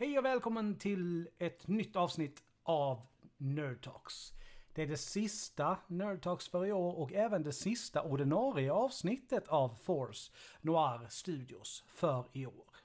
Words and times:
Hej 0.00 0.18
och 0.18 0.24
välkommen 0.24 0.78
till 0.78 1.28
ett 1.38 1.68
nytt 1.68 1.96
avsnitt 1.96 2.42
av 2.62 3.06
Nerd 3.36 3.84
Talks. 3.84 4.32
Det 4.72 4.82
är 4.82 4.86
det 4.86 4.96
sista 4.96 5.78
Nerd 5.86 6.22
Talks 6.22 6.48
för 6.48 6.66
i 6.66 6.72
år 6.72 6.98
och 6.98 7.12
även 7.12 7.42
det 7.42 7.52
sista 7.52 8.02
ordinarie 8.02 8.72
avsnittet 8.72 9.48
av 9.48 9.68
Force 9.68 10.32
Noir 10.60 11.06
Studios 11.08 11.84
för 11.86 12.24
i 12.32 12.46
år. 12.46 12.76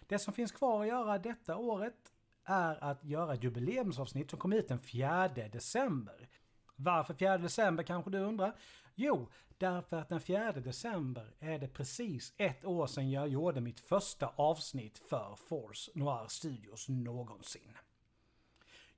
Det 0.00 0.18
som 0.18 0.34
finns 0.34 0.52
kvar 0.52 0.80
att 0.82 0.88
göra 0.88 1.18
detta 1.18 1.56
året 1.56 2.12
är 2.44 2.84
att 2.84 3.04
göra 3.04 3.34
ett 3.34 3.44
jubileumsavsnitt 3.44 4.30
som 4.30 4.38
kommer 4.38 4.56
ut 4.56 4.68
den 4.68 4.80
4 4.80 5.28
december. 5.28 6.28
Varför 6.76 7.14
4 7.14 7.38
december 7.38 7.82
kanske 7.82 8.10
du 8.10 8.18
undrar? 8.18 8.54
Jo, 9.00 9.28
därför 9.58 9.96
att 9.96 10.08
den 10.08 10.20
4 10.20 10.52
december 10.52 11.34
är 11.38 11.58
det 11.58 11.68
precis 11.68 12.32
ett 12.36 12.64
år 12.64 12.86
sedan 12.86 13.10
jag 13.10 13.28
gjorde 13.28 13.60
mitt 13.60 13.80
första 13.80 14.32
avsnitt 14.36 14.98
för 14.98 15.36
Force 15.36 15.90
Noir 15.94 16.28
Studios 16.28 16.88
någonsin. 16.88 17.76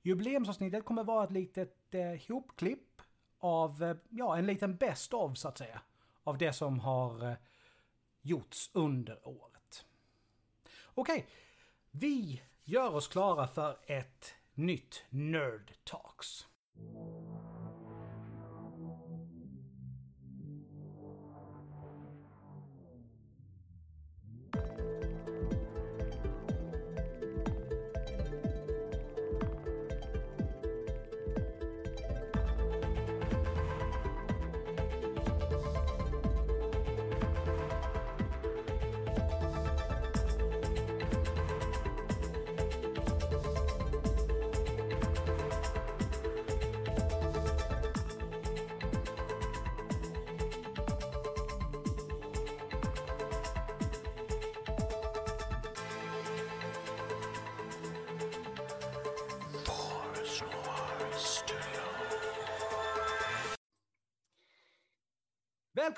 Jubileumsavsnittet 0.01 0.85
kommer 0.85 1.03
vara 1.03 1.23
ett 1.23 1.31
litet 1.31 1.95
eh, 1.95 2.21
hopklipp 2.27 3.01
av, 3.39 3.83
eh, 3.83 3.97
ja, 4.09 4.37
en 4.37 4.45
liten 4.45 4.75
best 4.75 5.13
of 5.13 5.37
så 5.37 5.47
att 5.47 5.57
säga. 5.57 5.81
Av 6.23 6.37
det 6.37 6.53
som 6.53 6.79
har 6.79 7.27
eh, 7.29 7.37
gjorts 8.21 8.71
under 8.73 9.27
året. 9.27 9.85
Okej, 10.85 11.27
vi 11.91 12.41
gör 12.63 12.95
oss 12.95 13.07
klara 13.07 13.47
för 13.47 13.77
ett 13.85 14.33
nytt 14.53 15.05
Nerd 15.09 15.73
Talks. 15.83 16.47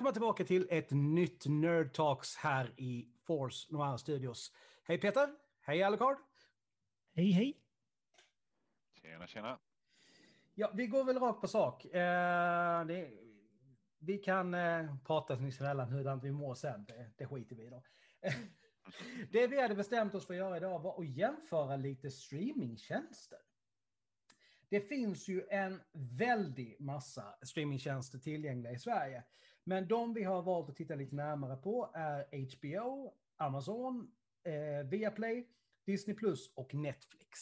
Välkomna 0.03 0.13
tillbaka 0.13 0.43
till 0.43 0.67
ett 0.69 0.91
nytt 0.91 1.45
Nerd 1.45 1.93
Talks 1.93 2.35
här 2.35 2.73
i 2.77 3.07
Force 3.27 3.73
Noir 3.73 3.97
Studios. 3.97 4.51
Hej 4.83 4.97
Peter! 4.97 5.29
Hej 5.61 5.83
Alucard! 5.83 6.17
Hej 7.15 7.31
hej! 7.31 7.61
Tjena, 9.01 9.27
tjena. 9.27 9.59
Ja, 10.53 10.71
vi 10.73 10.87
går 10.87 11.03
väl 11.03 11.19
rakt 11.19 11.41
på 11.41 11.47
sak. 11.47 11.85
Eh, 11.85 12.85
det, 12.85 13.11
vi 13.99 14.17
kan 14.17 14.53
eh, 14.53 14.95
prata 15.05 15.37
sinsemellan 15.37 15.89
hur 15.89 16.21
vi 16.21 16.31
mår 16.31 16.55
sen, 16.55 16.85
det, 16.85 17.11
det 17.17 17.27
skiter 17.27 17.55
vi 17.55 17.63
i 17.63 17.69
då. 17.69 17.83
det 19.31 19.47
vi 19.47 19.61
hade 19.61 19.75
bestämt 19.75 20.15
oss 20.15 20.27
för 20.27 20.33
att 20.33 20.37
göra 20.37 20.57
idag 20.57 20.79
var 20.79 21.01
att 21.01 21.09
jämföra 21.09 21.75
lite 21.75 22.11
streamingtjänster. 22.11 23.39
Det 24.69 24.81
finns 24.81 25.27
ju 25.27 25.43
en 25.49 25.81
väldig 25.93 26.75
massa 26.79 27.35
streamingtjänster 27.41 28.19
tillgängliga 28.19 28.73
i 28.73 28.79
Sverige. 28.79 29.23
Men 29.63 29.87
de 29.87 30.13
vi 30.13 30.23
har 30.23 30.41
valt 30.41 30.69
att 30.69 30.75
titta 30.75 30.95
lite 30.95 31.15
närmare 31.15 31.55
på 31.55 31.91
är 31.93 32.25
HBO, 32.57 33.13
Amazon, 33.37 34.11
eh, 34.43 34.87
Viaplay, 34.89 35.47
Disney 35.85 36.15
Plus 36.15 36.53
och 36.55 36.73
Netflix. 36.73 37.39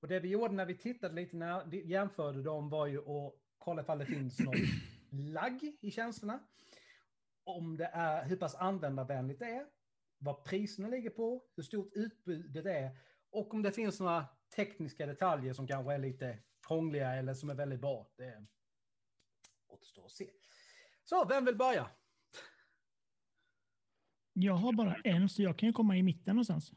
Och 0.00 0.08
det 0.08 0.20
vi 0.20 0.28
gjorde 0.28 0.54
när 0.54 0.66
vi 0.66 0.78
tittade 0.78 1.14
lite 1.14 1.36
när, 1.36 1.74
jämförde 1.74 2.42
dem 2.42 2.70
var 2.70 2.86
ju 2.86 2.98
att 2.98 3.34
kolla 3.58 3.82
ifall 3.82 3.98
det 3.98 4.06
finns 4.06 4.38
någon 4.38 4.54
lagg 5.32 5.76
i 5.80 5.90
tjänsterna. 5.90 6.40
Om 7.44 7.76
det 7.76 7.90
är, 7.92 8.24
hur 8.24 8.36
pass 8.36 8.54
användarvänligt 8.54 9.38
det 9.38 9.46
är, 9.46 9.66
vad 10.18 10.44
priserna 10.44 10.88
ligger 10.88 11.10
på, 11.10 11.44
hur 11.56 11.62
stort 11.62 11.92
utbudet 11.94 12.66
är 12.66 12.98
och 13.30 13.54
om 13.54 13.62
det 13.62 13.72
finns 13.72 14.00
några 14.00 14.26
tekniska 14.56 15.06
detaljer 15.06 15.52
som 15.52 15.66
kanske 15.66 15.94
är 15.94 15.98
lite 15.98 16.38
krångliga 16.66 17.14
eller 17.14 17.34
som 17.34 17.50
är 17.50 17.54
väldigt 17.54 17.80
bra. 17.80 18.10
Det 18.16 18.46
återstår 19.68 20.04
att 20.04 20.10
se. 20.10 20.30
Så, 21.04 21.24
vem 21.24 21.44
vill 21.44 21.56
börja? 21.56 21.90
Jag 24.32 24.54
har 24.54 24.72
bara 24.72 24.94
en, 25.04 25.28
så 25.28 25.42
jag 25.42 25.58
kan 25.58 25.66
ju 25.66 25.72
komma 25.72 25.96
i 25.96 26.02
mitten 26.02 26.36
någonstans. 26.36 26.72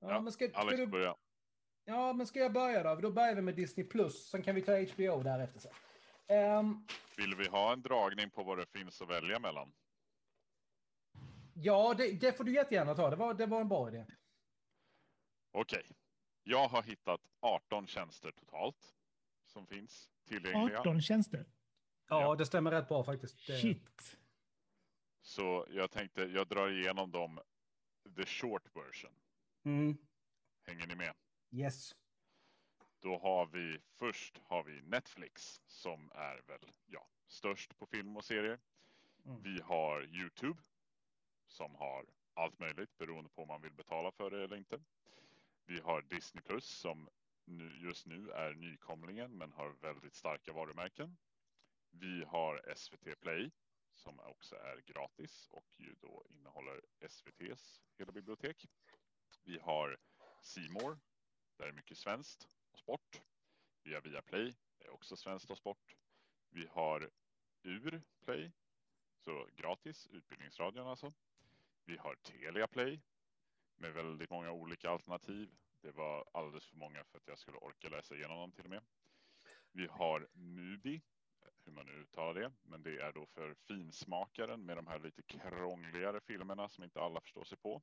Ja, 0.00 0.20
men 0.20 0.32
ska, 0.32 0.44
Alex 0.54 0.76
ska 0.76 0.76
du, 0.76 0.86
börja. 0.86 1.16
Ja, 1.84 2.12
men 2.12 2.26
ska 2.26 2.38
jag 2.38 2.52
börja 2.52 2.82
då? 2.82 3.00
Då 3.00 3.12
börjar 3.12 3.34
vi 3.34 3.42
med 3.42 3.54
Disney+. 3.54 3.86
Plus. 3.86 4.28
Sen 4.30 4.42
kan 4.42 4.54
vi 4.54 4.62
ta 4.62 4.72
HBO 4.72 5.22
därefter. 5.22 5.60
Sen. 5.60 5.72
Um, 6.58 6.86
Vill 7.16 7.34
vi 7.34 7.48
ha 7.48 7.72
en 7.72 7.82
dragning 7.82 8.30
på 8.30 8.42
vad 8.42 8.58
det 8.58 8.66
finns 8.66 9.02
att 9.02 9.10
välja 9.10 9.38
mellan? 9.38 9.72
Ja, 11.54 11.94
det, 11.98 12.12
det 12.12 12.32
får 12.32 12.44
du 12.44 12.54
jättegärna 12.54 12.94
ta. 12.94 13.10
Det 13.10 13.16
var, 13.16 13.34
det 13.34 13.46
var 13.46 13.60
en 13.60 13.68
bra 13.68 13.88
idé. 13.88 14.06
Okej. 15.52 15.78
Okay. 15.78 15.96
Jag 16.42 16.68
har 16.68 16.82
hittat 16.82 17.20
18 17.40 17.86
tjänster 17.86 18.30
totalt 18.30 18.94
som 19.46 19.66
finns 19.66 20.10
tillgängliga. 20.28 20.80
18 20.80 21.02
tjänster? 21.02 21.46
Ja, 22.20 22.34
det 22.34 22.46
stämmer 22.46 22.70
rätt 22.70 22.88
bra 22.88 23.04
faktiskt. 23.04 23.40
Shit. 23.40 24.18
Så 25.20 25.66
jag 25.70 25.90
tänkte, 25.90 26.22
jag 26.22 26.48
drar 26.48 26.68
igenom 26.68 27.10
dem, 27.10 27.40
the 28.16 28.26
short 28.26 28.76
version. 28.76 29.12
Mm. 29.64 29.96
Hänger 30.66 30.86
ni 30.86 30.94
med? 30.94 31.14
Yes. 31.50 31.94
Då 33.00 33.18
har 33.18 33.46
vi 33.46 33.80
först 33.92 34.40
har 34.44 34.62
vi 34.62 34.82
Netflix 34.82 35.60
som 35.66 36.12
är 36.14 36.42
väl 36.46 36.70
ja, 36.86 37.08
störst 37.26 37.78
på 37.78 37.86
film 37.86 38.16
och 38.16 38.24
serier. 38.24 38.60
Mm. 39.26 39.42
Vi 39.42 39.60
har 39.60 40.02
Youtube 40.02 40.62
som 41.46 41.74
har 41.74 42.06
allt 42.34 42.58
möjligt 42.58 42.98
beroende 42.98 43.30
på 43.30 43.42
om 43.42 43.48
man 43.48 43.62
vill 43.62 43.72
betala 43.72 44.12
för 44.12 44.30
det 44.30 44.44
eller 44.44 44.56
inte. 44.56 44.80
Vi 45.66 45.80
har 45.80 46.02
Disney 46.02 46.42
Plus 46.42 46.64
som 46.64 47.08
nu, 47.44 47.78
just 47.78 48.06
nu 48.06 48.30
är 48.30 48.54
nykomlingen 48.54 49.38
men 49.38 49.52
har 49.52 49.70
väldigt 49.80 50.14
starka 50.14 50.52
varumärken. 50.52 51.16
Vi 52.00 52.24
har 52.24 52.74
SVT 52.76 53.20
Play 53.20 53.50
som 53.90 54.20
också 54.20 54.56
är 54.56 54.80
gratis 54.80 55.48
och 55.50 55.66
ju 55.76 55.94
då 56.00 56.24
innehåller 56.28 56.80
SVTs 57.00 57.82
hela 57.98 58.12
bibliotek. 58.12 58.66
Vi 59.44 59.58
har 59.58 59.98
Simor 60.42 60.98
där 61.56 61.66
är 61.66 61.72
mycket 61.72 61.98
svenskt 61.98 62.48
och 62.70 62.78
sport. 62.78 63.20
Vi 63.82 63.94
har 63.94 64.00
Viaplay, 64.00 64.54
det 64.78 64.84
är 64.84 64.90
också 64.90 65.16
svenskt 65.16 65.50
och 65.50 65.58
sport. 65.58 65.96
Vi 66.50 66.66
har 66.66 67.10
UR 67.62 68.02
Play, 68.24 68.52
så 69.16 69.48
gratis, 69.56 70.06
Utbildningsradion 70.06 70.86
alltså. 70.86 71.12
Vi 71.84 71.96
har 71.96 72.14
Telia 72.14 72.66
Play 72.66 73.00
med 73.76 73.92
väldigt 73.92 74.30
många 74.30 74.52
olika 74.52 74.90
alternativ. 74.90 75.54
Det 75.80 75.90
var 75.90 76.28
alldeles 76.32 76.66
för 76.66 76.76
många 76.76 77.04
för 77.04 77.18
att 77.18 77.28
jag 77.28 77.38
skulle 77.38 77.58
orka 77.58 77.88
läsa 77.88 78.14
igenom 78.14 78.38
dem 78.38 78.52
till 78.52 78.64
och 78.64 78.70
med. 78.70 78.84
Vi 79.72 79.86
har 79.86 80.28
Mubi 80.32 81.02
hur 81.64 81.72
man 81.72 81.86
nu 81.86 81.92
uttalar 81.92 82.34
det, 82.34 82.52
men 82.62 82.82
det 82.82 82.98
är 82.98 83.12
då 83.12 83.26
för 83.26 83.54
finsmakaren 83.54 84.66
med 84.66 84.76
de 84.76 84.86
här 84.86 84.98
lite 84.98 85.22
krångligare 85.22 86.20
filmerna 86.20 86.68
som 86.68 86.84
inte 86.84 87.00
alla 87.00 87.20
förstår 87.20 87.44
sig 87.44 87.58
på. 87.58 87.82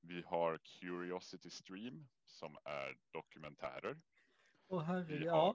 Vi 0.00 0.22
har 0.26 0.58
Curiosity 0.58 1.50
Stream 1.50 2.08
som 2.24 2.56
är 2.64 2.98
dokumentärer. 3.10 4.00
Åh 4.68 4.82
herre, 4.82 5.24
ja. 5.24 5.54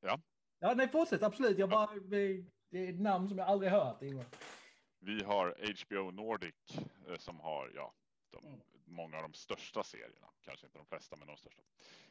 Ja. 0.00 0.20
Ja, 0.58 0.74
nej 0.74 0.88
fortsätt 0.88 1.22
absolut. 1.22 1.58
Jag 1.58 1.70
bara, 1.70 1.94
det 2.00 2.44
är 2.70 2.88
ett 2.88 3.00
namn 3.00 3.28
som 3.28 3.38
jag 3.38 3.48
aldrig 3.48 3.72
hört 3.72 4.02
innan. 4.02 4.24
Vi 4.98 5.22
har 5.22 5.56
HBO 5.84 6.10
Nordic 6.10 6.54
eh, 7.08 7.16
som 7.18 7.40
har, 7.40 7.72
ja, 7.74 7.94
de, 8.30 8.46
mm. 8.46 8.60
många 8.84 9.16
av 9.16 9.22
de 9.22 9.34
största 9.34 9.82
serierna. 9.82 10.28
Kanske 10.40 10.66
inte 10.66 10.78
de 10.78 10.86
flesta, 10.86 11.16
men 11.16 11.26
de 11.28 11.36
största. 11.36 11.62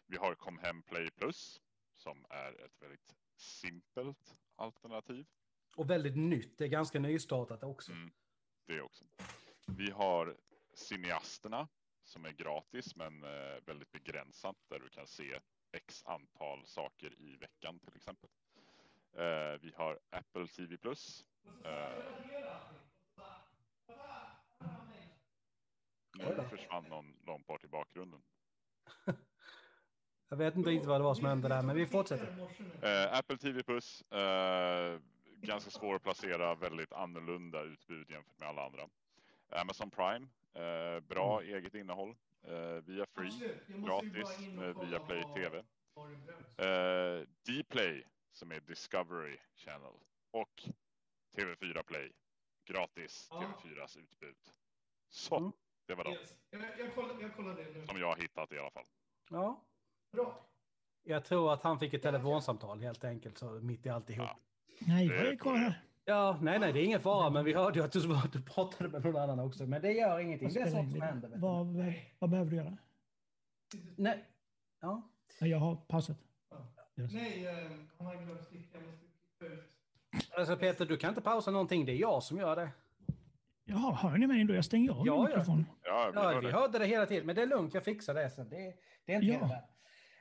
Vi 0.05 0.17
har 0.17 0.35
Comhem 0.35 0.81
Play 0.81 1.09
Plus 1.09 1.61
som 1.93 2.25
är 2.29 2.65
ett 2.65 2.81
väldigt 2.81 3.15
simpelt 3.37 4.39
alternativ. 4.55 5.25
Och 5.75 5.89
väldigt 5.89 6.17
nytt. 6.17 6.57
Det 6.57 6.63
är 6.63 6.67
ganska 6.69 6.99
nystartat 6.99 7.63
också. 7.63 7.91
Mm, 7.91 8.11
det 8.65 8.81
också. 8.81 9.05
Vi 9.65 9.91
har 9.91 10.37
cineasterna 10.73 11.67
som 12.03 12.25
är 12.25 12.31
gratis 12.31 12.95
men 12.95 13.23
eh, 13.23 13.61
väldigt 13.65 13.91
begränsat 13.91 14.55
där 14.67 14.79
du 14.79 14.89
kan 14.89 15.07
se 15.07 15.39
x 15.71 16.03
antal 16.05 16.65
saker 16.65 17.21
i 17.21 17.35
veckan 17.35 17.79
till 17.79 17.95
exempel. 17.95 18.29
Eh, 19.13 19.59
vi 19.61 19.73
har 19.75 19.99
Apple 20.09 20.47
TV 20.47 20.77
Plus. 20.77 21.25
Eh, 21.63 22.03
Nu 26.17 26.43
försvann 26.49 26.83
någon 26.83 27.15
långt 27.25 27.47
bort 27.47 27.63
i 27.63 27.67
bakgrunden. 27.67 28.23
Jag 30.29 30.37
vet 30.37 30.55
inte 30.55 30.69
riktigt 30.69 30.87
vad 30.87 30.99
det 30.99 31.03
var 31.03 31.13
som 31.13 31.25
hände 31.25 31.47
där, 31.47 31.61
men 31.61 31.75
vi 31.75 31.85
fortsätter. 31.85 32.27
Uh, 32.27 33.17
Apple 33.17 33.37
TV 33.37 33.63
Plus, 33.63 34.03
uh, 34.13 34.99
ganska 35.41 35.71
svår 35.71 35.95
att 35.95 36.03
placera, 36.03 36.55
väldigt 36.55 36.93
annorlunda 36.93 37.61
utbud 37.61 38.09
jämfört 38.09 38.39
med 38.39 38.49
alla 38.49 38.65
andra. 38.65 38.81
Amazon 39.49 39.89
Prime, 39.89 40.27
uh, 40.55 40.99
bra 40.99 41.41
mm. 41.41 41.55
eget 41.55 41.75
innehåll. 41.75 42.15
via 42.83 43.05
Free, 43.05 43.31
gratis 43.67 44.39
med 44.55 44.75
Viaplay 44.75 45.23
TV. 45.35 45.63
Uh, 45.97 47.27
Dplay 47.45 48.03
som 48.31 48.51
är 48.51 48.59
Discovery 48.59 49.37
Channel 49.55 49.93
och 50.31 50.63
TV4 51.37 51.83
Play, 51.83 52.11
gratis 52.65 53.29
TV4s 53.31 53.99
utbud. 53.99 54.35
Så, 55.09 55.37
mm. 55.37 55.51
det 55.85 55.95
var 55.95 56.03
de. 56.03 56.13
Yes. 56.13 56.33
Jag, 56.49 56.61
jag, 56.79 56.95
kollar, 56.95 57.21
jag 57.21 57.35
kollar 57.35 57.55
det 57.55 57.71
nu. 57.73 57.87
Som 57.87 57.99
jag 57.99 58.07
har 58.07 58.15
hittat 58.15 58.51
i 58.51 58.59
alla 58.59 58.71
fall. 58.71 58.85
Ja. 59.29 59.61
Bra. 60.17 60.39
Jag 61.03 61.25
tror 61.25 61.53
att 61.53 61.63
han 61.63 61.79
fick 61.79 61.93
ett 61.93 62.01
telefonsamtal 62.01 62.81
helt 62.81 63.03
enkelt, 63.03 63.37
så 63.37 63.45
mitt 63.45 63.85
i 63.85 63.89
alltihop. 63.89 64.27
Ja. 64.27 64.37
Nej, 64.87 65.05
jag 65.05 65.27
är 65.27 65.35
kvar 65.35 65.55
här. 65.55 65.81
Ja, 66.05 66.39
nej, 66.41 66.59
nej, 66.59 66.73
det 66.73 66.79
är 66.79 66.83
ingen 66.83 67.01
fara, 67.01 67.29
men 67.29 67.45
vi 67.45 67.53
hörde 67.53 67.79
ju 67.79 67.85
att 67.85 67.91
du, 67.91 67.99
du 68.31 68.41
pratade 68.41 68.89
med 68.89 69.05
någon 69.05 69.15
annan 69.15 69.39
också. 69.39 69.65
Men 69.65 69.81
det 69.81 69.91
gör 69.91 70.19
ingenting, 70.19 70.49
det 70.53 70.59
är 70.59 70.71
sånt 70.71 70.91
som 70.91 71.01
händer. 71.01 71.31
Vad, 71.35 71.93
vad 72.19 72.29
behöver 72.29 72.51
du 72.51 72.57
göra? 72.57 72.77
Nej. 73.95 74.25
Ja. 74.81 75.01
Jag 75.39 75.57
har 75.57 75.75
pausat. 75.75 76.17
Yes. 76.99 77.13
Nej, 77.13 77.47
uh, 77.47 77.71
han 77.97 78.07
har 78.07 78.15
glömt. 78.15 78.49
Alltså 80.37 80.57
Peter, 80.57 80.85
du 80.85 80.97
kan 80.97 81.09
inte 81.09 81.21
pausa 81.21 81.51
någonting. 81.51 81.85
Det 81.85 81.91
är 81.91 81.97
jag 81.97 82.23
som 82.23 82.37
gör 82.37 82.55
det. 82.55 82.69
Jaha, 83.65 83.93
hör 83.93 84.17
ni 84.17 84.27
mig 84.27 84.43
då? 84.43 84.53
Jag 84.53 84.65
stänger 84.65 84.91
av 84.91 85.07
ja, 85.07 85.15
min 85.15 85.25
mikrofon. 85.25 85.65
Ja, 85.83 86.11
vi, 86.13 86.19
ja, 86.19 86.39
vi 86.39 86.51
hörde 86.51 86.79
det 86.79 86.85
hela 86.85 87.05
tiden. 87.05 87.25
Men 87.25 87.35
det 87.35 87.41
är 87.41 87.45
lugnt, 87.45 87.73
jag 87.73 87.83
fixar 87.83 88.13
det 88.13 88.29
sen. 88.29 88.49
Det, 88.49 88.75
det 89.05 89.13
är 89.13 89.21
inte 89.21 89.27
ja. 89.27 89.69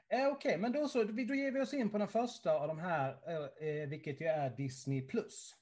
Eh, 0.09 0.27
Okej, 0.27 0.33
okay, 0.33 0.59
men 0.59 0.73
då 0.73 0.89
så, 0.89 1.05
då 1.05 1.35
ger 1.35 1.53
vi 1.53 1.61
oss 1.61 1.75
in 1.75 1.91
på 1.91 1.99
den 1.99 2.09
första 2.09 2.53
av 2.53 2.69
de 2.69 2.79
här, 2.79 3.19
eh, 3.27 3.69
eh 3.69 3.89
vilket 3.89 4.21
ju 4.21 4.27
är 4.27 4.57
Disney+. 4.57 5.03
Plus. 5.03 5.55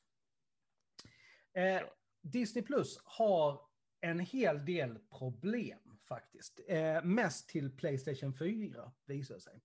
Eh, 1.55 1.83
Disney 2.23 2.65
Plus 2.65 3.01
har 3.05 3.61
en 4.01 4.21
hel 4.21 4.65
del 4.65 4.99
problem 5.19 5.99
faktiskt. 6.09 6.61
Eh, 6.69 7.05
mest 7.05 7.49
till 7.49 7.77
Playstation 7.77 8.35
4 8.35 8.93
visar 9.07 9.39
sig. 9.39 9.63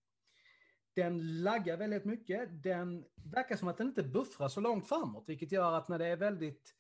Den 0.96 1.44
laggar 1.44 1.78
väldigt 1.78 2.06
mycket. 2.06 2.64
Den 2.64 3.06
verkar 3.16 3.56
som 3.56 3.68
att 3.68 3.78
den 3.78 3.88
inte 3.88 4.04
buffrar 4.04 4.48
så 4.48 4.62
långt 4.62 4.90
framåt, 4.90 5.30
vilket 5.30 5.52
gör 5.52 5.74
att 5.74 5.88
när 5.88 6.00
det 6.00 6.08
är 6.08 6.18
väldigt 6.18 6.76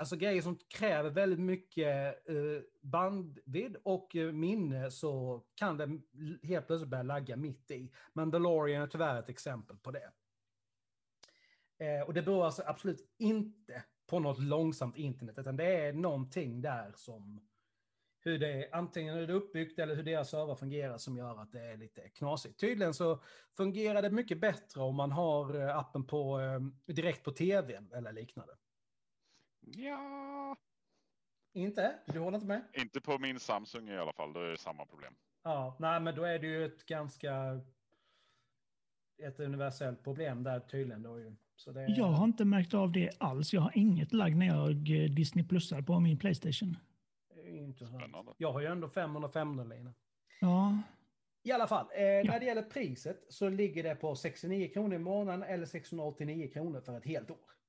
alltså 0.00 0.16
grejer 0.16 0.42
som 0.42 0.56
kräver 0.56 1.10
väldigt 1.10 1.40
mycket 1.40 2.28
eh, 2.28 2.62
bandvidd 2.80 3.76
och 3.82 4.16
eh, 4.16 4.32
minne 4.32 4.90
så 4.90 5.42
kan 5.54 5.76
det 5.76 6.00
helt 6.42 6.66
plötsligt 6.66 6.90
börja 6.90 7.02
lagga 7.02 7.36
mitt 7.36 7.70
i. 7.70 7.92
Mandalorian 8.12 8.82
är 8.82 8.86
tyvärr 8.86 9.18
ett 9.18 9.28
exempel 9.28 9.76
på 9.76 9.90
det. 9.90 10.10
Eh, 11.78 12.06
och 12.06 12.14
det 12.14 12.22
beror 12.22 12.44
alltså 12.44 12.62
absolut 12.66 13.14
inte 13.18 13.84
på 14.06 14.18
något 14.18 14.38
långsamt 14.38 14.96
internet, 14.96 15.38
utan 15.38 15.56
det 15.56 15.76
är 15.76 15.92
någonting 15.92 16.62
där 16.62 16.92
som 16.96 17.40
hur 18.20 18.38
det 18.38 18.52
är, 18.52 18.74
antingen 18.74 19.14
hur 19.14 19.26
det 19.26 19.32
är 19.32 19.36
uppbyggt 19.36 19.78
eller 19.78 19.96
hur 19.96 20.02
deras 20.02 20.30
server 20.30 20.54
fungerar 20.54 20.98
som 20.98 21.16
gör 21.16 21.42
att 21.42 21.52
det 21.52 21.60
är 21.60 21.76
lite 21.76 22.08
knasigt. 22.08 22.60
Tydligen 22.60 22.94
så 22.94 23.22
fungerar 23.56 24.02
det 24.02 24.10
mycket 24.10 24.40
bättre 24.40 24.80
om 24.80 24.96
man 24.96 25.12
har 25.12 25.54
eh, 25.54 25.78
appen 25.78 26.06
på, 26.06 26.40
eh, 26.40 26.60
direkt 26.94 27.24
på 27.24 27.30
tv 27.30 27.82
eller 27.94 28.12
liknande. 28.12 28.52
Ja. 29.60 30.56
Inte? 31.52 31.98
Du 32.06 32.18
håller 32.18 32.36
inte 32.36 32.46
med? 32.46 32.62
Inte 32.72 33.00
på 33.00 33.18
min 33.18 33.40
Samsung 33.40 33.88
i 33.88 33.98
alla 33.98 34.12
fall, 34.12 34.32
då 34.32 34.40
är 34.40 34.50
det 34.50 34.58
samma 34.58 34.86
problem. 34.86 35.14
Ja, 35.42 35.76
nej 35.78 36.00
men 36.00 36.14
då 36.14 36.24
är 36.24 36.38
det 36.38 36.46
ju 36.46 36.64
ett 36.64 36.86
ganska 36.86 37.60
ett 39.22 39.40
universellt 39.40 40.04
problem 40.04 40.42
där 40.42 40.60
tydligen 40.60 41.02
då 41.02 41.18
ju. 41.18 41.36
Så 41.56 41.72
det... 41.72 41.86
Jag 41.86 42.06
har 42.06 42.24
inte 42.24 42.44
märkt 42.44 42.74
av 42.74 42.92
det 42.92 43.10
alls. 43.18 43.52
Jag 43.52 43.60
har 43.60 43.72
inget 43.74 44.12
lagg 44.12 44.36
när 44.36 44.46
jag 44.46 44.70
eh, 44.70 45.10
Disney 45.10 45.44
Plusar 45.44 45.82
på 45.82 46.00
min 46.00 46.18
Playstation. 46.18 46.76
Intressant. 47.44 48.34
Jag 48.36 48.52
har 48.52 48.60
ju 48.60 48.66
ändå 48.66 48.88
500 48.88 49.28
500 49.28 49.92
Ja. 50.40 50.78
I 51.42 51.52
alla 51.52 51.66
fall, 51.66 51.86
eh, 51.94 52.02
ja. 52.02 52.22
när 52.24 52.40
det 52.40 52.46
gäller 52.46 52.62
priset 52.62 53.26
så 53.28 53.48
ligger 53.48 53.82
det 53.82 53.94
på 53.94 54.16
69 54.16 54.68
kronor 54.68 54.94
i 54.94 54.98
månaden 54.98 55.42
eller 55.42 55.66
689 55.66 56.50
kronor 56.52 56.80
för 56.80 56.96
ett 56.96 57.04
helt 57.04 57.30
år. 57.30 57.59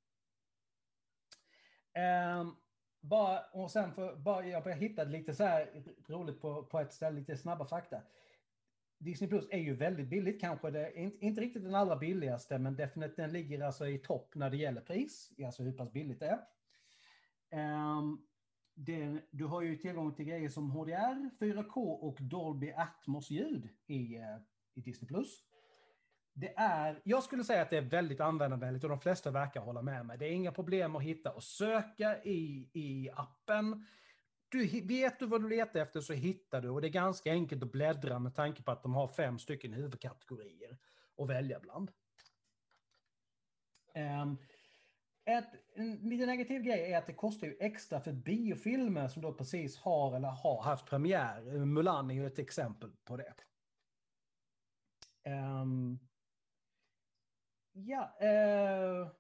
Um, 1.96 2.56
bara, 3.02 3.40
och 3.54 3.72
sen 3.72 3.94
för, 3.94 4.16
bara, 4.16 4.46
jag 4.46 4.76
hittade 4.76 5.12
lite 5.12 5.34
så 5.34 5.44
här 5.44 5.84
roligt 6.08 6.42
på, 6.42 6.64
på 6.64 6.80
ett 6.80 6.94
ställe, 6.94 7.20
lite 7.20 7.38
snabba 7.38 7.66
fakta. 7.66 8.02
Disney 8.98 9.30
Plus 9.30 9.48
är 9.52 9.58
ju 9.58 9.76
väldigt 9.76 10.08
billigt, 10.08 10.42
kanske 10.42 10.72
det, 10.72 10.94
inte, 10.96 11.26
inte 11.26 11.42
riktigt 11.42 11.64
den 11.64 11.76
allra 11.76 11.96
billigaste, 11.96 12.58
men 12.58 12.76
definitivt 12.76 13.18
den 13.18 13.34
ligger 13.34 13.62
alltså 13.62 13.88
i 13.88 13.98
topp 13.98 14.36
när 14.36 14.50
det 14.50 14.58
gäller 14.58 14.82
pris, 14.82 15.32
alltså 15.46 15.64
hur 15.64 15.72
pass 15.72 15.92
billigt 15.92 16.20
det 16.20 16.28
är. 16.28 17.98
Um, 17.98 18.28
det, 18.74 19.22
du 19.32 19.46
har 19.46 19.62
ju 19.62 19.78
tillgång 19.78 20.16
till 20.16 20.26
grejer 20.26 20.50
som 20.50 20.72
HDR, 20.72 21.30
4K 21.40 21.76
och 21.76 22.18
Dolby 22.22 22.72
Atmos-ljud 22.72 23.70
i, 23.88 24.16
eh, 24.16 24.38
i 24.74 24.82
Disney 24.82 25.08
Plus. 25.08 25.44
Det 26.42 26.54
är, 26.58 27.02
jag 27.04 27.24
skulle 27.24 27.44
säga 27.44 27.62
att 27.62 27.70
det 27.70 27.78
är 27.78 27.82
väldigt 27.82 28.20
användarvänligt 28.20 28.84
och 28.84 28.90
de 28.90 29.00
flesta 29.00 29.32
verkar 29.32 29.62
hålla 29.62 29.82
med 29.82 30.06
mig. 30.06 30.18
Det 30.18 30.26
är 30.26 30.32
inga 30.32 30.52
problem 30.52 30.96
att 30.96 31.04
hitta 31.04 31.32
och 31.32 31.44
söka 31.44 32.24
i, 32.24 32.70
i 32.74 33.10
appen. 33.16 33.86
Du 34.50 34.82
vet 34.82 35.20
du 35.20 35.26
vad 35.26 35.42
du 35.42 35.50
letar 35.50 35.80
efter 35.80 36.02
så 36.02 36.14
hittar 36.14 36.62
du 36.62 36.70
och 36.70 36.82
det 36.82 36.88
är 36.88 36.90
ganska 36.90 37.32
enkelt 37.32 37.64
att 37.64 37.72
bläddra 37.72 38.20
med 38.20 38.36
tanke 38.36 38.64
på 38.64 38.72
att 38.72 38.84
de 38.84 38.94
har 38.94 39.08
fem 39.08 39.40
stycken 39.40 39.74
huvudkategorier 39.74 40.78
att 41.18 41.30
välja 41.30 41.60
bland. 41.60 41.92
Um, 43.96 44.38
ett, 45.26 45.50
en 45.76 45.96
lite 45.96 46.26
negativ 46.26 46.62
grej 46.62 46.94
är 46.94 46.98
att 46.98 47.08
det 47.08 47.14
kostar 47.14 47.48
ju 47.48 47.58
extra 47.60 48.00
för 48.00 48.14
biofilmer 48.14 49.08
som 49.08 49.22
då 49.22 49.34
precis 49.34 49.78
har 49.78 50.16
eller 50.16 50.30
har 50.30 50.62
haft 50.62 50.86
premiär. 50.86 51.66
Mulan 51.66 52.12
är 52.12 52.16
ju 52.16 52.28
ett 52.28 52.40
exempel 52.40 52.92
på 53.06 53.18
det. 53.18 53.34
Um, 55.26 56.00
Ja, 57.74 58.18
eh, 58.20 59.12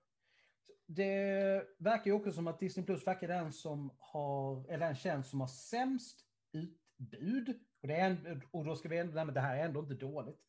det 0.86 1.68
verkar 1.78 2.06
ju 2.06 2.12
också 2.12 2.32
som 2.32 2.48
att 2.48 2.60
Disney 2.60 2.86
Plus 2.86 3.08
verkar 3.08 3.28
den 3.28 3.54
som 3.54 3.92
har, 4.00 4.66
eller 4.70 4.86
den 4.86 4.96
tjänst 4.96 5.30
som 5.30 5.40
har 5.40 5.48
sämst 5.48 6.26
utbud. 6.52 7.60
Och, 7.82 7.88
det 7.88 7.96
är 7.96 8.10
en, 8.10 8.42
och 8.52 8.66
då 8.66 8.76
ska 8.76 8.90
vi 8.90 8.98
ändå 8.98 9.14
nämna 9.14 9.34
det 9.34 9.40
här 9.40 9.58
är 9.58 9.66
ändå 9.66 9.80
inte 9.80 9.94
dåligt. 9.94 10.40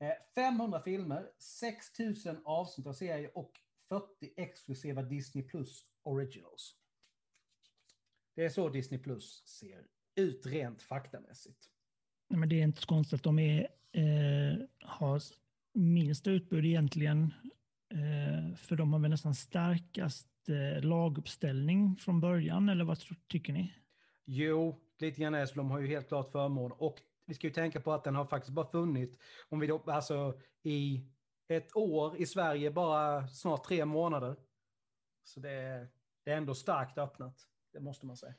Eh, 0.00 0.12
500 0.34 0.80
filmer, 0.80 1.30
6000 1.38 2.42
avsnitt 2.44 2.86
av 2.86 2.92
serier 2.92 3.38
och 3.38 3.52
40 3.88 4.32
exklusiva 4.36 5.02
Disney 5.02 5.44
Plus 5.44 5.86
Originals. 6.02 6.76
Det 8.34 8.44
är 8.44 8.48
så 8.48 8.68
Disney 8.68 9.00
Plus 9.00 9.46
ser 9.46 9.86
ut 10.14 10.46
rent 10.46 10.82
faktamässigt. 10.82 11.70
Nej, 12.28 12.40
men 12.40 12.48
det 12.48 12.60
är 12.60 12.62
inte 12.62 12.80
så 12.80 12.86
konstigt 12.86 13.14
att 13.14 13.24
de 13.24 13.38
är, 13.38 13.68
eh, 13.92 14.66
har 14.80 15.20
minst 15.74 16.26
utbud 16.26 16.64
egentligen. 16.64 17.34
Eh, 17.90 18.56
för 18.56 18.76
de 18.76 18.92
har 18.92 19.00
väl 19.00 19.10
nästan 19.10 19.34
starkast 19.34 20.28
eh, 20.48 20.82
laguppställning 20.84 21.96
från 21.96 22.20
början, 22.20 22.68
eller 22.68 22.84
vad 22.84 22.98
tycker 23.28 23.52
ni? 23.52 23.74
Jo, 24.24 24.80
lite 24.98 25.20
grann 25.20 25.34
är 25.34 25.46
så. 25.46 25.54
De 25.54 25.70
har 25.70 25.80
ju 25.80 25.86
helt 25.86 26.08
klart 26.08 26.32
förmån. 26.32 26.72
Och 26.72 27.00
vi 27.26 27.34
ska 27.34 27.46
ju 27.46 27.52
tänka 27.52 27.80
på 27.80 27.92
att 27.92 28.04
den 28.04 28.14
har 28.14 28.26
faktiskt 28.26 28.54
bara 28.54 28.70
funnits, 28.70 29.18
om 29.48 29.60
vi 29.60 29.66
då, 29.66 29.82
alltså 29.86 30.40
i 30.62 31.06
ett 31.48 31.76
år 31.76 32.16
i 32.16 32.26
Sverige, 32.26 32.70
bara 32.70 33.28
snart 33.28 33.64
tre 33.64 33.84
månader. 33.84 34.36
Så 35.24 35.40
det 35.40 35.50
är, 35.50 35.88
det 36.24 36.30
är 36.30 36.36
ändå 36.36 36.54
starkt 36.54 36.98
öppnat, 36.98 37.48
det 37.72 37.80
måste 37.80 38.06
man 38.06 38.16
säga. 38.16 38.34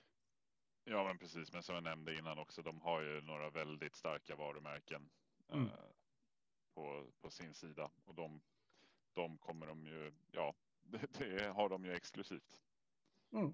Ja, 0.84 1.04
men 1.04 1.18
precis. 1.18 1.54
Men 1.54 1.64
som 1.64 1.76
jag 1.76 1.84
nämnde 1.84 2.18
innan 2.18 2.40
också, 2.40 2.62
de 2.62 2.82
har 2.82 3.02
ju 3.02 3.22
några 3.22 3.50
väldigt 3.50 3.96
starka 3.96 4.36
varumärken. 4.36 5.10
Mm. 5.54 5.70
Eh, 6.78 6.84
på, 6.84 7.06
på 7.22 7.30
sin 7.30 7.54
sida 7.54 7.90
och 8.06 8.16
de, 8.16 8.42
de 9.14 9.38
kommer 9.38 9.68
de 9.68 9.86
ju, 9.86 10.14
ja, 10.32 10.56
det, 10.84 11.20
det 11.20 11.48
har 11.48 11.70
de 11.70 11.86
ju 11.86 11.94
exklusivt. 11.94 12.62
Mm. 13.32 13.54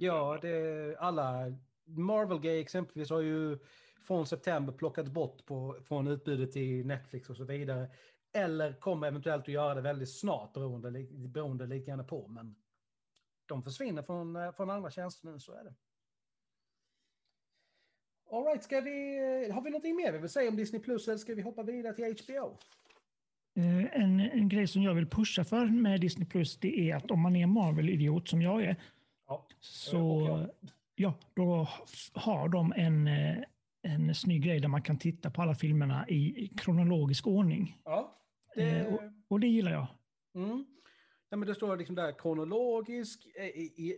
ja, 0.00 0.38
det, 0.42 0.96
alla 0.98 1.54
Marvel 1.84 2.40
Gay 2.40 2.60
exempelvis 2.60 3.10
har 3.10 3.20
ju 3.20 3.58
från 4.02 4.26
september 4.26 4.72
plockats 4.72 5.10
bort 5.10 5.46
på, 5.46 5.80
från 5.84 6.06
utbudet 6.06 6.56
i 6.56 6.84
Netflix 6.84 7.30
och 7.30 7.36
så 7.36 7.44
vidare. 7.44 7.90
Eller 8.32 8.80
kommer 8.80 9.06
eventuellt 9.06 9.42
att 9.42 9.48
göra 9.48 9.74
det 9.74 9.80
väldigt 9.80 10.18
snart 10.18 10.52
beroende, 10.52 11.06
beroende 11.10 11.66
lite 11.66 11.86
grann 11.86 12.06
på. 12.06 12.28
Men 12.28 12.56
de 13.46 13.62
försvinner 13.62 14.02
från, 14.02 14.52
från 14.52 14.70
andra 14.70 14.90
tjänster 14.90 15.28
nu, 15.28 15.40
så 15.40 15.52
är 15.52 15.64
det. 15.64 15.74
All 18.32 18.44
right, 18.44 18.62
ska 18.62 18.80
vi, 18.80 19.18
har 19.52 19.62
vi 19.62 19.70
någonting 19.70 19.96
mer 19.96 20.12
vi 20.12 20.18
vill 20.18 20.28
säga 20.28 20.48
om 20.48 20.56
Disney 20.56 20.82
Plus 20.82 21.08
eller 21.08 21.18
ska 21.18 21.34
vi 21.34 21.42
hoppa 21.42 21.62
vidare 21.62 21.94
till 21.94 22.04
HBO? 22.04 22.56
Eh, 23.56 24.02
en, 24.02 24.20
en 24.20 24.48
grej 24.48 24.66
som 24.66 24.82
jag 24.82 24.94
vill 24.94 25.06
pusha 25.06 25.44
för 25.44 25.66
med 25.66 26.00
Disney 26.00 26.28
Plus 26.28 26.56
det 26.56 26.90
är 26.90 26.96
att 26.96 27.10
om 27.10 27.20
man 27.20 27.36
är 27.36 27.46
Marvel-idiot 27.46 28.28
som 28.28 28.42
jag 28.42 28.62
är 28.62 28.76
ja, 29.26 29.46
så 29.60 30.48
Ja, 31.00 31.14
då 31.34 31.68
har 32.12 32.48
de 32.48 32.72
en, 32.76 33.06
eh, 33.06 33.38
en 33.82 34.14
snygg 34.14 34.42
grej 34.42 34.60
där 34.60 34.68
man 34.68 34.82
kan 34.82 34.98
titta 34.98 35.30
på 35.30 35.42
alla 35.42 35.54
filmerna 35.54 36.08
i 36.08 36.50
kronologisk 36.56 37.26
ordning. 37.26 37.76
Ja. 37.84 38.18
Det... 38.54 38.70
Eh, 38.70 38.94
och, 38.94 39.00
och, 39.28 39.40
det 39.40 39.46
gillar 39.46 39.72
jag. 39.72 39.86
Mm. 40.34 40.64
Ja, 41.30 41.36
men 41.36 41.48
det 41.48 41.54
står 41.54 41.76
liksom 41.76 41.94
där 41.94 42.18
kronologisk 42.18 43.26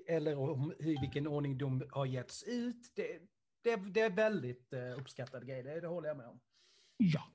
eller 0.07 0.39
om 0.39 0.73
i 0.79 0.97
vilken 1.01 1.27
ordning 1.27 1.59
de 1.59 1.83
har 1.91 2.07
getts 2.07 2.45
ut. 2.45 2.93
Det, 2.95 3.21
det, 3.63 3.77
det 3.77 4.01
är 4.01 4.11
väldigt 4.11 4.73
uppskattad 4.73 5.47
grej, 5.47 5.63
det, 5.63 5.81
det 5.81 5.87
håller 5.87 6.09
jag 6.09 6.17
med 6.17 6.27
om. 6.27 6.41
Ja. 6.97 7.33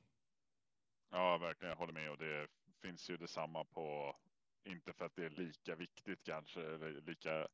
Ja, 1.09 1.37
verkligen. 1.37 1.69
Jag 1.69 1.77
håller 1.77 1.93
med 1.93 2.11
och 2.11 2.17
det 2.17 2.47
finns 2.81 3.09
ju 3.09 3.17
detsamma 3.17 3.65
på, 3.65 4.15
inte 4.63 4.93
för 4.93 5.05
att 5.05 5.15
det 5.15 5.25
är 5.25 5.29
lika 5.29 5.75
viktigt 5.75 6.23
kanske, 6.23 6.61
eller 6.61 7.01
lika 7.01 7.47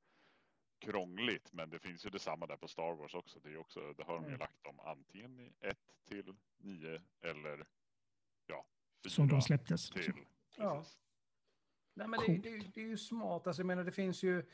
krångligt, 0.80 1.54
men 1.54 1.70
det 1.70 1.80
finns 1.80 2.06
ju 2.06 2.10
detsamma 2.10 2.48
där 2.48 2.58
på 2.58 2.68
Star 2.68 2.96
Wars 2.96 3.14
också. 3.14 3.40
Det, 3.40 3.50
är 3.50 3.58
också, 3.58 3.94
det 3.94 4.04
har 4.04 4.16
de 4.16 4.24
ju 4.24 4.28
mm. 4.28 4.40
lagt 4.40 4.68
om 4.68 4.80
antingen 4.80 5.40
i 5.40 5.54
1 5.60 5.78
till 6.08 6.36
9 6.58 7.02
eller 7.22 7.66
ja, 8.48 8.66
4 9.04 9.10
Som 9.10 9.28
de 9.28 9.42
släpptes. 9.42 9.90
Till, 9.90 10.14
ja. 10.58 10.86
Nej, 11.94 12.08
men 12.08 12.20
det, 12.20 12.38
det, 12.38 12.72
det, 12.74 12.82
är 12.82 12.88
ju 12.88 12.98
smart. 12.98 13.48
Alltså, 13.48 13.62
jag 13.62 13.68
menar, 13.68 13.84
det 13.84 13.92
finns 13.92 14.24
ju... 14.24 14.46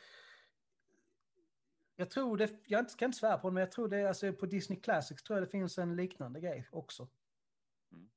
Jag 1.99 2.09
tror 2.09 2.37
det, 2.37 2.49
jag 2.65 2.89
kan 2.97 3.05
inte 3.05 3.17
svära 3.17 3.37
på 3.37 3.49
det, 3.49 3.53
men 3.53 3.61
jag 3.61 3.71
tror 3.71 3.87
det, 3.87 4.07
alltså 4.07 4.33
på 4.33 4.45
Disney 4.45 4.79
Classics 4.79 5.23
tror 5.23 5.39
jag 5.39 5.47
det 5.47 5.51
finns 5.51 5.77
en 5.77 5.95
liknande 5.95 6.39
grej 6.39 6.67
också. 6.71 7.07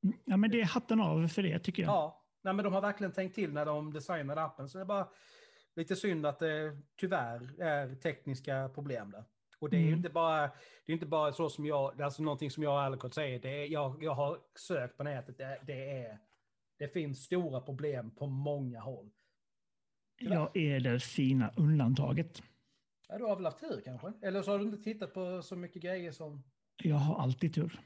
Mm. 0.03 0.19
Ja, 0.25 0.37
men 0.37 0.51
det 0.51 0.61
är 0.61 0.65
hatten 0.65 1.01
av 1.01 1.29
för 1.29 1.43
det 1.43 1.59
tycker 1.59 1.83
jag. 1.83 1.91
Ja, 1.91 2.23
Nej, 2.43 2.55
men 2.55 2.65
de 2.65 2.75
har 2.75 2.81
verkligen 2.81 3.13
tänkt 3.13 3.35
till 3.35 3.53
när 3.53 3.67
de 3.67 3.93
designade 3.93 4.43
appen. 4.43 4.69
Så 4.69 4.79
det 4.79 4.83
är 4.83 4.87
bara 4.87 5.09
lite 5.77 5.97
synd 5.97 6.27
att 6.27 6.39
det 6.39 6.79
tyvärr 6.97 7.61
är 7.63 7.95
tekniska 7.95 8.71
problem 8.75 9.11
där. 9.11 9.25
Och 9.59 9.71
det 9.71 9.77
är 9.77 9.83
mm. 9.83 9.95
inte 9.95 10.11
bara, 10.11 10.41
det 10.87 10.93
är 10.93 10.95
inte 10.95 11.07
bara 11.07 11.33
så 11.33 11.49
som 11.51 11.67
jag, 11.67 12.03
alltså 12.03 12.23
någonting 12.23 12.51
som 12.51 12.63
jag 12.63 12.73
och 12.73 12.81
Alcott 12.81 13.15
säger, 13.15 13.39
det 13.39 13.63
är, 13.63 13.67
jag, 13.67 14.03
jag 14.03 14.15
har 14.15 14.39
sökt 14.59 14.97
på 14.97 15.05
nätet, 15.05 15.39
det, 15.39 15.59
det, 15.67 15.91
är, 15.91 16.19
det 16.79 16.89
finns 16.89 17.25
stora 17.25 17.61
problem 17.61 18.11
på 18.11 18.27
många 18.27 18.81
håll. 18.81 19.11
Tyvärr. 20.19 20.35
Jag 20.35 20.57
är 20.57 20.81
det 20.81 21.01
fina 21.01 21.53
undantaget. 21.57 22.43
Ja, 23.13 23.19
du 23.19 23.25
har 23.25 23.37
väl 23.37 23.45
haft 23.45 23.61
tur 23.61 23.81
kanske? 23.85 24.13
Eller 24.23 24.43
så 24.43 24.51
har 24.51 24.59
du 24.59 24.65
inte 24.65 24.83
tittat 24.83 25.15
på 25.15 25.43
så 25.43 25.57
mycket 25.57 25.83
grejer 25.83 26.13
som... 26.13 26.43
Jag 26.83 26.97
har 26.97 27.23
alltid 27.23 27.55
tur. 27.55 27.81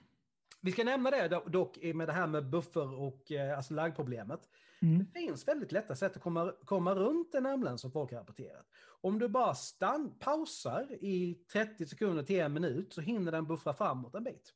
Vi 0.61 0.73
ska 0.73 0.85
nämna 0.85 1.11
det 1.11 1.42
dock 1.47 1.78
med 1.83 2.09
det 2.09 2.12
här 2.12 2.26
med 2.26 2.50
buffer 2.50 2.95
och 3.00 3.33
eh, 3.33 3.56
alltså 3.56 3.75
laggproblemet. 3.75 4.40
Mm. 4.83 4.99
Det 4.99 5.21
finns 5.21 5.49
väldigt 5.49 5.73
lätta 5.73 5.95
sätt 5.95 6.16
att 6.16 6.23
komma, 6.23 6.52
komma 6.64 6.95
runt 6.95 7.35
en 7.35 7.47
ambulans 7.47 7.80
som 7.80 7.92
folk 7.92 8.11
har 8.11 8.18
rapporterat. 8.18 8.66
Om 9.00 9.18
du 9.18 9.28
bara 9.28 9.54
stann, 9.54 10.18
pausar 10.18 11.04
i 11.04 11.35
30 11.52 11.87
sekunder 11.87 12.23
till 12.23 12.40
en 12.40 12.52
minut 12.52 12.92
så 12.92 13.00
hinner 13.00 13.33
den 13.33 13.47
buffra 13.47 13.75
framåt 13.75 14.14
en 14.14 14.25
bit. 14.25 14.52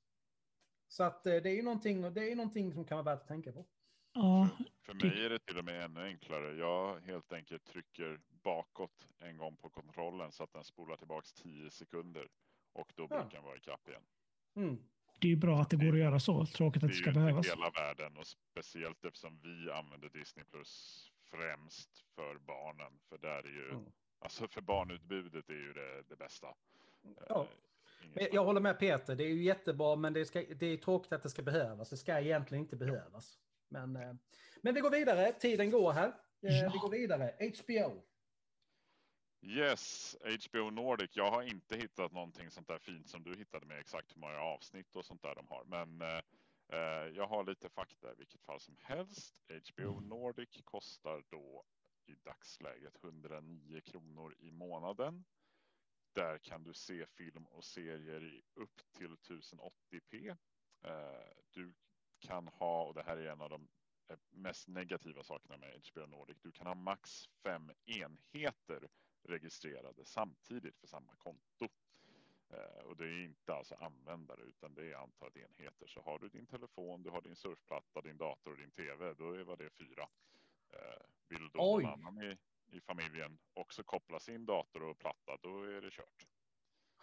Så 0.88 1.02
att 1.02 1.26
eh, 1.26 1.36
det 1.36 1.50
är 1.50 1.56
ju 1.56 1.62
någonting, 1.62 2.14
det 2.14 2.32
är 2.32 2.36
någonting 2.36 2.72
som 2.72 2.84
kan 2.84 3.04
vara 3.04 3.14
värt 3.14 3.22
att 3.22 3.28
tänka 3.28 3.52
på. 3.52 3.66
Ja, 4.12 4.48
för 4.82 4.94
mig 4.94 5.24
är 5.24 5.30
det 5.30 5.38
till 5.38 5.58
och 5.58 5.64
med 5.64 5.84
ännu 5.84 6.04
enklare. 6.04 6.54
Jag 6.54 7.00
helt 7.00 7.32
enkelt 7.32 7.64
trycker 7.64 8.20
bakåt 8.42 9.14
en 9.18 9.36
gång 9.36 9.56
på 9.56 9.68
kontrollen 9.68 10.32
så 10.32 10.42
att 10.42 10.52
den 10.52 10.64
spolar 10.64 10.96
tillbaks 10.96 11.32
10 11.32 11.70
sekunder 11.70 12.28
och 12.72 12.92
då 12.96 13.06
brukar 13.06 13.24
ja. 13.24 13.30
den 13.32 13.44
vara 13.44 13.56
ikapp 13.56 13.88
igen. 13.88 14.02
Mm 14.56 14.78
det 15.20 15.26
är 15.26 15.30
ju 15.30 15.36
bra 15.36 15.60
att 15.60 15.70
det 15.70 15.76
går 15.76 15.92
att 15.92 15.98
göra 15.98 16.20
så. 16.20 16.46
Tråkigt 16.46 16.82
att 16.82 16.90
det, 16.90 16.94
ska 16.94 17.12
behövas. 17.12 17.46
Det 17.46 17.52
är 17.52 17.56
ju 17.56 17.62
hela 17.62 17.70
världen 17.70 18.16
och 18.16 18.26
speciellt 18.26 19.04
eftersom 19.04 19.40
vi 19.42 19.70
använder 19.70 20.08
Disney 20.08 20.44
Plus 20.44 21.04
främst 21.30 22.04
för 22.14 22.38
barnen. 22.38 22.92
För 23.08 23.18
där 23.18 23.46
är 23.46 23.52
ju, 23.52 23.70
mm. 23.70 23.84
alltså 24.18 24.48
för 24.48 24.60
barnutbudet 24.60 25.48
är 25.48 25.54
ju 25.54 25.72
det, 25.72 26.02
det 26.08 26.16
bästa. 26.16 26.46
Ja. 27.28 27.46
Uh, 28.16 28.26
jag 28.32 28.44
håller 28.44 28.60
med 28.60 28.78
Peter, 28.78 29.14
det 29.16 29.24
är 29.24 29.28
ju 29.28 29.42
jättebra 29.42 29.96
men 29.96 30.12
det, 30.12 30.24
ska, 30.24 30.44
det 30.56 30.66
är 30.66 30.76
tråkigt 30.76 31.12
att 31.12 31.22
det 31.22 31.30
ska 31.30 31.42
behövas. 31.42 31.90
Det 31.90 31.96
ska 31.96 32.20
egentligen 32.20 32.64
inte 32.64 32.76
behövas. 32.76 33.38
Men, 33.70 33.96
uh, 33.96 34.14
men 34.62 34.74
vi 34.74 34.80
går 34.80 34.90
vidare, 34.90 35.32
tiden 35.32 35.70
går 35.70 35.92
här. 35.92 36.08
Uh, 36.08 36.14
ja. 36.50 36.70
Vi 36.72 36.78
går 36.78 36.90
vidare, 36.90 37.34
HBO. 37.38 38.02
Yes, 39.42 40.16
HBO 40.22 40.70
Nordic. 40.70 41.10
Jag 41.16 41.30
har 41.30 41.42
inte 41.42 41.76
hittat 41.76 42.12
någonting 42.12 42.50
sånt 42.50 42.68
där 42.68 42.78
fint 42.78 43.08
som 43.08 43.22
du 43.22 43.36
hittade 43.36 43.66
med 43.66 43.78
exakt 43.78 44.16
hur 44.16 44.20
många 44.20 44.40
avsnitt 44.40 44.96
och 44.96 45.04
sånt 45.04 45.22
där 45.22 45.34
de 45.34 45.46
har. 45.48 45.64
Men 45.64 46.02
eh, 46.02 46.22
eh 46.68 47.08
jag 47.16 47.26
har 47.26 47.44
lite 47.44 47.68
fakta 47.68 48.12
i 48.12 48.14
vilket 48.18 48.42
fall 48.42 48.60
som 48.60 48.76
helst. 48.80 49.42
HBO 49.48 49.92
mm. 49.92 50.08
Nordic 50.08 50.60
kostar 50.64 51.24
då 51.28 51.64
i 52.06 52.14
dagsläget 52.14 53.04
109 53.04 53.80
kronor 53.80 54.34
i 54.38 54.50
månaden. 54.50 55.24
Där 56.12 56.38
kan 56.38 56.62
du 56.62 56.74
se 56.74 57.06
film 57.06 57.46
och 57.46 57.64
serier 57.64 58.24
i 58.24 58.42
upp 58.54 58.82
till 58.92 59.16
1080p. 59.16 60.36
Eh, 60.84 61.32
du 61.50 61.72
kan 62.20 62.48
ha, 62.48 62.82
och 62.84 62.94
det 62.94 63.02
här 63.02 63.16
är 63.16 63.26
en 63.26 63.40
av 63.40 63.50
de 63.50 63.68
eh, 64.08 64.18
mest 64.30 64.68
negativa 64.68 65.22
sakerna 65.22 65.56
med 65.56 65.82
HBO 65.92 66.06
Nordic. 66.06 66.36
Du 66.42 66.52
kan 66.52 66.66
ha 66.66 66.74
max 66.74 67.26
fem 67.42 67.72
enheter 67.86 68.88
registrerade 69.22 70.04
samtidigt 70.04 70.78
för 70.78 70.86
samma 70.86 71.16
konto. 71.16 71.68
Eh, 72.50 72.84
och 72.84 72.96
det 72.96 73.04
är 73.04 73.24
inte 73.24 73.54
alltså 73.54 73.74
användare 73.74 74.42
utan 74.42 74.74
det 74.74 74.92
är 74.92 74.96
antalet 74.96 75.36
enheter. 75.36 75.86
Så 75.86 76.00
har 76.00 76.18
du 76.18 76.28
din 76.28 76.46
telefon, 76.46 77.02
du 77.02 77.10
har 77.10 77.22
din 77.22 77.36
surfplatta, 77.36 78.00
din 78.00 78.16
dator 78.16 78.50
och 78.52 78.58
din 78.58 78.70
tv, 78.70 79.14
då 79.14 79.32
är 79.32 79.56
det 79.56 79.70
fyra. 79.70 80.08
Eh, 80.72 81.06
vill 81.28 81.50
då 81.52 81.74
Oj. 81.76 81.82
någon 81.82 81.92
annan 81.92 82.22
i, 82.22 82.38
i 82.76 82.80
familjen 82.80 83.38
också 83.54 83.82
koppla 83.82 84.20
sin 84.20 84.46
dator 84.46 84.82
och 84.82 84.98
platta, 84.98 85.36
då 85.42 85.62
är 85.62 85.80
det 85.80 85.90
kört. 85.90 86.26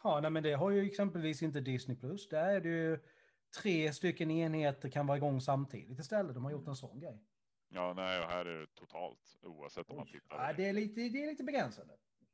Ja, 0.04 0.20
nej, 0.22 0.32
men 0.32 0.44
det 0.44 0.54
har 0.54 0.72
ju 0.72 0.86
exempelvis 0.86 1.44
inte 1.44 1.62
Disney 1.62 1.98
Plus. 1.98 2.30
Där 2.30 2.50
är 2.50 2.62
det 2.62 2.70
ju 2.70 3.00
tre 3.50 3.94
stycken 3.94 4.32
enheter 4.32 4.90
kan 4.90 5.08
vara 5.08 5.18
igång 5.18 5.42
samtidigt 5.42 6.00
istället. 6.00 6.34
De 6.34 6.44
har 6.44 6.52
gjort 6.52 6.68
en 6.68 6.76
sån 6.76 7.00
grej. 7.00 7.24
Ja, 7.70 7.94
nej, 7.94 8.24
och 8.24 8.30
här 8.30 8.46
är 8.46 8.60
det 8.60 8.68
totalt 8.76 9.38
oavsett 9.42 9.90
Oj. 9.90 9.92
om 9.92 9.98
man 9.98 10.08
tittar. 10.08 10.48
Ja, 10.48 10.54
det 10.54 10.70
är 10.70 10.74
lite, 10.74 11.02
det 11.02 11.24
är 11.24 11.28
lite 11.28 11.44
begränsande. 11.44 11.94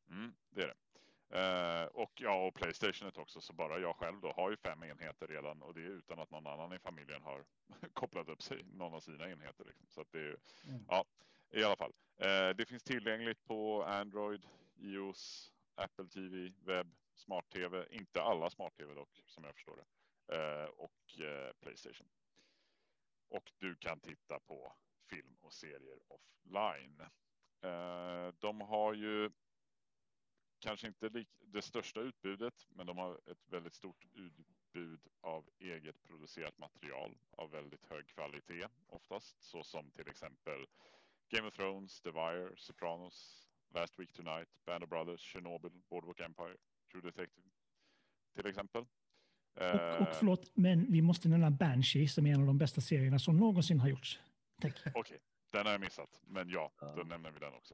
Mm, 0.09 0.33
det 0.49 0.61
är 0.61 0.67
det. 0.67 0.75
Uh, 1.33 1.85
och 1.85 2.11
ja, 2.15 2.47
och 2.47 2.53
Playstationet 2.53 3.17
också, 3.17 3.41
så 3.41 3.53
bara 3.53 3.79
jag 3.79 3.95
själv 3.95 4.21
då 4.21 4.31
har 4.31 4.51
ju 4.51 4.57
fem 4.57 4.83
enheter 4.83 5.27
redan 5.27 5.61
och 5.61 5.73
det 5.73 5.81
är 5.81 5.89
utan 5.89 6.19
att 6.19 6.31
någon 6.31 6.47
annan 6.47 6.73
i 6.73 6.79
familjen 6.79 7.21
har 7.21 7.45
kopplat 7.93 8.29
upp 8.29 8.41
sig 8.41 8.63
någon 8.63 8.93
av 8.93 8.99
sina 8.99 9.29
enheter. 9.29 9.65
Liksom. 9.65 9.87
Så 9.89 10.01
att 10.01 10.11
det 10.11 10.19
är 10.19 10.37
mm. 10.67 10.85
ja, 10.87 11.05
i 11.51 11.63
alla 11.63 11.75
fall. 11.75 11.93
Uh, 12.21 12.55
det 12.57 12.65
finns 12.65 12.83
tillgängligt 12.83 13.45
på 13.45 13.83
Android, 13.83 14.45
iOS, 14.79 15.51
Apple 15.75 16.07
TV, 16.07 16.53
webb, 16.65 16.87
smart 17.15 17.49
TV. 17.49 17.85
Inte 17.89 18.21
alla 18.21 18.49
smart 18.49 18.77
TV 18.77 18.93
dock, 18.93 19.23
som 19.25 19.43
jag 19.43 19.55
förstår 19.55 19.75
det. 19.75 19.85
Eh, 20.27 20.65
och 20.65 21.19
eh, 21.19 21.53
Playstation. 21.59 22.07
Och 23.29 23.51
du 23.57 23.75
kan 23.75 23.99
titta 23.99 24.39
på 24.39 24.75
film 25.09 25.37
och 25.41 25.53
serier 25.53 25.99
offline. 26.07 27.01
Eh, 27.61 28.33
de 28.39 28.61
har 28.61 28.93
ju 28.93 29.31
kanske 30.59 30.87
inte 30.87 31.25
det 31.39 31.61
största 31.61 31.99
utbudet, 32.01 32.67
men 32.69 32.85
de 32.85 32.97
har 32.97 33.21
ett 33.31 33.47
väldigt 33.47 33.73
stort 33.73 34.05
utbud 34.13 35.07
av 35.21 35.49
eget 35.59 36.03
producerat 36.03 36.57
material 36.57 37.17
av 37.31 37.51
väldigt 37.51 37.85
hög 37.85 38.07
kvalitet 38.07 38.67
oftast, 38.87 39.43
så 39.43 39.63
som 39.63 39.91
till 39.91 40.09
exempel 40.09 40.67
Game 41.29 41.47
of 41.47 41.53
Thrones, 41.53 42.01
The 42.01 42.11
Wire, 42.11 42.53
Sopranos, 42.57 43.49
Last 43.69 43.99
Week 43.99 44.13
Tonight, 44.13 44.49
Band 44.65 44.83
of 44.83 44.89
Brothers, 44.89 45.21
Chernobyl, 45.21 45.71
Boardwalk 45.89 46.19
Empire, 46.19 46.57
True 46.91 47.01
Detective 47.01 47.49
till 48.35 48.47
exempel. 48.47 48.85
Och, 49.55 49.63
och 49.63 50.07
eh, 50.07 50.13
förlåt, 50.13 50.51
men 50.53 50.91
vi 50.91 51.01
måste 51.01 51.29
nämna 51.29 51.51
Banshee 51.51 52.07
som 52.07 52.25
är 52.25 52.33
en 52.33 52.41
av 52.41 52.47
de 52.47 52.57
bästa 52.57 52.81
serierna 52.81 53.19
som 53.19 53.37
någonsin 53.37 53.79
har 53.79 53.89
gjorts. 53.89 54.19
Okej, 54.57 54.91
okay, 54.95 55.17
den 55.51 55.65
har 55.65 55.71
jag 55.71 55.81
missat, 55.81 56.21
men 56.27 56.49
ja, 56.49 56.71
då 56.79 57.03
nämner 57.03 57.31
vi 57.31 57.39
den 57.39 57.53
också. 57.53 57.73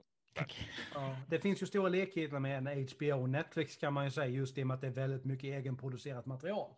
Ja, 0.93 1.17
det 1.27 1.39
finns 1.39 1.61
ju 1.61 1.65
stora 1.65 1.89
likheter 1.89 2.39
med 2.39 2.67
en 2.67 2.87
HBO 2.87 3.21
och 3.21 3.29
Netflix 3.29 3.77
kan 3.77 3.93
man 3.93 4.05
ju 4.05 4.11
säga 4.11 4.27
just 4.27 4.57
i 4.57 4.63
och 4.63 4.67
med 4.67 4.75
att 4.75 4.81
det 4.81 4.87
är 4.87 4.91
väldigt 4.91 5.25
mycket 5.25 5.43
egenproducerat 5.43 6.25
material. 6.25 6.75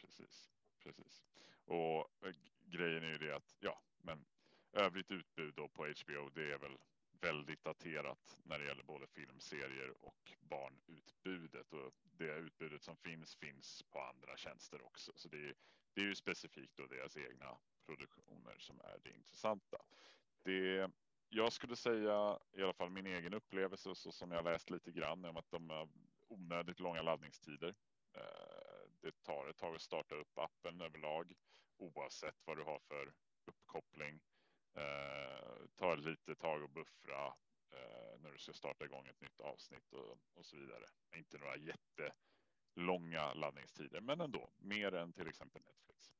Precis, 0.00 0.50
precis. 0.82 1.24
Och 1.64 2.26
äh, 2.26 2.34
grejen 2.66 3.04
är 3.04 3.08
ju 3.08 3.18
det 3.18 3.36
att 3.36 3.56
ja, 3.60 3.82
men 4.02 4.24
övrigt 4.72 5.10
utbud 5.10 5.54
då 5.56 5.68
på 5.68 5.82
HBO, 5.82 6.30
det 6.34 6.52
är 6.52 6.58
väl 6.58 6.76
väldigt 7.22 7.64
daterat 7.64 8.36
när 8.44 8.58
det 8.58 8.64
gäller 8.64 8.82
både 8.82 9.06
filmserier 9.06 9.94
och 10.00 10.32
barnutbudet 10.40 11.72
och 11.72 11.92
det 12.02 12.34
utbudet 12.34 12.82
som 12.82 12.96
finns 12.96 13.34
finns 13.34 13.82
på 13.82 14.00
andra 14.00 14.36
tjänster 14.36 14.86
också. 14.86 15.12
Så 15.14 15.28
det 15.28 15.48
är, 15.48 15.54
det 15.94 16.00
är 16.00 16.04
ju 16.04 16.14
specifikt 16.14 16.76
då 16.76 16.86
deras 16.86 17.16
egna 17.16 17.58
produktioner 17.86 18.58
som 18.58 18.80
är 18.80 18.98
det 19.02 19.10
intressanta. 19.10 19.78
Det 20.42 20.90
jag 21.28 21.52
skulle 21.52 21.76
säga, 21.76 22.38
i 22.52 22.62
alla 22.62 22.72
fall 22.72 22.90
min 22.90 23.06
egen 23.06 23.34
upplevelse, 23.34 23.94
så 23.94 24.12
som 24.12 24.30
jag 24.30 24.44
läst 24.44 24.70
lite 24.70 24.92
grann 24.92 25.24
om 25.24 25.36
att 25.36 25.50
de 25.50 25.70
har 25.70 25.88
onödigt 26.28 26.80
långa 26.80 27.02
laddningstider. 27.02 27.74
Eh, 28.14 28.90
det 29.00 29.22
tar 29.22 29.48
ett 29.48 29.56
tag 29.56 29.74
att 29.74 29.80
starta 29.80 30.14
upp 30.14 30.38
appen 30.38 30.80
överlag, 30.80 31.32
oavsett 31.76 32.36
vad 32.44 32.56
du 32.56 32.62
har 32.62 32.78
för 32.78 33.12
uppkoppling. 33.46 34.20
Eh, 34.74 35.66
tar 35.76 35.96
lite 35.96 36.34
tag 36.34 36.62
och 36.62 36.70
buffra 36.70 37.26
eh, 37.70 38.20
när 38.20 38.32
du 38.32 38.38
ska 38.38 38.52
starta 38.52 38.84
igång 38.84 39.06
ett 39.06 39.20
nytt 39.20 39.40
avsnitt 39.40 39.92
och, 39.92 40.18
och 40.34 40.46
så 40.46 40.56
vidare. 40.56 40.84
Inte 41.16 41.38
några 41.38 41.56
jättelånga 41.56 43.34
laddningstider, 43.34 44.00
men 44.00 44.20
ändå 44.20 44.50
mer 44.58 44.94
än 44.94 45.12
till 45.12 45.28
exempel 45.28 45.62
Netflix. 45.62 46.12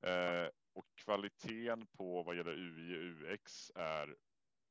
Eh, 0.00 0.48
och 0.72 0.86
kvaliteten 0.94 1.86
på 1.86 2.22
vad 2.22 2.36
gäller 2.36 2.52
UI 2.52 2.96
och 2.96 3.32
UX 3.32 3.72
är 3.74 4.16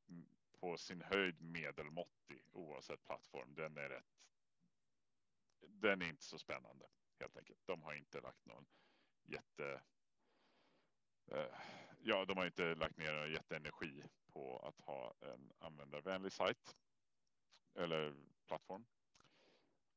mm, 0.09 0.25
på 0.59 0.77
sin 0.77 1.01
höjd 1.01 1.41
medelmåttig 1.41 2.43
oavsett 2.51 3.03
plattform. 3.03 3.53
Den 3.55 3.77
är 3.77 3.89
rätt. 3.89 4.19
Den 5.67 6.01
är 6.01 6.09
inte 6.09 6.23
så 6.23 6.37
spännande 6.39 6.85
helt 7.19 7.37
enkelt. 7.37 7.59
De 7.65 7.81
har 7.83 7.93
inte 7.93 8.21
lagt 8.21 8.45
någon 8.45 8.65
jätte. 9.23 9.81
Eh, 11.31 11.55
ja, 12.03 12.25
de 12.25 12.37
har 12.37 12.45
inte 12.45 12.75
lagt 12.75 12.97
ner 12.97 13.13
någon 13.13 13.31
jätteenergi 13.31 14.03
på 14.33 14.57
att 14.57 14.85
ha 14.85 15.13
en 15.21 15.51
användarvänlig 15.59 16.31
sajt 16.31 16.75
eller 17.75 18.15
plattform. 18.47 18.85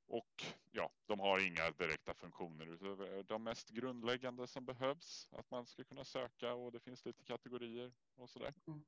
Och 0.08 0.44
ja, 0.70 0.90
de 1.06 1.20
har 1.20 1.46
inga 1.46 1.70
direkta 1.70 2.14
funktioner 2.14 2.66
utöver 2.66 3.22
de 3.22 3.42
mest 3.42 3.70
grundläggande 3.70 4.46
som 4.46 4.64
behövs. 4.64 5.28
Att 5.32 5.50
man 5.50 5.66
ska 5.66 5.84
kunna 5.84 6.04
söka 6.04 6.54
och 6.54 6.72
det 6.72 6.80
finns 6.80 7.04
lite 7.04 7.24
kategorier 7.24 7.92
och 8.16 8.30
sådär. 8.30 8.54
Mm. 8.66 8.84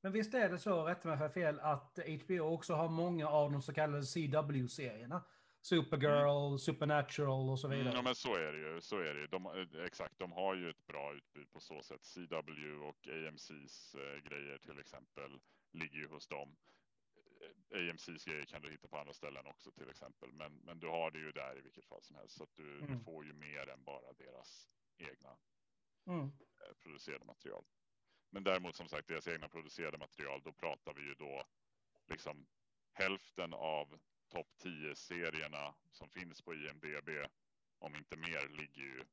Men 0.00 0.12
visst 0.12 0.34
är 0.34 0.48
det 0.48 0.58
så, 0.58 0.84
rätt 0.84 1.04
mig 1.04 1.18
för 1.18 1.28
fel, 1.28 1.60
att 1.60 1.98
HBO 2.22 2.40
också 2.40 2.74
har 2.74 2.88
många 2.88 3.28
av 3.28 3.52
de 3.52 3.62
så 3.62 3.72
kallade 3.72 4.02
CW-serierna? 4.02 5.22
Supergirl, 5.62 6.46
mm. 6.46 6.58
Supernatural 6.58 7.50
och 7.50 7.60
så 7.60 7.68
vidare. 7.68 7.82
Mm, 7.82 7.96
ja, 7.96 8.02
men 8.02 8.14
så 8.14 8.34
är 8.34 8.52
det 8.52 8.58
ju. 8.58 8.80
Så 8.80 8.98
är 8.98 9.14
det. 9.14 9.26
De, 9.26 9.46
eh, 9.46 9.84
exakt, 9.84 10.18
de 10.18 10.32
har 10.32 10.54
ju 10.54 10.70
ett 10.70 10.86
bra 10.86 11.14
utbud 11.14 11.50
på 11.50 11.60
så 11.60 11.82
sätt. 11.82 12.04
CW 12.04 12.72
och 12.88 13.08
AMCs 13.08 13.94
eh, 13.94 14.22
grejer 14.22 14.58
till 14.58 14.78
exempel 14.78 15.40
ligger 15.72 15.98
ju 15.98 16.08
hos 16.08 16.26
dem. 16.26 16.56
Eh, 17.70 17.90
AMCs 17.90 18.24
grejer 18.24 18.44
kan 18.44 18.62
du 18.62 18.70
hitta 18.70 18.88
på 18.88 18.98
andra 18.98 19.12
ställen 19.12 19.46
också 19.46 19.70
till 19.70 19.90
exempel. 19.90 20.32
Men, 20.32 20.52
men 20.52 20.80
du 20.80 20.86
har 20.86 21.10
det 21.10 21.18
ju 21.18 21.32
där 21.32 21.58
i 21.58 21.60
vilket 21.60 21.86
fall 21.86 22.02
som 22.02 22.16
helst. 22.16 22.36
Så 22.36 22.44
att 22.44 22.54
du, 22.54 22.78
mm. 22.78 22.92
du 22.92 23.04
får 23.04 23.24
ju 23.24 23.32
mer 23.32 23.68
än 23.68 23.84
bara 23.84 24.12
deras 24.12 24.68
egna 24.98 25.36
mm. 26.06 26.24
eh, 26.24 26.74
producerade 26.82 27.24
material. 27.24 27.64
Men 28.30 28.44
däremot 28.44 28.76
som 28.76 28.88
sagt 28.88 29.08
deras 29.08 29.28
egna 29.28 29.48
producerade 29.48 29.98
material, 29.98 30.40
då 30.44 30.52
pratar 30.52 30.94
vi 30.94 31.02
ju 31.02 31.14
då 31.14 31.44
liksom 32.06 32.46
hälften 32.92 33.54
av 33.54 33.98
topp 34.30 34.46
10 34.62 34.94
serierna 34.94 35.74
som 35.90 36.08
finns 36.08 36.42
på 36.42 36.54
IMDB, 36.54 37.08
om 37.78 37.96
inte 37.96 38.16
mer, 38.16 38.48
ligger 38.48 38.82
ju 38.82 39.04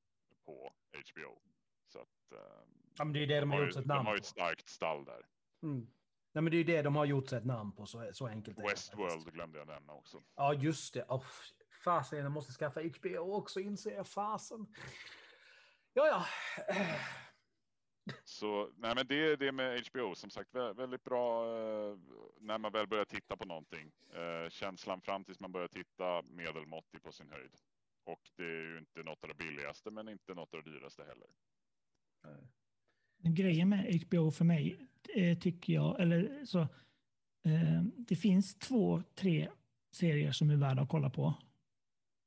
på 0.46 0.74
HBO. 0.92 1.42
Så 1.88 2.00
att, 2.00 2.32
eh, 2.32 2.64
ja, 2.98 3.04
men 3.04 3.14
det 3.14 3.20
är 3.20 3.28
det 3.28 3.40
de, 3.40 3.50
de 3.50 3.52
har 3.52 3.66
gjort 3.66 3.76
ett 3.76 3.86
namn 3.86 4.00
De 4.00 4.06
har 4.06 4.16
ju 4.16 4.20
ett 4.20 4.26
starkt 4.26 4.70
stall 4.70 5.06
där. 5.06 5.26
Mm. 5.64 5.88
Nej, 6.32 6.42
men 6.42 6.52
det 6.52 6.58
är 6.58 6.64
det 6.64 6.82
de 6.82 6.96
har 6.96 7.06
gjort 7.06 7.30
sig 7.30 7.38
ett 7.38 7.46
namn 7.46 7.72
på, 7.72 7.86
så, 7.86 8.10
så 8.14 8.28
enkelt 8.28 8.60
Westworld 8.60 9.34
glömde 9.34 9.60
jag 9.60 9.68
nämna 9.68 9.94
också. 9.94 10.24
Ja, 10.36 10.54
just 10.54 10.94
det. 10.94 11.04
Oh, 11.04 11.26
fasen, 11.84 12.20
jag 12.20 12.32
måste 12.32 12.54
skaffa 12.54 12.82
HBO 12.82 13.34
också, 13.34 13.60
inser 13.60 13.92
jag. 13.92 14.08
Fasen. 14.08 14.68
Ja, 15.94 16.08
ja. 16.08 16.26
Så 18.24 18.70
nej, 18.78 18.96
men 18.96 19.08
det 19.08 19.32
är 19.32 19.38
det 19.38 19.52
med 19.52 19.86
HBO 19.88 20.16
som 20.16 20.30
sagt 20.30 20.56
väldigt 20.56 21.04
bra 21.04 21.46
eh, 21.46 21.98
när 22.40 22.58
man 22.58 22.72
väl 22.72 22.88
börjar 22.88 23.06
titta 23.06 23.38
på 23.38 23.46
någonting. 23.46 23.92
Eh, 24.14 24.50
känslan 24.50 25.02
fram 25.02 25.24
tills 25.24 25.40
man 25.40 25.52
börjar 25.52 25.68
titta 25.68 26.22
medelmåttig 26.22 27.04
på 27.04 27.12
sin 27.12 27.30
höjd. 27.30 27.52
Och 28.04 28.22
det 28.36 28.44
är 28.44 28.72
ju 28.72 28.78
inte 28.78 29.04
något 29.04 29.24
av 29.24 29.30
det 29.30 29.46
billigaste, 29.46 29.92
men 29.92 30.10
inte 30.10 30.34
något 30.34 30.54
av 30.54 30.64
det 30.64 30.72
dyraste 30.72 31.04
heller. 31.04 31.28
Grejen 33.18 33.70
med 33.70 34.02
HBO 34.02 34.32
för 34.32 34.46
mig 34.46 34.88
eh, 35.16 35.38
tycker 35.40 35.74
jag, 35.74 36.02
eller 36.02 36.46
så, 36.46 36.68
det 37.98 38.16
finns 38.16 38.56
två, 38.56 39.04
tre 39.16 39.50
serier 39.92 40.32
som 40.32 40.50
är 40.50 40.56
värda 40.56 40.82
att 40.82 40.90
kolla 40.90 41.10
på. 41.10 41.34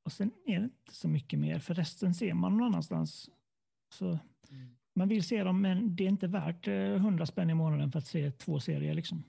Och 0.05 0.13
sen 0.13 0.33
är 0.47 0.59
det 0.59 0.65
inte 0.65 0.95
så 0.95 1.09
mycket 1.09 1.39
mer, 1.39 1.59
för 1.59 1.75
resten 1.75 2.15
ser 2.15 2.35
man 2.35 2.57
någon 2.57 2.67
annanstans. 2.67 3.31
Så 3.93 4.07
mm. 4.51 4.77
Man 4.95 5.09
vill 5.09 5.23
se 5.23 5.45
dem, 5.45 5.63
men 5.63 5.97
det 5.97 6.05
är 6.05 6.09
inte 6.09 6.27
värt 6.27 6.69
eh, 6.69 6.75
100 6.75 7.27
spänn 7.27 7.51
i 7.51 7.55
månaden 7.55 7.93
för 7.93 7.99
att 7.99 8.07
se 8.07 8.31
två 8.31 8.61
serier. 8.61 8.95
Liksom. 8.95 9.25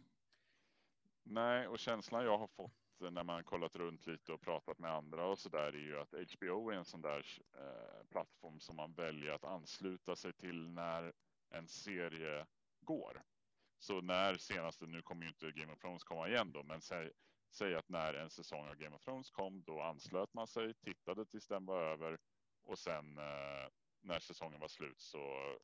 Nej, 1.23 1.67
och 1.67 1.79
känslan 1.79 2.23
jag 2.23 2.37
har 2.37 2.47
fått 2.47 2.73
när 3.09 3.23
man 3.23 3.43
kollat 3.43 3.75
runt 3.75 4.07
lite 4.07 4.33
och 4.33 4.41
pratat 4.41 4.79
med 4.79 4.91
andra 4.91 5.25
och 5.25 5.39
så 5.39 5.49
där 5.49 5.73
är 5.73 5.79
ju 5.79 5.99
att 5.99 6.13
HBO 6.13 6.69
är 6.69 6.75
en 6.75 6.85
sån 6.85 7.01
där 7.01 7.25
eh, 7.57 8.05
plattform 8.09 8.59
som 8.59 8.75
man 8.75 8.93
väljer 8.93 9.31
att 9.31 9.43
ansluta 9.43 10.15
sig 10.15 10.33
till 10.33 10.69
när 10.69 11.13
en 11.49 11.67
serie 11.67 12.45
går. 12.81 13.23
Så 13.79 14.01
när 14.01 14.35
senaste, 14.35 14.85
nu 14.85 15.01
kommer 15.01 15.23
ju 15.23 15.27
inte 15.27 15.51
Game 15.51 15.73
of 15.73 15.79
Thrones 15.79 16.03
komma 16.03 16.27
igen 16.27 16.51
då, 16.51 16.63
men 16.63 16.81
säg, 16.81 17.11
säg 17.51 17.75
att 17.75 17.89
när 17.89 18.13
en 18.13 18.29
säsong 18.29 18.67
av 18.67 18.75
Game 18.75 18.95
of 18.95 19.01
Thrones 19.01 19.29
kom, 19.29 19.63
då 19.63 19.81
anslöt 19.81 20.33
man 20.33 20.47
sig, 20.47 20.73
tittade 20.73 21.25
tills 21.25 21.47
den 21.47 21.65
var 21.65 21.83
över 21.83 22.17
och 22.63 22.79
sen 22.79 23.17
eh, 23.17 23.67
när 24.01 24.19
säsongen 24.19 24.59
var 24.59 24.67
slut 24.67 24.99
så 24.99 25.57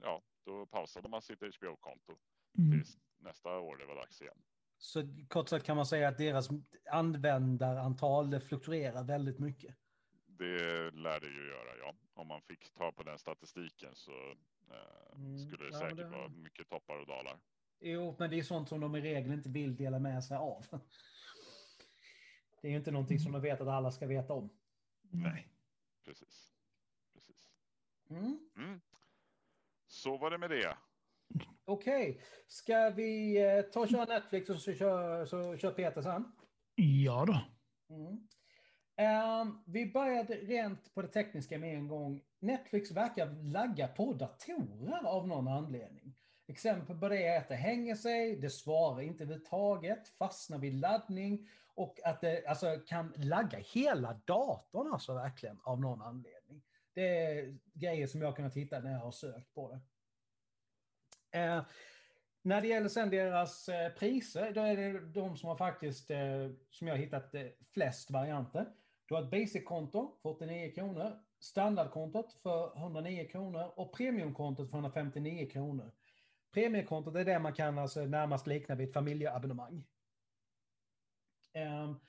ja, 0.00 0.22
då 0.44 0.66
pausade 0.66 1.08
man 1.08 1.22
sitt 1.22 1.40
HBO-konto 1.40 2.16
mm. 2.58 2.72
tills 2.72 2.98
nästa 3.18 3.58
år 3.58 3.76
det 3.76 3.86
var 3.86 3.94
dags 3.94 4.20
igen. 4.20 4.42
Så 4.78 5.02
kort 5.28 5.48
sagt 5.48 5.66
kan 5.66 5.76
man 5.76 5.86
säga 5.86 6.08
att 6.08 6.18
deras 6.18 6.48
användarantal 6.90 8.40
fluktuerar 8.40 9.04
väldigt 9.04 9.38
mycket. 9.38 9.76
Det 10.26 10.90
lär 10.90 11.20
det 11.20 11.26
ju 11.26 11.48
göra, 11.48 11.76
ja. 11.78 11.94
Om 12.14 12.28
man 12.28 12.42
fick 12.42 12.72
ta 12.72 12.92
på 12.92 13.02
den 13.02 13.18
statistiken 13.18 13.94
så 13.94 14.30
eh, 14.70 15.16
mm, 15.16 15.38
skulle 15.38 15.64
det 15.64 15.70
ja, 15.72 15.78
säkert 15.78 15.96
det... 15.96 16.08
vara 16.08 16.28
mycket 16.28 16.68
toppar 16.68 16.98
och 16.98 17.06
dalar. 17.06 17.40
Jo, 17.80 18.16
men 18.18 18.30
det 18.30 18.38
är 18.38 18.42
sånt 18.42 18.68
som 18.68 18.80
de 18.80 18.96
i 18.96 19.00
regel 19.00 19.32
inte 19.32 19.48
vill 19.48 19.76
dela 19.76 19.98
med 19.98 20.24
sig 20.24 20.36
av. 20.36 20.64
Det 22.60 22.68
är 22.68 22.70
ju 22.70 22.76
inte 22.76 22.90
någonting 22.90 23.18
som 23.18 23.32
de 23.32 23.42
vet 23.42 23.60
att 23.60 23.68
alla 23.68 23.90
ska 23.90 24.06
veta 24.06 24.32
om. 24.32 24.50
Nej, 25.00 25.48
precis. 26.04 26.20
precis. 26.20 26.51
Mm. 28.16 28.38
Mm. 28.56 28.80
Så 29.86 30.16
var 30.16 30.30
det 30.30 30.38
med 30.38 30.50
det. 30.50 30.76
Okej, 31.64 32.10
okay. 32.10 32.22
ska 32.46 32.90
vi 32.90 33.42
eh, 33.42 33.62
ta 33.62 33.80
och 33.80 33.88
köra 33.88 34.04
Netflix 34.04 34.50
och 34.50 34.60
så 34.60 34.72
kör, 34.72 35.26
så 35.26 35.56
kör 35.56 35.70
Peter 35.70 36.02
sen? 36.02 36.32
Ja 36.74 37.24
då. 37.26 37.40
Mm. 37.94 38.28
Um, 39.40 39.62
vi 39.66 39.92
började 39.92 40.34
rent 40.34 40.94
på 40.94 41.02
det 41.02 41.08
tekniska 41.08 41.58
med 41.58 41.74
en 41.74 41.88
gång. 41.88 42.20
Netflix 42.40 42.90
verkar 42.90 43.26
lagga 43.52 43.88
på 43.88 44.12
datorer 44.12 45.06
av 45.06 45.28
någon 45.28 45.48
anledning. 45.48 46.14
Exempel 46.46 46.98
på 46.98 47.08
det 47.08 47.26
är 47.26 47.38
att 47.38 47.48
det 47.48 47.54
hänger 47.54 47.94
sig, 47.94 48.36
det 48.36 48.50
svarar 48.50 49.00
inte 49.00 49.24
överhuvudtaget, 49.24 50.08
fastnar 50.08 50.58
vid 50.58 50.74
laddning 50.74 51.48
och 51.74 52.00
att 52.04 52.20
det 52.20 52.46
alltså, 52.46 52.78
kan 52.86 53.12
lagga 53.16 53.58
hela 53.58 54.20
datorn 54.24 54.92
alltså 54.92 55.14
verkligen 55.14 55.60
av 55.64 55.80
någon 55.80 56.02
anledning. 56.02 56.41
Det 56.94 57.16
är 57.24 57.58
grejer 57.74 58.06
som 58.06 58.20
jag 58.20 58.28
har 58.28 58.36
kunnat 58.36 58.56
hitta 58.56 58.80
när 58.80 58.92
jag 58.92 58.98
har 58.98 59.12
sökt 59.12 59.54
på 59.54 59.72
det. 59.72 59.80
Eh, 61.38 61.64
när 62.42 62.60
det 62.60 62.68
gäller 62.68 62.88
sen 62.88 63.10
deras 63.10 63.68
eh, 63.68 63.92
priser, 63.92 64.52
då 64.52 64.60
är 64.60 64.76
det 64.76 65.00
de 65.00 65.36
som 65.36 65.48
har 65.48 65.56
faktiskt, 65.56 66.10
eh, 66.10 66.50
som 66.70 66.86
jag 66.86 66.94
har 66.94 67.02
hittat 67.02 67.34
eh, 67.34 67.46
flest 67.72 68.10
varianter. 68.10 68.72
Du 69.06 69.14
har 69.14 69.22
ett 69.22 69.30
basic-konto 69.30 70.18
för 70.22 70.30
89 70.30 70.72
kronor, 70.74 71.22
standardkontot 71.40 72.32
för 72.42 72.78
109 72.78 73.28
kronor 73.28 73.72
och 73.76 73.92
premiumkontot 73.96 74.70
för 74.70 74.76
159 74.76 75.50
kronor. 75.50 75.92
Premiekontot 76.52 77.16
är 77.16 77.24
det 77.24 77.38
man 77.38 77.52
kan 77.52 77.78
alltså 77.78 78.04
närmast 78.04 78.46
likna 78.46 78.74
vid 78.74 78.88
ett 78.88 78.94
familjeabonnemang. 78.94 79.84
Um, 81.54 82.00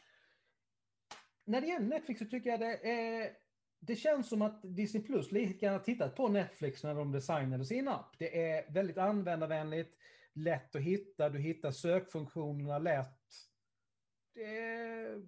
när 1.46 1.62
det 1.62 1.68
gäller 1.68 1.88
Netflix 1.88 2.20
så 2.20 2.26
tycker 2.26 2.50
jag 2.50 2.60
det 2.60 2.90
är 2.92 3.38
det 3.86 3.96
känns 3.96 4.30
som 4.30 4.42
att 4.42 4.60
Disney 4.64 5.04
Plus 5.04 5.32
lite 5.32 5.54
grann 5.54 5.74
har 5.74 5.80
tittat 5.80 6.16
på 6.16 6.28
Netflix 6.28 6.84
när 6.84 6.96
de 6.96 7.12
designade 7.12 7.66
sin 7.66 7.88
app. 7.88 8.16
Det 8.18 8.52
är 8.52 8.72
väldigt 8.72 8.98
användarvänligt, 8.98 9.98
lätt 10.34 10.76
att 10.76 10.82
hitta, 10.82 11.30
du 11.30 11.40
hittar 11.40 11.72
sökfunktionerna 11.72 12.80
lätt. 12.80 13.20
Det... 14.34 15.22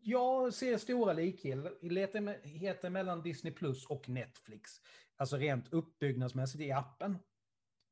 Jag 0.00 0.54
ser 0.54 0.76
stora 0.76 1.12
likheter 1.12 2.90
mellan 2.90 3.22
Disney 3.22 3.52
Plus 3.52 3.86
och 3.86 4.08
Netflix. 4.08 4.70
Alltså 5.16 5.36
rent 5.36 5.72
uppbyggnadsmässigt 5.72 6.62
i 6.64 6.72
appen. 6.72 7.18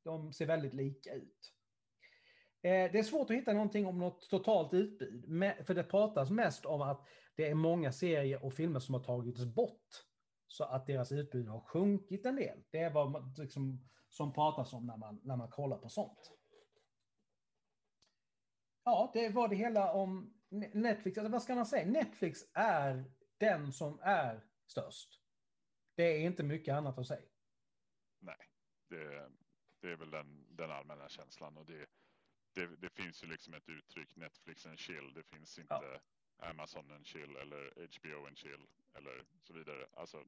De 0.05 0.33
ser 0.33 0.47
väldigt 0.47 0.75
lika 0.75 1.15
ut. 1.15 1.53
Eh, 2.62 2.93
det 2.93 2.99
är 2.99 3.03
svårt 3.03 3.31
att 3.31 3.37
hitta 3.37 3.53
någonting 3.53 3.87
om 3.87 3.99
något 3.99 4.31
totalt 4.31 4.75
utbud, 4.75 5.25
för 5.67 5.75
det 5.75 5.83
pratas 5.83 6.31
mest 6.31 6.67
om 6.67 6.83
att 6.83 7.07
det 7.37 7.49
är 7.49 7.55
många 7.55 7.92
serier 7.92 8.44
och 8.44 8.55
filmer 8.55 8.81
som 8.81 8.94
har 8.94 9.03
tagits 9.03 9.44
bort. 9.44 10.05
Så 10.46 10.64
att 10.64 10.87
deras 10.87 11.12
utbud 11.12 11.49
har 11.49 11.61
sjunkit 11.61 12.27
en 12.27 12.37
del. 12.37 12.64
Det 12.70 12.79
är 12.79 12.90
vad 12.90 13.11
man, 13.11 13.35
liksom, 13.38 13.88
som 14.09 14.33
pratas 14.33 14.72
om 14.72 14.87
när 14.87 14.96
man, 14.96 15.20
när 15.25 15.37
man 15.37 15.51
kollar 15.51 15.79
på 15.79 15.88
sånt. 15.88 16.33
Ja, 18.85 19.11
det 19.14 19.29
var 19.29 19.49
det 19.49 19.57
hela 19.57 19.92
om 19.92 20.35
Netflix. 20.72 21.18
Alltså, 21.18 21.33
vad 21.33 21.42
ska 21.42 21.55
man 21.55 21.66
säga? 21.66 21.87
Netflix 21.87 22.40
är 22.53 23.12
den 23.38 23.72
som 23.72 23.99
är 24.03 24.44
störst. 24.66 25.22
Det 25.94 26.03
är 26.03 26.20
inte 26.20 26.42
mycket 26.42 26.75
annat 26.75 26.99
att 26.99 27.07
säga. 27.07 27.29
Nej, 28.18 28.37
det, 28.88 29.31
det 29.81 29.92
är 29.92 29.96
väl 29.96 30.11
den, 30.11 30.57
den 30.57 30.70
allmänna 30.70 31.09
känslan 31.09 31.57
och 31.57 31.66
det, 31.66 31.87
det, 32.55 32.77
det, 32.77 32.90
finns 32.90 33.22
ju 33.22 33.27
liksom 33.27 33.55
ett 33.55 33.68
uttryck 33.68 34.16
Netflix 34.16 34.66
and 34.66 34.79
chill. 34.79 35.12
Det 35.14 35.22
finns 35.22 35.59
inte. 35.59 35.75
Ja 35.75 36.01
Amazon 36.38 36.90
and 36.90 37.07
chill 37.07 37.37
eller 37.37 37.88
HBO 37.99 38.27
and 38.27 38.38
chill 38.38 38.66
eller 38.94 39.25
så 39.42 39.53
vidare. 39.53 39.87
Alltså 39.92 40.25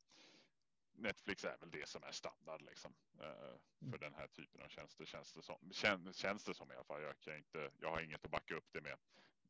Netflix 0.92 1.44
är 1.44 1.57
väl 1.61 1.71
det 1.71 1.88
som 1.88 2.03
är 2.03 2.12
standard 2.12 2.62
liksom. 2.62 2.94
Uh, 3.21 3.90
för 3.90 3.99
den 3.99 4.14
här 4.14 4.27
typen 4.27 4.62
av 4.62 4.68
tjänster 4.68 5.05
känns 5.05 5.33
det 5.33 5.42
som. 5.42 5.71
Kän, 5.73 6.12
känns 6.12 6.44
det 6.44 6.55
som 6.55 6.73
i 6.73 6.75
alla 6.75 6.85
fall. 6.85 7.03
Jag, 7.03 7.21
kan 7.21 7.37
inte, 7.37 7.71
jag 7.81 7.90
har 7.90 8.01
inget 8.01 8.25
att 8.25 8.31
backa 8.31 8.55
upp 8.55 8.68
det 8.73 8.81
med 8.81 8.97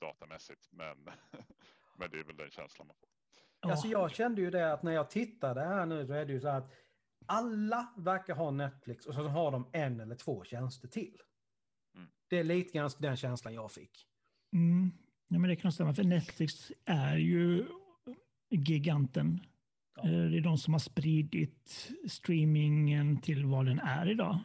datamässigt, 0.01 0.69
men, 0.71 1.11
men 1.99 2.11
det 2.11 2.19
är 2.19 2.25
väl 2.25 2.37
den 2.37 2.51
känslan 2.51 2.87
man 2.87 2.97
får. 2.97 3.09
Alltså 3.61 3.89
jag 3.89 4.11
kände 4.11 4.41
ju 4.41 4.51
det 4.51 4.73
att 4.73 4.83
när 4.83 4.93
jag 4.93 5.11
tittade 5.11 5.61
här 5.61 5.87
nu 5.87 6.07
så 6.07 6.13
är 6.13 6.27
det 6.27 6.33
ju 6.33 6.41
så 6.41 6.49
att 6.49 6.73
alla 7.27 7.95
verkar 7.97 8.35
ha 8.35 8.51
Netflix 8.51 9.07
och 9.07 9.15
så 9.15 9.23
har 9.23 9.51
de 9.51 9.71
en 9.73 10.01
eller 10.01 10.15
två 10.15 10.45
tjänster 10.45 10.89
till. 10.89 11.23
Mm. 11.95 12.09
Det 12.29 12.39
är 12.39 12.45
lite 12.45 12.79
grann 12.79 12.91
den 12.99 13.17
känslan 13.17 13.55
jag 13.55 13.73
fick. 13.73 14.09
Mm. 14.53 14.93
Ja, 15.29 15.39
men 15.39 15.51
det 15.51 15.57
kan 15.57 15.73
stämma, 15.73 15.95
för 15.95 16.05
Netflix 16.05 16.73
är 16.85 17.17
ju 17.17 17.67
giganten. 18.51 19.41
Ja. 19.97 20.03
Eh, 20.03 20.31
det 20.31 20.37
är 20.37 20.41
de 20.41 20.59
som 20.59 20.75
har 20.75 20.79
spridit 20.79 21.91
streamingen 22.09 23.21
till 23.21 23.45
vad 23.45 23.67
den 23.67 23.79
är 23.79 24.11
idag. 24.11 24.39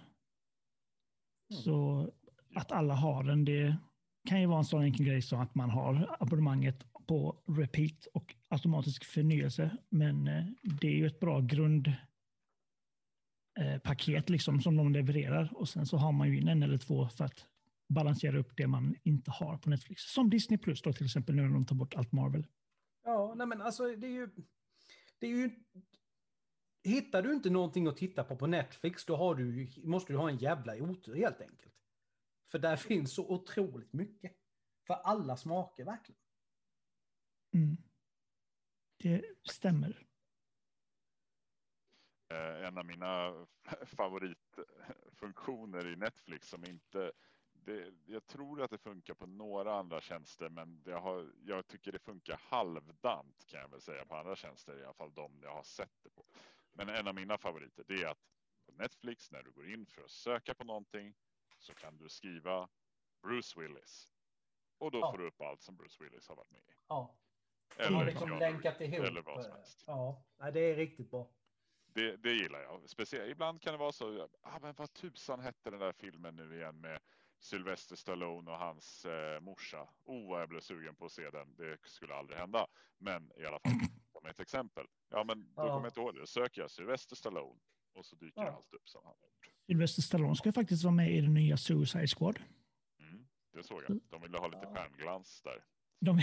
Mm. 1.52 1.62
Så 1.63 2.10
att 2.56 2.72
alla 2.72 2.93
har 2.93 3.24
den, 3.24 3.46
det 3.46 3.78
kan 4.30 4.41
ju 4.41 4.48
vara 4.48 4.58
en 4.60 4.65
sån 4.65 4.84
enkel 4.84 5.06
grej 5.06 5.22
som 5.22 5.39
att 5.39 5.56
man 5.56 5.69
har 5.69 6.17
abonnemanget 6.19 6.86
på 7.08 7.43
repeat 7.48 8.06
och 8.13 8.36
automatisk 8.50 9.06
förnyelse. 9.06 9.78
Men 9.89 10.28
eh, 10.28 10.46
det 10.62 10.88
är 10.88 10.96
ju 10.96 11.08
ett 11.08 11.19
bra 11.19 11.39
grundpaket 11.41 11.89
eh, 14.30 14.32
liksom 14.32 14.62
som 14.62 14.76
de 14.76 14.93
levererar 14.93 15.54
och 15.56 15.69
sen 15.69 15.86
så 15.86 15.98
har 15.98 16.12
man 16.12 16.30
ju 16.30 16.39
in 16.39 16.48
en 16.48 16.63
eller 16.63 16.78
två 16.78 17.08
för 17.08 17.26
att 17.26 17.48
balansera 17.93 18.39
upp 18.39 18.58
det 18.58 18.67
man 18.67 18.95
inte 19.03 19.32
har 19.32 19.58
på 19.58 19.69
Netflix. 19.69 20.03
Som 20.03 20.29
Disney 20.29 20.58
Plus 20.58 20.82
då 20.82 20.93
till 20.93 21.06
exempel 21.06 21.36
nu 21.36 21.41
när 21.41 21.53
de 21.53 21.65
tar 21.65 21.75
bort 21.75 21.95
allt 21.95 22.12
Marvel. 22.12 22.47
Ja, 23.03 23.34
nej 23.36 23.47
men 23.47 23.62
alltså 23.62 23.95
det 23.95 24.08
är 24.08 24.12
ju... 24.12 24.29
Det 25.19 25.27
är 25.27 25.32
ju 25.32 25.51
hittar 26.84 27.21
du 27.21 27.34
inte 27.34 27.49
någonting 27.49 27.88
att 27.88 27.97
titta 27.97 28.23
på 28.23 28.36
på 28.36 28.47
Netflix 28.47 29.06
då 29.06 29.15
har 29.15 29.36
du, 29.36 29.69
måste 29.84 30.13
du 30.13 30.17
ha 30.17 30.29
en 30.29 30.38
jävla 30.38 30.75
otur 30.75 31.15
helt 31.15 31.41
enkelt. 31.41 31.73
För 32.51 32.60
där 32.60 32.75
finns 32.75 33.13
så 33.13 33.29
otroligt 33.29 33.93
mycket. 33.93 34.34
För 34.88 34.93
alla 34.93 35.38
smaker 35.38 35.86
verkligen. 35.86 36.21
Mm. 37.53 37.77
Det 38.97 39.23
stämmer. 39.43 40.08
Eh, 42.29 42.67
en 42.67 42.77
av 42.77 42.86
mina 42.86 43.45
favoritfunktioner 43.86 45.93
i 45.93 45.95
Netflix 45.95 46.49
som 46.49 46.65
inte 46.65 47.12
det, 47.65 47.93
jag 48.06 48.26
tror 48.26 48.62
att 48.62 48.71
det 48.71 48.78
funkar 48.78 49.13
på 49.13 49.26
några 49.26 49.73
andra 49.73 50.02
tjänster, 50.02 50.49
men 50.49 50.84
har, 50.86 51.32
jag 51.45 51.67
tycker 51.67 51.91
det 51.91 51.99
funkar 51.99 52.39
halvdant 52.43 53.45
kan 53.47 53.60
jag 53.60 53.69
väl 53.69 53.82
säga 53.82 54.06
på 54.06 54.15
andra 54.15 54.36
tjänster, 54.36 54.80
i 54.80 54.84
alla 54.84 54.93
fall 54.93 55.13
de 55.13 55.39
jag 55.41 55.54
har 55.54 55.63
sett 55.63 56.04
det 56.04 56.10
på. 56.10 56.26
Men 56.73 56.89
en 56.89 57.08
av 57.08 57.15
mina 57.15 57.38
favoriter 57.38 57.84
det 57.88 58.04
är 58.04 58.08
att 58.08 58.21
på 58.65 58.71
Netflix 58.71 59.32
när 59.32 59.43
du 59.43 59.52
går 59.52 59.69
in 59.69 59.86
för 59.86 60.04
att 60.04 60.12
söka 60.12 60.54
på 60.54 60.63
någonting 60.63 61.13
så 61.58 61.73
kan 61.73 61.97
du 61.97 62.10
skriva 62.10 62.69
Bruce 63.21 63.60
Willis 63.60 64.10
och 64.78 64.91
då 64.91 64.99
ja. 64.99 65.12
får 65.12 65.17
du 65.17 65.28
upp 65.28 65.41
allt 65.41 65.62
som 65.62 65.76
Bruce 65.76 66.04
Willis 66.04 66.28
har 66.28 66.36
varit 66.36 66.52
med 66.52 66.62
i. 66.62 66.73
Ja. 66.88 67.15
Eller 67.78 68.06
liksom 68.06 68.39
länkat 68.39 68.82
ihop. 68.82 69.06
Eller 69.06 69.21
vad 69.21 69.43
som 69.43 69.52
helst. 69.52 69.84
Ja, 69.88 70.23
det 70.54 70.60
är 70.60 70.76
riktigt 70.76 71.12
bra. 71.12 71.30
Det, 71.86 72.17
det 72.17 72.32
gillar 72.32 72.62
jag. 72.62 72.89
Speciellt 72.89 73.32
ibland 73.32 73.62
kan 73.62 73.73
det 73.73 73.78
vara 73.78 73.91
så. 73.91 74.28
Ah, 74.41 74.60
men 74.60 74.73
vad 74.73 74.93
tusan 74.93 75.39
hette 75.39 75.69
den 75.69 75.80
där 75.80 75.91
filmen 75.91 76.36
nu 76.36 76.56
igen 76.56 76.82
med 76.82 76.99
Sylvester 77.43 77.95
Stallone 77.95 78.51
och 78.51 78.58
hans 78.58 79.06
eh, 79.06 79.39
morsa. 79.39 79.89
Oh, 80.06 80.29
vad 80.29 80.41
jag 80.41 80.49
blev 80.49 80.60
sugen 80.60 80.95
på 80.95 81.06
att 81.06 81.12
se 81.12 81.29
den. 81.29 81.56
Det 81.56 81.77
skulle 81.84 82.13
aldrig 82.13 82.39
hända. 82.39 82.67
Men 82.97 83.32
i 83.38 83.45
alla 83.45 83.60
fall 83.60 83.71
som 84.12 84.25
ett 84.25 84.39
exempel. 84.39 84.86
Ja, 85.10 85.23
men 85.23 85.39
då 85.39 85.51
ja. 85.56 85.62
kommer 85.62 85.82
jag 85.82 85.88
inte 85.88 85.99
ihåg 85.99 86.13
det. 86.13 86.19
Då 86.19 86.25
söker 86.25 86.62
jag 86.62 86.71
Sylvester 86.71 87.15
Stallone 87.15 87.60
och 87.93 88.06
så 88.06 88.15
dyker 88.15 88.41
ja. 88.41 88.51
allt 88.51 88.73
upp 88.73 88.89
som 88.89 89.01
han 89.03 89.13
har 89.19 89.27
gjort. 89.27 89.51
Sylvester 89.65 90.01
Stallone 90.01 90.36
ska 90.36 90.53
faktiskt 90.53 90.84
vara 90.84 90.93
med 90.93 91.12
i 91.12 91.21
den 91.21 91.34
nya 91.34 91.58
Suicide 91.58 92.08
Squad. 92.08 92.39
Mm, 92.99 93.27
det 93.53 93.63
såg 93.63 93.84
jag. 93.88 93.99
De 94.10 94.21
ville 94.21 94.38
ha 94.38 94.47
lite 94.47 94.60
ja. 94.63 94.75
stjärnglans 94.75 95.41
där. 95.41 95.63
De... 95.99 96.19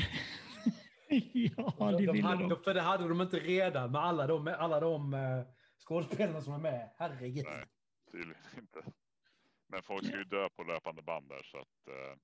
ja, 1.56 1.90
det 1.90 2.12
ville 2.12 2.36
de. 2.36 2.48
de. 2.48 2.62
För 2.62 2.74
det 2.74 2.80
hade 2.80 3.08
de 3.08 3.20
inte 3.20 3.38
redan 3.38 3.92
med 3.92 4.00
alla 4.00 4.26
de, 4.26 4.48
alla 4.48 4.80
de 4.80 5.14
uh, 5.14 5.46
skådespelarna 5.86 6.40
som 6.40 6.52
är 6.52 6.58
med. 6.58 6.90
Herregud. 6.96 7.44
Nej, 7.44 7.64
tydligen 8.12 8.42
inte. 8.58 8.92
Men 9.70 9.82
folk 9.82 10.06
ska 10.06 10.16
ju 10.16 10.24
dö 10.24 10.48
på 10.48 10.62
löpande 10.62 11.02
band 11.02 11.28
där 11.28 11.42
så 11.42 11.58
att. 11.58 11.88
Uh, 11.88 12.18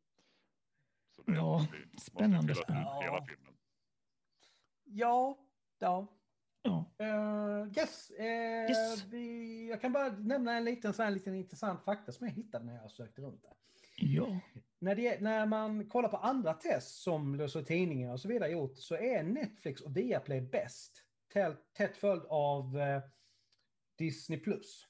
så 1.11 1.22
det 1.22 1.32
ja, 1.32 1.59
måste, 1.59 1.76
spännande. 2.00 2.54
Ja. 2.68 3.00
hela 3.02 3.26
filmen. 3.26 3.56
Ja, 4.85 5.38
ja. 5.78 6.06
Ja. 6.62 6.85
Uh, 7.00 7.78
yes. 7.78 8.11
Uh, 8.11 8.26
yes. 8.26 9.04
Vi, 9.04 9.68
jag 9.68 9.80
kan 9.80 9.92
bara 9.92 10.09
nämna 10.09 10.56
en 10.56 10.64
liten, 10.64 10.94
så 10.94 11.02
här, 11.02 11.09
en 11.09 11.14
liten 11.14 11.35
intressant 11.35 11.85
fakta 11.85 12.12
som 12.12 12.26
jag 12.26 12.35
hittade 12.35 12.64
när 12.64 12.76
jag 12.76 12.90
sökte 12.90 13.22
runt 13.22 13.42
det. 13.42 13.54
Ja. 13.96 14.40
När, 14.78 14.96
det, 14.96 15.20
när 15.20 15.46
man 15.46 15.88
kollar 15.88 16.09
på 16.09 16.16
andra 16.16 16.54
test 16.54 17.02
som 17.02 17.35
löser 17.35 17.62
tidningar 17.62 18.12
och 18.12 18.20
så 18.20 18.28
vidare 18.28 18.50
gjort 18.50 18.78
så 18.78 18.96
är 18.96 19.22
Netflix 19.22 19.80
och 19.80 19.96
Viaplay 19.96 20.40
bäst. 20.40 21.02
Tätt 21.76 21.96
följd 21.96 22.22
av 22.28 22.76
uh, 22.76 23.02
Disney+. 23.98 24.38
Plus. 24.38 24.87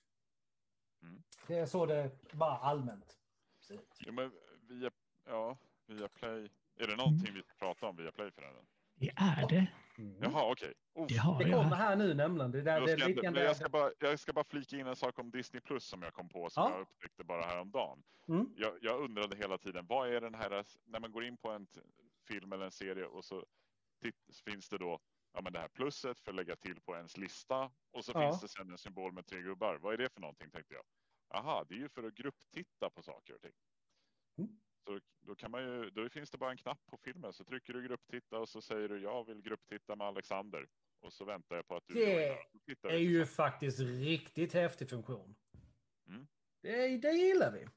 Mm. 1.02 1.22
Det 1.46 1.58
är 1.58 1.66
så 1.66 1.86
det 1.86 2.10
bara 2.32 2.56
allmänt 2.56 3.18
ser 3.60 3.74
ut. 3.74 3.96
Ja, 3.98 4.12
men 4.12 4.32
via, 4.68 4.90
ja, 5.24 5.56
Viaplay. 5.86 6.50
Är 6.76 6.86
det 6.86 6.96
någonting 6.96 7.34
vi 7.34 7.42
ska 7.42 7.54
prata 7.58 7.86
om 7.86 7.96
Viaplay 7.96 8.30
för 8.30 8.42
den? 8.42 8.54
Det 8.94 9.12
är 9.16 9.48
det. 9.48 9.66
Mm. 9.98 10.16
Jaha, 10.22 10.52
okej. 10.52 10.74
Okay. 10.94 11.18
Oh. 11.18 11.38
Det, 11.38 11.44
det 11.44 11.50
kommer 11.50 11.76
här 11.76 11.96
nu 11.96 12.14
nämligen. 12.14 12.50
Det 12.50 12.62
där, 12.62 12.80
det 12.80 12.98
ska 12.98 13.10
jag, 13.22 13.36
jag, 13.36 13.56
ska 13.56 13.68
bara, 13.68 13.90
jag 13.98 14.18
ska 14.18 14.32
bara 14.32 14.44
flika 14.44 14.76
in 14.76 14.86
en 14.86 14.96
sak 14.96 15.18
om 15.18 15.30
Disney 15.30 15.60
Plus 15.60 15.84
som 15.84 16.02
jag 16.02 16.14
kom 16.14 16.28
på 16.28 16.50
som 16.50 16.62
ja. 16.62 16.70
jag 16.70 16.80
upptäckte 16.80 17.24
bara 17.24 17.42
häromdagen. 17.42 18.02
Mm. 18.28 18.54
Jag, 18.56 18.72
jag 18.80 19.00
undrade 19.00 19.36
hela 19.36 19.58
tiden, 19.58 19.86
vad 19.88 20.14
är 20.14 20.20
den 20.20 20.34
här, 20.34 20.64
när 20.84 21.00
man 21.00 21.12
går 21.12 21.24
in 21.24 21.36
på 21.36 21.50
en 21.50 21.66
film 22.28 22.52
eller 22.52 22.64
en 22.64 22.70
serie 22.70 23.04
och 23.04 23.24
så 23.24 23.44
finns 24.44 24.68
det 24.68 24.78
då 24.78 25.00
ja, 25.32 25.40
men 25.40 25.52
det 25.52 25.58
här 25.58 25.68
plusset 25.68 26.20
för 26.20 26.30
att 26.30 26.36
lägga 26.36 26.56
till 26.56 26.80
på 26.80 26.96
ens 26.96 27.16
lista 27.16 27.70
och 27.90 28.04
så 28.04 28.12
ja. 28.14 28.20
finns 28.20 28.40
det 28.40 28.48
sen 28.48 28.70
en 28.70 28.78
symbol 28.78 29.12
med 29.12 29.26
tre 29.26 29.40
gubbar. 29.40 29.78
Vad 29.82 29.94
är 29.94 29.98
det 29.98 30.08
för 30.08 30.20
någonting 30.20 30.50
tänkte 30.50 30.74
jag. 30.74 30.84
Aha, 31.28 31.64
det 31.68 31.74
är 31.74 31.78
ju 31.78 31.88
för 31.88 32.02
att 32.02 32.14
grupptitta 32.14 32.90
på 32.90 33.02
saker 33.02 33.34
och 33.34 33.40
ting. 33.40 33.54
Mm. 34.38 34.60
Så 34.84 35.00
då, 35.20 35.34
kan 35.34 35.50
man 35.50 35.62
ju, 35.62 35.90
då 35.90 36.08
finns 36.08 36.30
det 36.30 36.38
bara 36.38 36.50
en 36.50 36.56
knapp 36.56 36.86
på 36.86 36.96
filmen 36.96 37.32
så 37.32 37.44
trycker 37.44 37.72
du 37.72 37.82
grupptitta 37.82 38.38
och 38.38 38.48
så 38.48 38.62
säger 38.62 38.88
du 38.88 38.98
jag 38.98 39.26
vill 39.26 39.42
grupptitta 39.42 39.96
med 39.96 40.06
Alexander. 40.06 40.68
Och 41.00 41.12
så 41.12 41.24
väntar 41.24 41.56
jag 41.56 41.66
på 41.66 41.76
att 41.76 41.86
du... 41.86 41.94
Det 41.94 42.38
är 42.82 42.98
ju 42.98 43.26
faktiskt 43.26 43.80
riktigt 43.80 44.52
häftig 44.52 44.90
funktion. 44.90 45.36
Mm. 46.08 46.26
Det, 46.62 46.96
det 46.96 47.12
gillar 47.12 47.52
vi. 47.52 47.68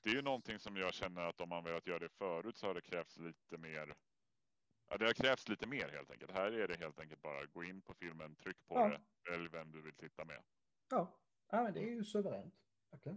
Det 0.00 0.10
är 0.10 0.14
ju 0.14 0.22
någonting 0.22 0.58
som 0.58 0.76
jag 0.76 0.94
känner 0.94 1.22
att 1.22 1.40
om 1.40 1.48
man 1.48 1.64
velat 1.64 1.86
göra 1.86 1.98
det 1.98 2.08
förut 2.08 2.56
så 2.56 2.66
har 2.66 2.74
det 2.74 2.80
krävts 2.80 3.18
lite 3.18 3.58
mer. 3.58 3.94
Ja, 4.88 4.96
det 4.96 5.06
har 5.06 5.12
krävts 5.12 5.48
lite 5.48 5.66
mer 5.66 5.88
helt 5.88 6.10
enkelt. 6.10 6.30
Här 6.30 6.52
är 6.52 6.68
det 6.68 6.76
helt 6.76 7.00
enkelt 7.00 7.22
bara 7.22 7.46
gå 7.46 7.64
in 7.64 7.82
på 7.82 7.94
filmen, 7.94 8.36
tryck 8.36 8.66
på 8.66 8.74
ja. 8.74 8.88
det, 8.88 9.30
välj 9.30 9.48
vem 9.48 9.72
du 9.72 9.82
vill 9.82 9.94
titta 9.94 10.24
med. 10.24 10.42
Ja, 10.90 11.20
ja 11.50 11.62
men 11.62 11.74
det 11.74 11.80
är 11.80 11.90
ju 11.90 12.04
suveränt. 12.04 12.54
Okay. 12.92 13.14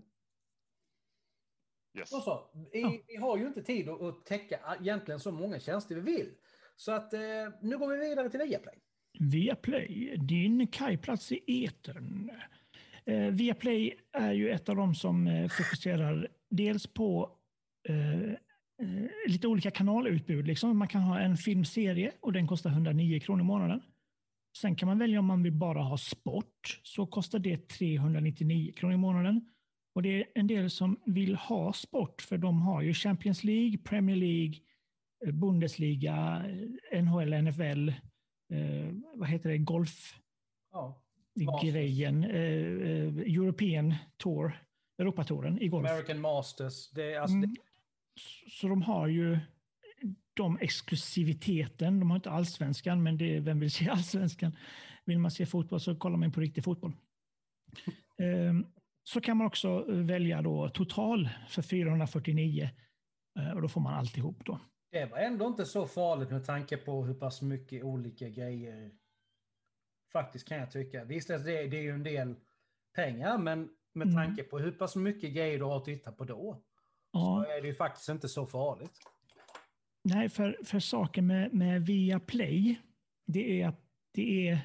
Yes. 1.98 2.14
Och 2.14 2.24
så, 2.24 2.50
vi, 2.72 3.04
vi, 3.08 3.16
har 3.16 3.38
ju 3.38 3.48
inte 3.48 3.64
tid 3.64 3.90
att, 3.90 4.02
att 4.02 4.26
täcka 4.26 4.60
egentligen 4.80 5.20
så 5.20 5.32
många 5.32 5.60
tjänster 5.60 5.96
vi 5.96 6.02
vill. 6.02 6.30
Så 6.76 6.92
att 6.92 7.14
eh, 7.14 7.20
nu 7.62 7.78
går 7.78 7.88
vi 7.88 8.10
vidare 8.10 8.30
till 8.30 8.40
Viaplay. 8.40 8.76
Viaplay, 9.20 10.18
din 10.18 10.68
kajplats 10.68 11.32
i 11.32 11.66
etern. 11.66 12.32
Eh, 13.06 13.28
Viaplay 13.28 14.00
är 14.12 14.32
ju 14.32 14.50
ett 14.50 14.70
av 14.70 14.76
de 14.76 14.96
som 14.96 15.28
eh, 15.28 15.50
fokuserar 15.50 16.28
dels 16.50 16.88
på 16.88 17.38
eh, 17.90 18.32
eh, 18.32 19.10
lite 19.28 19.48
olika 19.48 19.72
kanalutbud. 19.72 20.48
Liksom. 20.48 20.78
Man 20.78 20.88
kan 20.88 21.02
ha 21.02 21.20
en 21.20 21.38
filmserie 21.38 22.12
och 22.20 22.34
den 22.34 22.48
kostar 22.48 22.70
109 22.70 23.20
kronor 23.20 23.42
i 23.42 23.46
månaden. 23.46 23.82
Sen 24.58 24.76
kan 24.76 24.88
man 24.88 25.00
välja 25.00 25.20
om 25.20 25.26
man 25.26 25.44
vill 25.44 25.54
bara 25.54 25.82
ha 25.82 25.98
sport, 25.98 26.80
så 26.84 27.06
kostar 27.06 27.40
det 27.40 27.68
399 27.68 28.74
kronor 28.76 28.94
i 28.94 28.98
månaden. 28.98 29.50
Och 29.94 30.02
det 30.02 30.22
är 30.22 30.28
en 30.36 30.48
del 30.48 30.70
som 30.70 31.00
vill 31.06 31.36
ha 31.36 31.74
sport, 31.74 32.22
för 32.22 32.38
de 32.38 32.62
har 32.62 32.82
ju 32.82 32.94
Champions 32.94 33.44
League, 33.44 33.78
Premier 33.78 34.16
League, 34.16 34.56
eh, 35.26 35.34
Bundesliga, 35.34 36.44
eh, 36.92 37.04
NHL, 37.04 37.34
NFL, 37.34 37.90
eh, 37.90 38.94
vad 39.16 39.30
heter 39.30 39.50
det, 39.50 39.58
golf... 39.58 40.16
Ja. 40.72 40.98
Grejen, 41.64 42.24
eh, 42.24 42.32
eh, 42.32 43.36
European 43.36 43.96
Tour, 44.18 44.64
Europatouren 44.98 45.62
i 45.62 45.68
golf. 45.68 45.90
American 45.90 46.22
Masters. 46.22 46.90
Det 46.90 47.14
är 47.14 47.20
alltså 47.20 47.38
mm. 47.38 47.56
Så 48.48 48.68
de 48.68 48.82
har 48.82 49.08
ju 49.08 49.40
de 50.34 50.58
exklusiviteten. 50.62 52.00
De 52.00 52.10
har 52.10 52.16
inte 52.16 52.32
allsvenskan, 52.32 53.04
men 53.04 53.18
det 53.18 53.40
vem 53.40 53.60
vill 53.60 53.72
se 53.72 53.90
allsvenskan? 53.90 54.56
Vill 55.06 55.20
man 55.20 55.32
se 55.32 55.46
fotboll 55.46 55.80
så 55.80 55.96
kollar 55.96 56.18
man 56.18 56.32
på 56.32 56.42
riktig 56.42 56.64
fotboll. 56.64 56.94
så 59.04 59.22
kan 59.22 59.38
man 59.38 59.48
också 59.48 59.86
välja 59.88 60.42
då 60.42 60.70
total 60.70 61.30
för 61.50 61.62
449 61.62 62.70
eh, 63.40 63.52
och 63.52 63.62
då 63.62 63.68
får 63.68 63.82
man 63.82 63.94
alltihop 63.94 64.46
då. 64.46 64.60
Det 64.92 65.06
var 65.06 65.18
ändå 65.18 65.48
inte 65.48 65.66
så 65.66 65.88
farligt 65.88 66.30
med 66.32 66.46
tanke 66.46 66.78
på 66.78 67.06
hur 67.06 67.14
pass 67.14 67.42
mycket 67.42 67.84
olika 67.84 68.30
grejer 68.30 68.92
faktiskt 70.14 70.48
kan 70.48 70.58
jag 70.58 70.72
tycka. 70.72 71.04
Visst, 71.04 71.28
det, 71.28 71.38
det 71.68 71.78
är 71.78 71.82
ju 71.82 71.92
en 71.92 72.04
del 72.04 72.36
pengar, 72.96 73.38
men 73.38 73.70
med 73.94 74.08
Mm. 74.08 74.16
tanke 74.26 74.44
på 74.44 74.60
hur 74.60 74.72
pass 74.72 74.96
mycket 74.96 75.34
grejer 75.34 75.58
du 75.58 75.64
har 75.66 75.78
att 75.78 75.86
titta 75.86 76.12
på 76.12 76.24
då, 76.24 76.64
Ja. 77.12 77.44
så 77.46 77.52
är 77.52 77.62
det 77.62 77.68
ju 77.68 77.76
faktiskt 77.76 78.10
inte 78.10 78.30
så 78.30 78.46
farligt. 78.46 79.00
Nej, 80.04 80.30
för, 80.30 80.58
för 80.64 80.80
saken 80.80 81.28
med, 81.28 81.54
med 81.54 81.86
Viaplay, 81.86 82.80
det 83.28 83.62
är 83.62 83.68
att 83.68 83.82
det 84.14 84.48
är, 84.50 84.60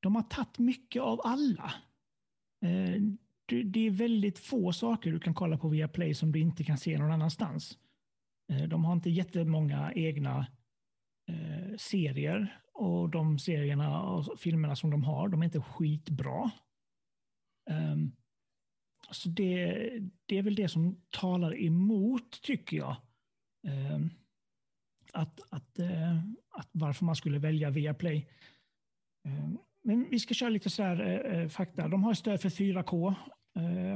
de 0.00 0.14
har 0.16 0.22
tagit 0.22 0.58
mycket 0.58 1.02
av 1.02 1.20
alla 1.24 1.72
du, 3.46 3.62
det, 3.62 3.86
är 3.86 3.90
väldigt 3.90 4.38
få 4.38 4.72
saker 4.72 5.12
du 5.12 5.20
kan 5.20 5.34
kolla 5.34 5.58
på 5.58 5.68
Viaplay 5.68 6.14
som 6.14 6.32
du 6.32 6.40
inte 6.40 6.64
kan 6.64 6.78
se 6.78 6.98
någon 6.98 7.12
annanstans. 7.12 7.78
Eh, 8.52 8.62
de 8.62 8.84
har 8.84 8.92
inte 8.92 9.10
jättemånga 9.10 9.92
egna 9.94 10.46
eh, 11.28 11.76
serier 11.76 12.60
och 12.74 13.10
de 13.10 13.38
serierna 13.38 14.02
och 14.02 14.40
filmerna 14.40 14.76
som 14.76 14.90
de 14.90 15.04
har, 15.04 15.28
de 15.28 15.40
är 15.40 15.44
inte 15.44 15.60
skitbra. 15.60 16.50
Um, 17.70 18.12
så 19.10 19.28
det, 19.28 19.90
det 20.26 20.38
är 20.38 20.42
väl 20.42 20.54
det 20.54 20.68
som 20.68 21.00
talar 21.10 21.62
emot, 21.62 22.42
tycker 22.42 22.76
jag. 22.76 22.96
Um, 23.66 24.10
att, 25.12 25.40
att, 25.50 25.78
uh, 25.78 26.18
att 26.50 26.68
varför 26.72 27.04
man 27.04 27.16
skulle 27.16 27.38
välja 27.38 27.70
Viaplay. 27.70 28.28
Um, 29.24 29.32
ehm, 29.32 29.58
men 29.82 30.06
vi 30.10 30.18
ska 30.18 30.34
köra 30.34 30.50
lite 30.50 30.70
så 30.70 30.82
här 30.82 31.00
eh, 31.00 31.40
eh 31.40 31.48
fakta. 31.48 31.88
De 31.88 32.04
har 32.04 32.14
stöd 32.14 32.40
för 32.40 32.48
4K, 32.48 33.14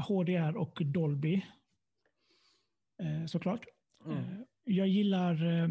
HDR 0.09 0.57
och 0.57 0.83
Dolby. 0.85 1.43
Eh, 3.03 3.27
såklart. 3.27 3.67
Mm. 4.07 4.19
Eh, 4.19 4.25
Jag 4.65 4.89
gillar 4.89 5.45
eh, 5.63 5.69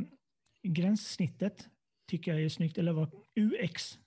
gränssnittet. 0.64 1.70
Tycker 2.08 2.32
jag 2.34 2.42
är 2.44 2.50
snyggt. 2.50 2.78
Eller 2.78 2.92
vad? 2.92 3.12
UX. 3.36 4.00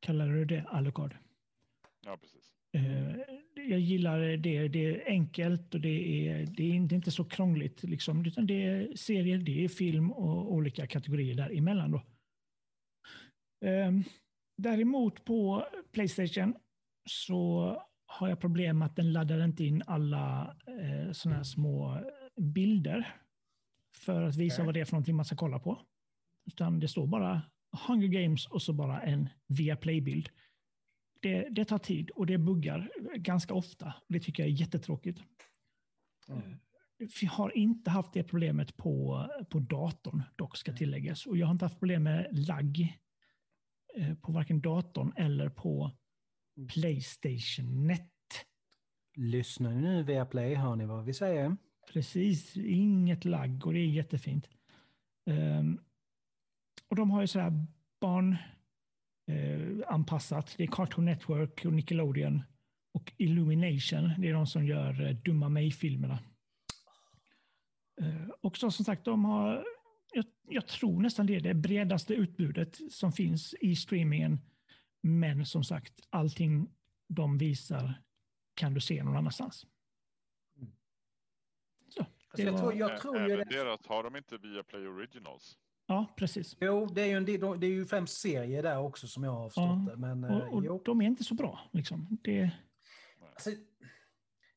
Kallar 0.00 0.28
du 0.28 0.44
det, 0.44 0.62
Alucard? 0.68 1.16
Ja, 2.06 2.16
precis. 2.16 2.52
Eh, 2.72 3.16
Jag 3.54 3.80
gillar 3.80 4.20
det. 4.20 4.68
Det 4.68 4.84
är 4.84 5.02
enkelt 5.06 5.74
och 5.74 5.80
det 5.80 6.28
är, 6.28 6.46
det 6.46 6.62
är 6.64 6.70
inte- 6.74 6.94
inte 6.94 7.10
så 7.10 7.24
krångligt. 7.24 7.82
Liksom, 7.82 8.26
utan 8.26 8.46
det 8.46 8.62
är 8.62 8.96
serier, 8.96 9.38
det 9.38 9.64
är 9.64 9.68
film 9.68 10.12
och 10.12 10.52
olika 10.52 10.86
kategorier 10.86 11.34
däremellan. 11.34 11.90
Då. 11.90 12.02
Ehm, 13.66 14.04
Däremot 14.62 15.24
på 15.24 15.66
Playstation 15.92 16.54
så 17.10 17.82
har 18.10 18.28
jag 18.28 18.40
problem 18.40 18.78
med 18.78 18.86
att 18.86 18.96
den 18.96 19.12
laddar 19.12 19.44
inte 19.44 19.64
in 19.64 19.82
alla 19.86 20.56
eh, 20.66 21.12
sådana 21.12 21.36
här 21.36 21.44
små 21.44 22.00
bilder 22.36 23.14
för 23.94 24.22
att 24.22 24.36
visa 24.36 24.54
Okej. 24.54 24.66
vad 24.66 24.74
det 24.74 24.80
är 24.80 24.84
för 24.84 24.92
någonting 24.92 25.16
man 25.16 25.24
ska 25.24 25.36
kolla 25.36 25.58
på. 25.58 25.80
Utan 26.46 26.80
det 26.80 26.88
står 26.88 27.06
bara 27.06 27.42
Hunger 27.88 28.08
Games 28.08 28.46
och 28.46 28.62
så 28.62 28.72
bara 28.72 29.02
en 29.02 29.28
Viaplay-bild. 29.46 30.28
Det, 31.20 31.48
det 31.50 31.64
tar 31.64 31.78
tid 31.78 32.10
och 32.10 32.26
det 32.26 32.38
buggar 32.38 32.90
ganska 33.14 33.54
ofta. 33.54 33.94
Det 34.08 34.20
tycker 34.20 34.42
jag 34.42 34.50
är 34.50 34.60
jättetråkigt. 34.60 35.22
Mm. 36.28 36.58
Vi 37.20 37.26
har 37.26 37.56
inte 37.56 37.90
haft 37.90 38.12
det 38.12 38.24
problemet 38.24 38.76
på, 38.76 39.26
på 39.50 39.58
datorn, 39.58 40.22
dock 40.36 40.56
ska 40.56 40.72
tilläggas. 40.72 41.26
Och 41.26 41.36
jag 41.36 41.46
har 41.46 41.52
inte 41.52 41.64
haft 41.64 41.78
problem 41.78 42.02
med 42.02 42.28
lagg 42.32 42.98
eh, 43.96 44.14
på 44.14 44.32
varken 44.32 44.60
datorn 44.60 45.12
eller 45.16 45.48
på 45.48 45.92
Playstation 46.66 47.86
Net. 47.86 48.12
Lyssnar 49.16 49.70
ni 49.70 49.80
nu 49.80 50.02
via 50.02 50.26
Play 50.26 50.54
hör 50.54 50.76
ni 50.76 50.86
vad 50.86 51.04
vi 51.04 51.14
säger. 51.14 51.56
Precis, 51.92 52.56
inget 52.56 53.24
lagg 53.24 53.66
och 53.66 53.72
det 53.72 53.78
är 53.78 53.86
jättefint. 53.86 54.48
Ehm, 55.26 55.80
och 56.88 56.96
de 56.96 57.10
har 57.10 57.20
ju 57.20 57.26
så 57.26 57.40
här 57.40 57.66
barn 58.00 58.36
eh, 59.26 59.92
anpassat. 59.94 60.54
Det 60.56 60.62
är 60.62 60.66
Cartoon 60.66 61.04
Network 61.04 61.64
och 61.64 61.72
Nickelodeon 61.72 62.42
och 62.92 63.12
Illumination. 63.16 64.10
Det 64.18 64.28
är 64.28 64.32
de 64.32 64.46
som 64.46 64.66
gör 64.66 65.06
eh, 65.06 65.16
Dumma 65.16 65.48
mig-filmerna. 65.48 66.18
Eh, 68.00 68.28
och 68.40 68.56
så, 68.56 68.70
som 68.70 68.84
sagt, 68.84 69.04
de 69.04 69.24
har, 69.24 69.64
jag, 70.12 70.24
jag 70.48 70.66
tror 70.66 71.02
nästan 71.02 71.26
det 71.26 71.36
är 71.36 71.40
det 71.40 71.54
bredaste 71.54 72.14
utbudet 72.14 72.92
som 72.92 73.12
finns 73.12 73.54
i 73.60 73.76
streamingen. 73.76 74.38
Men 75.00 75.46
som 75.46 75.64
sagt, 75.64 75.92
allting 76.10 76.70
de 77.08 77.38
visar 77.38 78.02
kan 78.54 78.74
du 78.74 78.80
se 78.80 79.02
någon 79.02 79.16
annanstans. 79.16 79.66
Så, 81.88 82.00
Alltså, 82.00 82.06
det 82.36 82.42
jag, 82.42 82.52
var- 82.52 82.58
tror, 82.60 82.74
jag 82.74 83.00
tror 83.00 83.16
ju 83.18 83.24
Även 83.32 83.48
det. 83.48 83.54
deras, 83.56 83.86
har 83.86 84.02
de 84.04 84.16
inte 84.16 84.38
via 84.38 84.62
Play 84.62 84.86
Originals? 84.86 85.58
Ja, 85.86 86.14
precis. 86.16 86.56
Jo, 86.60 86.86
det 86.86 87.02
är 87.02 87.06
ju, 87.06 87.12
en, 87.12 87.24
det 87.24 87.66
är 87.66 87.70
ju 87.70 87.86
främst 87.86 88.20
serier 88.20 88.62
där 88.62 88.78
också 88.78 89.06
som 89.08 89.24
jag 89.24 89.30
har 89.30 89.48
förstått 89.48 89.64
Ja, 89.64 89.90
det. 89.90 89.96
Men 89.96 90.24
eh, 90.24 90.30
Och, 90.36 90.54
och 90.54 90.64
jo. 90.64 90.82
de 90.84 91.00
är 91.00 91.06
inte 91.06 91.24
så 91.24 91.34
bra. 91.34 91.60
Liksom. 91.72 92.18
Det, 92.24 92.50
Alltså, 93.34 93.50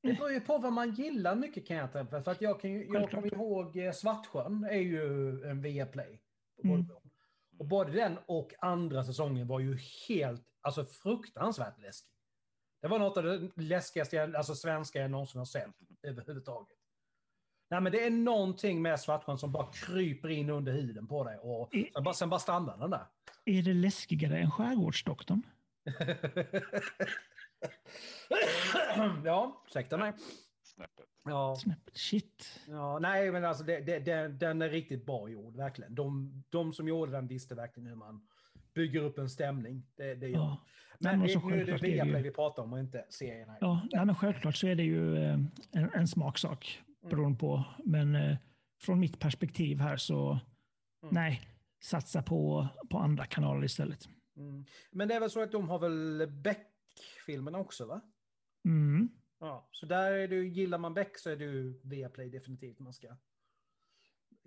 det 0.01 0.13
beror 0.13 0.31
ju 0.31 0.39
på 0.41 0.57
vad 0.57 0.73
man 0.73 0.91
gillar 0.93 1.35
mycket 1.35 1.67
kan 1.67 1.77
jag 1.77 1.93
tänka. 1.93 2.23
För 2.23 2.31
att 2.31 2.41
jag, 2.41 2.61
kan 2.61 2.71
ju, 2.71 2.85
jag 2.93 3.11
kommer 3.11 3.33
ihåg 3.33 3.77
eh, 3.77 3.91
Svartsjön 3.91 4.63
är 4.63 4.79
ju 4.79 5.01
en 5.45 5.61
Viaplay. 5.61 6.21
Mm. 6.63 6.85
Och 7.61 7.67
både 7.67 7.91
den 7.91 8.17
och 8.25 8.53
andra 8.59 9.03
säsongen 9.03 9.47
var 9.47 9.59
ju 9.59 9.77
helt, 10.07 10.43
alltså 10.61 10.85
fruktansvärt 10.85 11.79
läskig. 11.79 12.11
Det 12.81 12.87
var 12.87 12.99
något 12.99 13.17
av 13.17 13.23
det 13.23 13.49
läskigaste 13.55 14.33
alltså 14.37 14.55
svenska 14.55 15.01
jag 15.01 15.11
någonsin 15.11 15.39
har 15.39 15.45
sett 15.45 15.69
överhuvudtaget. 16.03 16.77
Nej 17.69 17.81
men 17.81 17.91
det 17.91 18.05
är 18.05 18.09
någonting 18.09 18.81
med 18.81 18.99
Svartsjön 18.99 19.37
som 19.37 19.51
bara 19.51 19.71
kryper 19.73 20.29
in 20.29 20.49
under 20.49 20.71
huden 20.71 21.07
på 21.07 21.23
dig 21.23 21.37
och 21.37 21.69
sen 21.93 22.03
bara, 22.03 22.13
sen 22.13 22.29
bara 22.29 22.39
stannar 22.39 22.77
den 22.77 22.89
där. 22.89 23.05
är 23.45 23.63
det 23.63 23.73
läskigare 23.73 24.37
än 24.37 24.51
Skärgårdsdoktorn? 24.51 25.41
ja, 29.25 29.63
ursäkta 29.67 29.97
mig. 29.97 30.13
Snäppet. 30.81 31.05
Ja, 31.23 31.55
Snäppet. 31.55 31.97
Shit. 31.97 32.59
ja, 32.67 32.99
nej 32.99 33.31
men 33.31 33.45
alltså 33.45 33.63
det, 33.63 33.79
det, 33.79 33.99
det, 33.99 34.27
den 34.27 34.61
är 34.61 34.69
riktigt 34.69 35.05
bra 35.05 35.29
gjord, 35.29 35.55
verkligen. 35.55 35.95
De, 35.95 36.43
de 36.49 36.73
som 36.73 36.87
gjorde 36.87 37.11
den 37.11 37.27
visste 37.27 37.55
verkligen 37.55 37.89
hur 37.89 37.95
man 37.95 38.27
bygger 38.73 39.01
upp 39.01 39.17
en 39.17 39.29
stämning. 39.29 39.83
Det, 39.95 40.15
det 40.15 40.27
gör 40.27 40.37
Ja. 40.37 40.65
Men 40.99 41.19
men 41.19 41.27
nu 41.27 41.61
är 41.61 41.65
det 41.65 41.77
Viaplay 41.77 42.21
vi 42.23 42.31
pratar 42.31 42.63
om 42.63 42.73
och 42.73 42.79
inte 42.79 43.05
serierna. 43.09 43.57
Ja, 43.61 43.87
nej, 43.91 44.05
men 44.05 44.15
självklart 44.15 44.55
så 44.55 44.67
är 44.67 44.75
det 44.75 44.83
ju 44.83 45.17
eh, 45.17 45.39
en, 45.71 45.89
en 45.93 46.07
smaksak 46.07 46.81
beroende 47.09 47.39
på. 47.39 47.63
Men 47.85 48.15
eh, 48.15 48.37
från 48.81 48.99
mitt 48.99 49.19
perspektiv 49.19 49.79
här 49.79 49.97
så 49.97 50.39
Mm. 51.03 51.15
nej, 51.15 51.41
satsa 51.83 52.21
på, 52.21 52.67
på 52.89 52.97
andra 52.97 53.25
kanaler 53.25 53.63
istället. 53.65 54.09
Mm. 54.37 54.65
Men 54.91 55.07
det 55.07 55.13
är 55.15 55.19
väl 55.19 55.29
så 55.29 55.41
att 55.43 55.51
de 55.51 55.69
har 55.69 55.79
väl 55.79 56.27
Beck-filmerna 56.31 57.57
också 57.57 57.85
va? 57.85 58.01
Mm. 58.65 59.09
Ja, 59.41 59.67
så 59.71 59.85
där 59.85 60.11
är 60.11 60.27
det, 60.27 60.35
gillar 60.35 60.77
man 60.77 60.93
Beck 60.93 61.17
så 61.17 61.29
är 61.29 61.35
det 61.35 61.43
ju 61.43 61.81
Viaplay 61.83 62.29
definitivt 62.29 62.79
man 62.79 62.93
ska. 62.93 63.17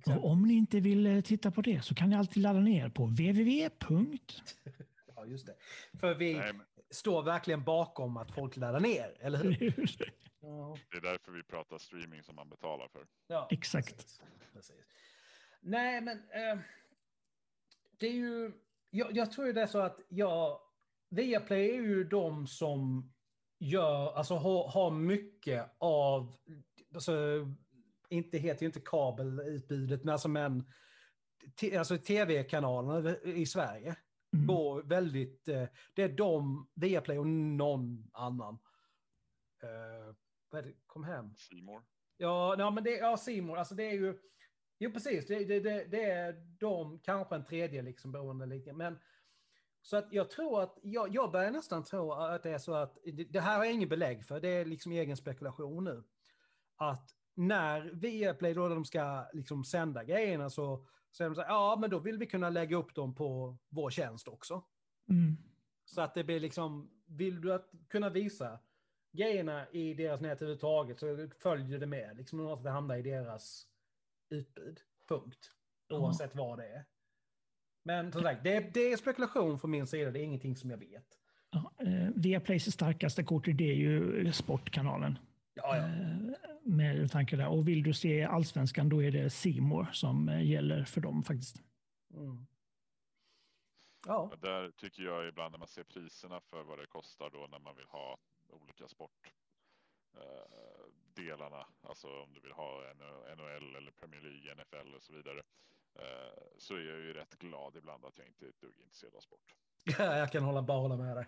Och 0.06 0.30
om 0.30 0.42
ni 0.42 0.54
inte 0.54 0.80
vill 0.80 1.06
eh, 1.06 1.20
titta 1.20 1.50
på 1.50 1.62
det 1.62 1.82
så 1.84 1.94
kan 1.94 2.10
ni 2.10 2.16
alltid 2.16 2.42
ladda 2.42 2.60
ner 2.60 2.88
på 2.88 3.06
www. 3.06 3.70
Ja, 5.16 5.26
just 5.26 5.46
det. 5.46 5.56
För 6.00 6.14
vi 6.14 6.34
Nej, 6.34 6.52
men 6.52 6.66
står 6.90 7.22
verkligen 7.22 7.64
bakom 7.64 8.16
att 8.16 8.34
folk 8.34 8.56
laddar 8.56 8.80
ner, 8.80 9.16
eller 9.20 9.38
hur? 9.38 9.96
Ja, 10.40 10.76
det 10.90 10.96
är 10.96 11.00
därför 11.00 11.32
vi 11.32 11.42
pratar 11.42 11.78
streaming 11.78 12.22
som 12.22 12.36
man 12.36 12.48
betalar 12.48 12.88
för. 12.88 13.06
ja, 13.26 13.48
Exakt. 13.50 13.96
Precis, 13.96 14.20
precis. 14.52 14.76
Nej, 15.60 16.00
men 16.00 16.18
eh, 16.18 16.58
det 17.98 18.06
är 18.06 18.12
ju... 18.12 18.52
Jag, 18.90 19.16
jag 19.16 19.32
tror 19.32 19.46
ju 19.46 19.52
det 19.52 19.62
är 19.62 19.66
så 19.66 19.78
att 19.78 20.00
jag... 20.08 20.60
Viaplay 21.10 21.70
är 21.70 21.82
ju 21.82 22.04
de 22.04 22.46
som 22.46 23.13
gör, 23.58 24.12
alltså 24.12 24.34
har, 24.34 24.68
har 24.68 24.90
mycket 24.90 25.76
av, 25.78 26.36
alltså 26.94 27.12
inte 28.08 28.38
heter 28.38 28.62
ju 28.62 28.66
inte 28.66 28.80
kabelutbudet, 28.80 30.04
men 30.04 30.12
alltså 30.12 30.28
men 30.28 30.64
alltså 31.78 31.98
tv-kanalerna 31.98 33.16
i 33.24 33.46
Sverige 33.46 33.96
Mm. 34.34 34.46
går 34.46 34.82
väldigt, 34.82 35.48
eh, 35.48 35.64
det 35.94 36.02
är 36.02 36.08
de, 36.08 36.68
Viaplay 36.74 37.18
och 37.18 37.26
någon 37.26 38.10
annan. 38.12 38.58
Eh, 39.62 40.14
vad 40.50 40.64
är 40.64 40.66
det? 40.66 40.74
Kom 40.86 41.04
hem. 41.04 41.34
Seymour. 41.36 41.82
Ja, 42.16 42.56
ja 42.58 42.70
men 42.70 42.84
det 42.84 42.90
ja, 42.90 43.16
Simon, 43.16 43.58
alltså 43.58 43.74
det 43.74 43.82
är 43.82 43.92
ju, 43.92 44.18
jo 44.78 44.92
precis, 44.92 45.26
det, 45.26 45.44
det, 45.44 45.60
det, 45.60 45.84
det 45.84 46.10
är 46.10 46.32
de, 46.58 46.98
kanske 46.98 47.34
en 47.34 47.44
tredje 47.44 47.82
liksom 47.82 48.12
beroende 48.12 48.72
men 48.72 48.98
så 49.84 49.96
att 49.96 50.12
jag 50.12 50.30
tror 50.30 50.62
att, 50.62 50.78
jag, 50.82 51.14
jag 51.14 51.32
börjar 51.32 51.50
nästan 51.50 51.84
tro 51.84 52.12
att 52.12 52.42
det 52.42 52.50
är 52.50 52.58
så 52.58 52.74
att, 52.74 52.98
det, 53.04 53.24
det 53.24 53.40
här 53.40 53.56
har 53.56 53.64
jag 53.64 53.74
ingen 53.74 53.88
belägg 53.88 54.24
för, 54.24 54.40
det 54.40 54.48
är 54.48 54.64
liksom 54.64 54.92
egen 54.92 55.16
spekulation 55.16 55.84
nu. 55.84 56.04
Att 56.76 57.10
när 57.34 57.80
Viaplay 57.80 58.54
då 58.54 58.68
de 58.68 58.84
ska 58.84 59.26
liksom 59.32 59.64
sända 59.64 60.04
grejerna 60.04 60.50
så 60.50 60.86
säger 61.16 61.30
de 61.30 61.34
så 61.34 61.40
här, 61.40 61.48
ja 61.48 61.76
men 61.80 61.90
då 61.90 61.98
vill 61.98 62.18
vi 62.18 62.26
kunna 62.26 62.50
lägga 62.50 62.76
upp 62.76 62.94
dem 62.94 63.14
på 63.14 63.58
vår 63.68 63.90
tjänst 63.90 64.28
också. 64.28 64.64
Mm. 65.08 65.36
Så 65.84 66.00
att 66.00 66.14
det 66.14 66.24
blir 66.24 66.40
liksom, 66.40 66.90
vill 67.06 67.40
du 67.40 67.54
att 67.54 67.70
kunna 67.88 68.10
visa 68.10 68.58
grejerna 69.12 69.68
i 69.70 69.94
deras 69.94 70.20
nät 70.20 70.42
överhuvudtaget 70.42 71.00
så 71.00 71.28
följer 71.38 71.78
det 71.78 71.86
med. 71.86 72.16
Liksom 72.16 72.46
att 72.46 72.62
det 72.62 72.70
hamnar 72.70 72.96
i 72.96 73.02
deras 73.02 73.66
utbud. 74.28 74.80
Punkt. 75.08 75.50
Oavsett 75.88 76.34
vad 76.34 76.58
det 76.58 76.66
är. 76.66 76.84
Men 77.84 78.12
som 78.12 78.22
sagt, 78.22 78.44
det, 78.44 78.74
det 78.74 78.92
är 78.92 78.96
spekulation 78.96 79.58
från 79.58 79.70
min 79.70 79.86
sida. 79.86 80.10
Det 80.10 80.20
är 80.20 80.24
ingenting 80.24 80.56
som 80.56 80.70
jag 80.70 80.78
vet. 80.78 81.18
Ja, 81.50 81.72
eh, 81.78 82.08
Viaplays 82.14 82.72
starkaste 82.72 83.24
kort 83.24 83.44
det 83.44 83.70
är 83.70 83.74
ju 83.74 84.32
Sportkanalen. 84.32 85.18
Ja, 85.54 85.76
ja. 85.76 85.82
Eh, 85.82 86.16
med 86.64 87.10
tanke 87.10 87.36
där. 87.36 87.48
Och 87.48 87.68
vill 87.68 87.82
du 87.82 87.92
se 87.92 88.24
allsvenskan 88.24 88.88
då 88.88 89.02
är 89.02 89.10
det 89.10 89.30
Simor 89.30 89.86
som 89.92 90.28
eh, 90.28 90.50
gäller 90.50 90.84
för 90.84 91.00
dem 91.00 91.22
faktiskt. 91.22 91.62
Mm. 92.14 92.46
Ja. 94.06 94.32
Där 94.40 94.70
tycker 94.70 95.02
jag 95.02 95.28
ibland 95.28 95.52
när 95.52 95.58
man 95.58 95.68
ser 95.68 95.84
priserna 95.84 96.40
för 96.40 96.62
vad 96.62 96.78
det 96.78 96.86
kostar 96.86 97.30
då 97.30 97.46
när 97.50 97.58
man 97.58 97.76
vill 97.76 97.86
ha 97.88 98.18
olika 98.48 98.88
sportdelarna, 98.88 101.66
alltså 101.80 102.08
om 102.08 102.34
du 102.34 102.40
vill 102.40 102.52
ha 102.52 102.94
NHL 103.36 103.76
eller 103.76 103.90
Premier 103.90 104.20
League, 104.20 104.54
NFL 104.54 104.94
och 104.94 105.02
så 105.02 105.12
vidare, 105.12 105.38
eh, 105.38 105.44
så 106.58 106.74
är 106.74 106.80
jag 106.80 107.00
ju 107.00 107.12
rätt 107.12 107.38
glad 107.38 107.76
ibland 107.76 108.04
att 108.04 108.18
jag 108.18 108.26
inte 108.26 108.44
är 108.44 108.48
ett 108.48 108.60
dugg 108.60 108.74
intresserad 108.82 109.14
av 109.16 109.20
sport. 109.20 109.54
jag 109.98 110.32
kan 110.32 110.42
hålla, 110.42 110.62
bara 110.62 110.78
hålla 110.78 110.96
med 110.96 111.16
dig. 111.16 111.26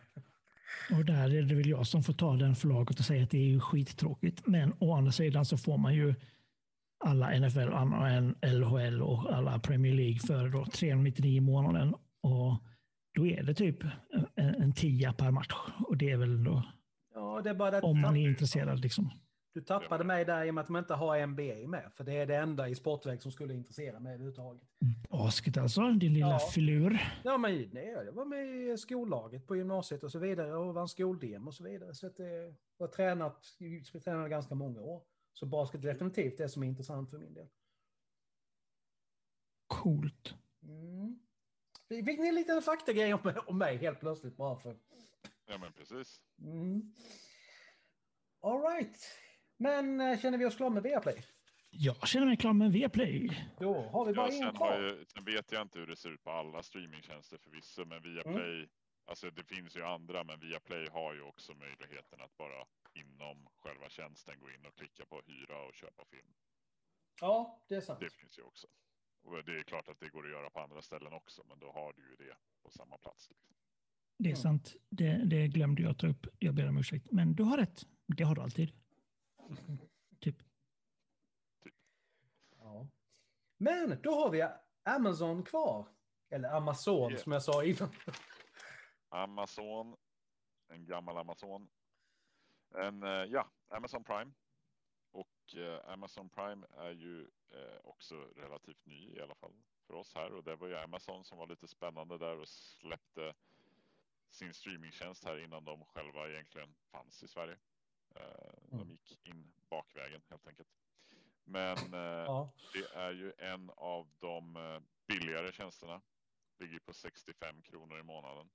Och 0.91 1.05
där 1.05 1.35
är 1.35 1.43
det 1.43 1.55
väl 1.55 1.69
jag 1.69 1.87
som 1.87 2.03
får 2.03 2.13
ta 2.13 2.37
den 2.37 2.57
förlaget 2.57 2.99
och 2.99 3.05
säga 3.05 3.23
att 3.23 3.31
det 3.31 3.39
är 3.39 3.49
ju 3.49 3.61
skittråkigt. 3.61 4.47
Men 4.47 4.75
å 4.79 4.95
andra 4.95 5.13
sidan 5.13 5.45
så 5.45 5.59
får 5.59 5.79
man 5.79 5.95
ju 5.95 6.15
alla 7.05 7.39
NFL, 7.39 7.69
LHL 8.43 9.03
och 9.03 9.35
alla 9.35 9.59
Premier 9.59 9.95
League 9.95 10.19
för 10.19 10.49
då 10.49 10.67
399 10.67 11.37
i 11.37 11.41
månaden. 11.41 11.95
Och 12.23 12.63
då 13.15 13.27
är 13.27 13.43
det 13.43 13.55
typ 13.55 13.85
en, 14.35 14.55
en 14.55 14.73
tia 14.73 15.13
per 15.13 15.31
match. 15.31 15.55
Och 15.89 15.97
det 15.97 16.11
är 16.11 16.17
väl 16.17 16.45
då 16.45 16.63
ja, 17.17 17.41
det 17.45 17.51
är 17.51 17.55
bara 17.55 17.81
om 17.81 18.01
man 18.01 18.17
är 18.17 18.29
intresserad. 18.29 18.81
Liksom. 18.81 19.11
Du 19.57 19.63
tappade 19.63 20.05
mig 20.05 20.25
där 20.25 20.45
i 20.45 20.51
och 20.51 20.55
med 20.55 20.63
att 20.63 20.67
de 20.67 20.77
inte 20.77 20.95
har 20.95 21.27
NBA 21.27 21.69
med. 21.69 21.93
För 21.95 22.05
det 22.05 22.13
är 22.13 22.27
det 22.27 22.37
enda 22.37 22.69
i 22.69 22.75
sportväg 22.75 23.23
som 23.23 23.33
skulle 23.33 23.55
intressera 23.55 24.01
mig 24.01 24.13
överhuvudtaget. 24.15 24.63
Basket 25.11 25.57
alltså, 25.57 25.81
din 25.93 26.15
lilla 26.15 26.27
Ja. 26.31 26.39
filur. 26.39 26.99
Ja, 27.25 27.39
men 27.39 27.71
nej, 27.73 27.87
jag 27.87 28.13
var 28.13 28.25
med 28.25 28.47
i 28.47 28.79
skollaget 28.79 29.47
på 29.47 29.57
gymnasiet 29.57 30.03
och 30.05 30.13
så 30.13 30.19
vidare 30.19 30.55
och 30.55 30.75
vann 30.75 30.89
skoldem 30.89 31.47
och 31.47 31.55
så 31.55 31.65
vidare. 31.65 31.95
Så 31.95 32.07
att 32.07 32.17
det 32.17 32.55
var 32.77 32.89
tränat, 32.89 33.47
jag 33.93 34.05
tränade 34.05 34.29
ganska 34.29 34.55
många 34.55 34.81
år. 34.81 35.03
Så 35.33 35.47
basket 35.47 35.85
är 35.85 35.89
definitivt 35.89 36.39
det 36.39 36.49
som 36.49 36.63
är 36.63 36.67
intressant 36.67 37.11
för 37.11 37.19
min 37.19 37.35
del. 37.35 37.49
Coolt. 39.67 40.35
Mm. 40.63 41.19
Fick 41.89 42.19
ni 42.19 42.29
en 42.29 42.35
liten 42.35 42.63
faktagrej 42.63 43.15
om, 43.15 43.33
om 43.47 43.59
mig 43.59 43.77
helt 43.77 44.01
plötsligt 44.01 44.37
bara 44.37 44.57
för... 44.57 44.77
Ja, 45.47 45.59
men 45.59 45.73
precis. 45.73 46.21
Mm. 46.43 46.93
All 48.41 48.61
right. 48.63 48.99
Men 49.57 50.01
eh, 50.01 50.19
känner 50.21 50.39
vi 50.39 50.45
oss 50.45 50.57
klara 50.57 50.71
med 50.71 50.83
Viaplay? 50.83 51.25
Jag 51.71 52.09
känner 52.09 52.27
mig 52.27 52.37
klar 52.37 52.53
med 52.53 52.73
Viaplay. 52.73 53.47
Då 53.61 53.75
har 53.83 54.05
vi 54.07 54.13
bara 54.15 54.27
Ja, 54.27 54.33
en 54.33 54.39
sen, 54.39 54.45
har 54.47 54.53
kvar. 54.53 54.81
ju, 54.81 55.05
sen 55.15 55.25
vet 55.25 55.53
jag 55.53 55.63
inte 55.63 55.79
hur 55.79 55.87
det 55.87 55.97
ser 55.97 56.11
ut 56.11 56.23
på 56.25 56.31
alla 56.31 56.63
streamingtjänster 56.63 57.39
förvisso, 57.39 57.85
men 57.85 58.03
via 58.03 58.23
Mm. 58.23 58.35
Play, 58.35 58.69
alltså 59.07 59.31
det 59.31 59.45
finns 59.45 59.77
ju 59.77 59.83
andra, 59.83 60.25
men 60.25 60.41
via 60.41 60.61
Play 60.61 60.89
har 60.93 61.15
ju 61.15 61.23
också 61.23 61.55
möjligheten 61.55 62.21
att 62.21 62.37
bara 62.37 62.65
inom 62.95 63.47
själva 63.57 63.89
tjänsten 63.89 64.35
gå 64.41 64.51
in 64.51 64.67
och 64.67 64.75
klicka 64.75 65.05
på 65.07 65.23
hyra 65.27 65.63
och 65.69 65.75
köpa 65.75 66.05
film. 66.05 66.33
Ja, 67.21 67.65
det 67.69 67.75
är 67.75 67.81
sant. 67.81 68.01
Det 68.01 68.11
finns 68.13 68.39
ju 68.39 68.43
också. 68.43 68.67
Och 69.25 69.45
det 69.45 69.53
är 69.59 69.63
klart 69.63 69.89
att 69.89 70.01
det 70.01 70.09
går 70.09 70.25
att 70.25 70.31
göra 70.31 70.51
på 70.51 70.61
andra 70.61 70.83
ställen 70.83 71.13
också, 71.13 71.43
men 71.49 71.59
då 71.59 71.73
har 71.73 71.93
du 71.93 72.03
ju 72.11 72.17
det 72.17 72.35
på 72.63 72.71
samma 72.71 72.99
plats. 72.99 73.31
Liksom. 73.31 73.55
Det 74.19 74.29
är 74.29 74.33
Mm. 74.33 74.43
sant. 74.43 74.75
Det, 74.89 75.23
det 75.25 75.49
glömde 75.49 75.83
jag 75.83 75.99
ta 75.99 76.07
upp. 76.07 76.27
Jag 76.39 76.55
ber 76.55 76.69
om 76.69 76.79
ursäkt. 76.79 77.13
Men 77.13 77.35
du 77.35 77.43
har 77.43 77.57
rätt. 77.59 77.83
Det 78.07 78.25
har 78.25 78.35
du 78.35 78.41
alltid. 78.41 78.73
Typ. 80.21 80.37
Ja. 82.59 82.89
Men 83.57 84.03
då 84.03 84.11
har 84.15 84.31
vi 84.31 84.49
Amazon 84.85 85.43
kvar. 85.45 85.89
Eller 86.31 86.49
Amazon 86.57 87.11
Yeah. 87.11 87.23
som 87.23 87.33
jag 87.33 87.43
sa 87.43 87.65
innan. 87.65 87.89
Amazon, 89.09 89.97
en 90.69 90.87
gammal 90.87 91.17
Amazon. 91.19 91.69
En, 92.75 93.03
eh, 93.03 93.09
ja, 93.25 93.51
Amazon 93.69 94.05
Prime. 94.05 94.33
Och 95.11 95.57
eh, 95.57 95.89
Amazon 95.93 96.31
Prime 96.31 96.67
är 96.71 96.91
ju 96.91 97.23
eh, 97.51 97.79
också 97.85 98.15
relativt 98.17 98.87
ny 98.87 99.11
i 99.17 99.21
alla 99.21 99.35
fall 99.35 99.53
för 99.87 99.95
oss 99.95 100.15
här. 100.15 100.33
Och 100.33 100.45
det 100.45 100.57
var 100.57 100.69
ju 100.69 100.77
Amazon 100.77 101.25
som 101.25 101.39
var 101.39 101.47
lite 101.47 101.69
spännande 101.69 102.19
där 102.19 102.39
och 102.41 102.49
släppte 102.49 103.35
sin 104.31 104.55
streamingtjänst 104.55 105.25
här 105.25 105.45
innan 105.45 105.65
de 105.65 105.85
själva 105.85 106.29
egentligen 106.29 106.75
fanns 106.93 107.23
i 107.23 107.29
Sverige. 107.29 107.59
Eh, 108.17 108.53
De 108.71 108.77
Mm. 108.83 108.99
gick 109.05 109.27
in 109.27 109.53
bakvägen 109.69 110.23
helt 110.29 110.47
enkelt. 110.47 110.69
Men 111.45 111.95
eh, 111.95 112.01
Ja. 112.01 112.53
det 112.73 112.87
är 112.95 113.11
ju 113.13 113.33
en 113.39 113.71
av 113.71 114.09
de 114.19 114.57
eh, 114.57 114.81
billigare 115.07 115.53
tjänsterna. 115.53 116.03
Ligger 116.59 116.79
på 116.79 116.93
65 116.93 117.63
kronor 117.63 117.99
i 117.99 118.03
månaden. 118.03 118.51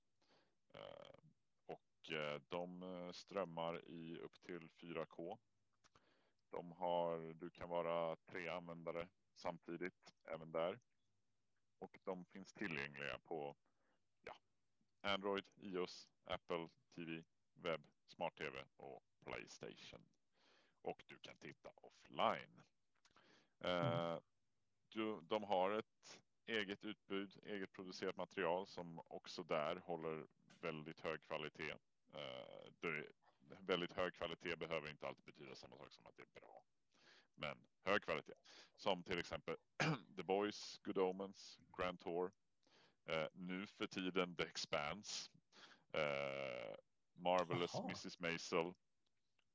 Och 1.66 2.10
de 2.48 3.10
strömmar 3.14 3.88
i 3.88 4.18
upp 4.18 4.42
till 4.42 4.68
4K. 4.68 5.38
De 6.50 6.72
har, 6.72 7.32
du 7.34 7.50
kan 7.50 7.68
vara 7.68 8.16
tre 8.16 8.48
användare 8.48 9.08
samtidigt 9.34 10.14
även 10.24 10.52
där. 10.52 10.80
Och 11.78 11.98
de 12.04 12.24
finns 12.24 12.52
tillgängliga 12.54 13.18
på 13.18 13.56
ja, 14.24 14.36
Android, 15.00 15.44
iOS, 15.56 16.08
Apple 16.24 16.68
TV, 16.94 17.24
webb, 17.54 17.82
smart-tv 18.06 18.64
och 18.76 19.02
Playstation. 19.24 20.06
Och 20.82 21.04
du 21.06 21.18
kan 21.18 21.36
titta 21.36 21.70
offline. 21.76 22.62
Eh, 23.60 24.18
du, 24.88 25.20
de 25.20 25.42
har 25.42 25.70
ett 25.70 26.20
eget 26.46 26.84
utbud, 26.84 27.40
eget 27.44 27.72
producerat 27.72 28.16
material 28.16 28.66
som 28.66 29.00
också 29.08 29.42
där 29.42 29.76
håller 29.76 30.26
väldigt 30.60 31.00
hög 31.00 31.22
kvalitet. 31.22 31.72
Eh, 32.12 32.72
det, 32.80 33.06
väldigt 33.60 33.92
hög 33.92 34.14
kvalitet 34.14 34.56
behöver 34.56 34.90
inte 34.90 35.06
alltid 35.06 35.24
betyda 35.24 35.54
samma 35.54 35.76
sak 35.76 35.92
som 35.92 36.06
att 36.06 36.16
det 36.16 36.22
är 36.22 36.40
bra. 36.40 36.64
Men 37.34 37.58
hög 37.84 38.02
kvalitet. 38.02 38.34
Som 38.76 39.02
till 39.02 39.18
exempel 39.18 39.56
The 40.16 40.22
Boys, 40.22 40.80
Good 40.84 40.98
Omens, 40.98 41.60
Grand 41.76 42.00
Tour. 42.00 42.32
Eh, 43.04 43.26
nu 43.32 43.66
för 43.66 43.86
tiden 43.86 44.36
The 44.36 44.42
Expanse. 44.42 45.30
Eh, 45.92 46.74
Marvelous 47.14 47.74
Jaha. 47.74 47.84
Mrs. 47.84 48.18
Maisel. 48.18 48.74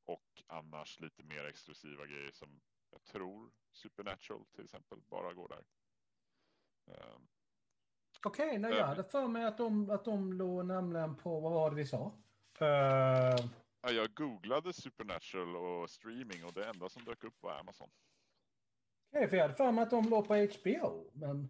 Och 0.07 0.43
annars 0.47 0.99
lite 0.99 1.23
mer 1.23 1.45
exklusiva 1.45 2.05
grejer 2.05 2.31
som 2.31 2.61
jag 2.91 3.03
tror 3.03 3.51
Supernatural 3.71 4.45
till 4.55 4.63
exempel 4.63 5.01
bara 5.01 5.33
går 5.33 5.47
där. 5.47 5.63
Eh, 6.93 7.17
Okej, 8.25 8.57
nej, 8.57 8.71
jag 8.71 8.79
Eh, 8.79 8.87
hade 8.87 9.03
för 9.03 9.27
mig 9.27 9.45
att 9.45 9.57
de, 9.57 9.89
att 9.89 10.05
de 10.05 10.33
låg 10.33 10.65
nämligen 10.65 11.15
på, 11.15 11.39
vad 11.39 11.51
var 11.51 11.69
det 11.69 11.75
vi 11.75 11.85
sa? 11.85 12.23
Ja, 13.81 13.91
jag 13.91 14.13
googlade 14.13 14.73
Supernatural 14.73 15.55
och 15.55 15.89
streaming 15.89 16.45
och 16.45 16.53
det 16.53 16.65
enda 16.65 16.89
som 16.89 17.03
dök 17.03 17.23
upp 17.23 17.43
var 17.43 17.59
Amazon. 17.59 17.89
Okej, 19.11 19.29
för 19.29 19.37
jag 19.37 19.43
hade 19.43 19.55
för 19.55 19.71
mig 19.71 19.83
att 19.83 19.89
de 19.89 20.09
låg 20.09 20.27
på 20.27 20.35
HBO, 20.35 21.11
men 21.13 21.49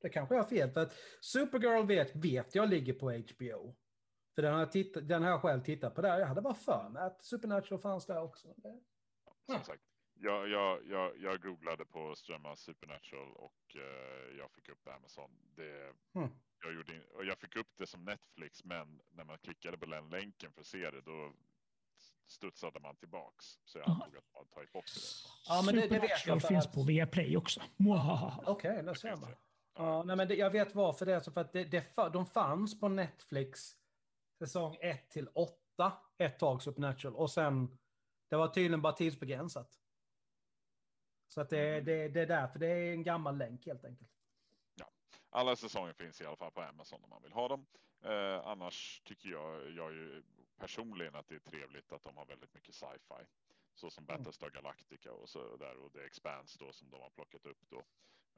det 0.00 0.08
kanske 0.08 0.34
jag 0.34 0.42
har 0.42 0.48
fel. 0.48 0.70
För 0.70 0.80
att 0.80 0.92
Supergirl 1.20 1.86
vet, 1.86 2.16
vet 2.16 2.54
jag 2.54 2.68
ligger 2.68 2.92
på 2.92 3.10
HBO. 3.10 3.76
För 4.36 4.42
den 4.42 4.52
har, 4.52 4.60
jag 4.60 4.72
tittat, 4.72 5.08
den 5.08 5.22
har 5.22 5.30
jag 5.30 5.40
själv 5.42 5.60
tittat 5.62 5.94
på 5.94 6.02
där. 6.02 6.18
Jag 6.18 6.26
hade 6.26 6.40
bara 6.40 6.54
för 6.54 6.88
mig 6.88 7.02
att 7.02 7.24
Supernatural 7.24 7.80
fanns 7.80 8.06
där 8.06 8.22
också. 8.22 8.48
Det- 8.56 8.80
Som 9.52 9.64
sagt, 9.64 9.82
jag, 10.14 10.48
jag, 10.48 10.84
jag, 10.86 11.18
jag 11.18 11.42
googlade 11.42 11.84
på 11.84 12.14
strömma 12.16 12.56
Supernatural 12.56 13.32
och 13.32 13.76
eh, 13.76 14.36
jag 14.38 14.50
fick 14.52 14.68
upp 14.68 14.88
Amazon. 14.88 15.30
Det, 15.56 15.92
Mm. 16.14 16.28
jag, 16.64 16.74
gjorde, 16.74 16.94
in- 16.94 17.02
och 17.14 17.24
jag 17.24 17.38
fick 17.38 17.56
upp 17.56 17.66
det 17.76 17.86
som 17.86 18.04
Netflix, 18.04 18.64
men 18.64 19.00
när 19.10 19.24
man 19.24 19.38
klickade 19.38 19.78
på 19.78 19.86
den 19.86 20.08
länken 20.08 20.52
för 20.52 20.60
att 20.60 20.66
se 20.66 20.90
det, 20.90 21.00
då 21.00 21.32
studsade 22.26 22.80
man 22.80 22.96
tillbaks. 22.96 23.44
Så 23.64 23.78
jag 23.78 23.88
Ja. 23.88 23.92
antog 23.92 24.16
att 24.16 24.34
man 24.34 24.46
tagit 24.46 24.72
bort 24.72 24.84
det. 24.94 25.00
Ja, 25.48 25.62
men 25.66 25.74
det- 25.74 25.88
det 25.88 25.98
vet 25.98 26.26
jag 26.26 26.42
finns 26.42 26.66
att- 26.66 26.74
på 26.74 26.82
Viaplay 26.82 27.36
också. 27.36 27.60
Okej, 28.46 28.82
där 28.82 28.94
ser 28.94 29.16
man. 29.16 29.30
Ja, 29.78 30.02
nej, 30.02 30.16
men 30.16 30.28
det, 30.28 30.34
jag 30.34 30.50
vet 30.50 30.74
varför 30.74 31.06
det 31.06 31.14
är 31.14 31.20
så. 31.20 31.32
För 31.32 31.40
att 31.40 31.52
det, 31.52 31.64
det, 31.64 31.94
de 32.12 32.26
fanns 32.26 32.80
på 32.80 32.88
Netflix 32.88 33.76
säsong 34.38 34.76
1 34.80 35.10
till 35.10 35.28
8 35.28 35.92
ett 36.18 36.38
tag, 36.38 36.62
Supernatural. 36.62 37.16
Och 37.16 37.30
sen, 37.30 37.78
det 38.28 38.36
var 38.36 38.48
tydligen 38.48 38.82
bara 38.82 38.92
tidsbegränsat. 38.92 39.80
Så 41.28 41.40
att 41.40 41.50
det, 41.50 41.80
det, 41.80 42.08
det 42.08 42.20
är 42.20 42.26
därför 42.26 42.58
det 42.58 42.66
är 42.66 42.92
en 42.92 43.02
gammal 43.02 43.38
länk 43.38 43.66
helt 43.66 43.84
enkelt. 43.84 44.10
Alla 45.30 45.56
säsonger 45.56 45.92
finns 45.92 46.20
i 46.20 46.26
alla 46.26 46.36
fall 46.36 46.50
på 46.50 46.62
Amazon 46.62 47.04
om 47.04 47.10
man 47.10 47.22
vill 47.22 47.32
ha 47.32 47.48
dem. 47.48 47.66
Eh, 48.04 48.46
annars 48.46 49.02
tycker 49.04 49.28
jag, 49.28 49.70
jag 49.70 49.92
ju 49.92 50.22
personligen 50.58 51.14
att 51.14 51.28
det 51.28 51.34
är 51.34 51.38
trevligt 51.38 51.92
att 51.92 52.02
de 52.02 52.16
har 52.16 52.26
väldigt 52.26 52.54
mycket 52.54 52.74
sci-fi. 52.74 53.24
Så 53.74 53.90
som 53.90 54.04
Mm. 54.04 54.16
Battlestar 54.16 54.50
Galactica 54.50 55.12
och 55.12 55.28
så 55.28 55.56
där 55.56 55.76
och 55.76 55.92
The 55.92 56.00
Expanse 56.00 56.58
då 56.58 56.72
som 56.72 56.90
de 56.90 57.00
har 57.00 57.10
plockat 57.10 57.46
upp 57.46 57.68
då. 57.68 57.84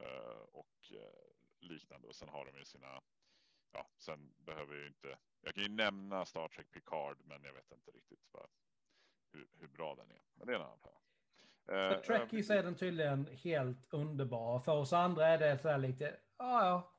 Eh, 0.04 0.42
och 0.52 0.92
eh, 0.92 1.30
liknande. 1.60 2.08
Och 2.08 2.16
sen 2.16 2.28
har 2.28 2.44
de 2.44 2.58
ju 2.58 2.64
sina, 2.64 3.02
ja, 3.72 3.90
sen 3.98 4.32
behöver 4.38 4.74
jag 4.74 4.82
ju 4.82 4.88
inte, 4.88 5.18
jag 5.40 5.54
kan 5.54 5.62
ju 5.62 5.68
nämna 5.68 6.24
Star 6.24 6.48
Trek 6.48 6.70
Picard 6.70 7.16
men 7.24 7.44
jag 7.44 7.52
vet 7.52 7.72
inte 7.72 7.90
riktigt 7.90 8.28
vad, 8.32 8.46
hur, 9.32 9.48
hur 9.60 9.68
bra 9.68 9.94
den 9.94 10.10
är. 10.10 10.22
Men 10.34 10.46
det 10.46 10.52
är 10.52 10.56
en 10.56 10.62
annan 10.62 10.78
fråga. 10.78 10.94
För 11.66 12.00
Trekkies 12.00 12.50
är 12.50 12.62
den 12.62 12.74
tydligen 12.74 13.26
helt 13.42 13.86
underbar. 13.90 14.60
För 14.60 14.72
oss 14.72 14.92
andra 14.92 15.26
är 15.26 15.38
det 15.38 15.58
så 15.58 15.68
här 15.68 15.78
lite, 15.78 16.16
ah, 16.36 16.66
ja 16.66 16.94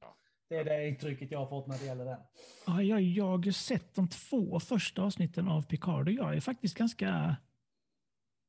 ja. 0.00 0.16
Det 0.48 0.56
är 0.56 0.64
det 0.64 0.88
intrycket 0.88 1.30
jag 1.30 1.38
har 1.38 1.46
fått 1.46 1.66
när 1.66 1.78
det 1.78 1.84
gäller 1.84 2.04
den. 2.04 2.18
Ja, 2.66 2.82
jag, 2.82 3.00
jag 3.00 3.46
har 3.46 3.52
sett 3.52 3.94
de 3.94 4.08
två 4.08 4.60
första 4.60 5.02
avsnitten 5.02 5.48
av 5.48 5.62
Picard 5.62 6.08
och 6.08 6.14
jag 6.14 6.36
är 6.36 6.40
faktiskt 6.40 6.78
ganska... 6.78 7.36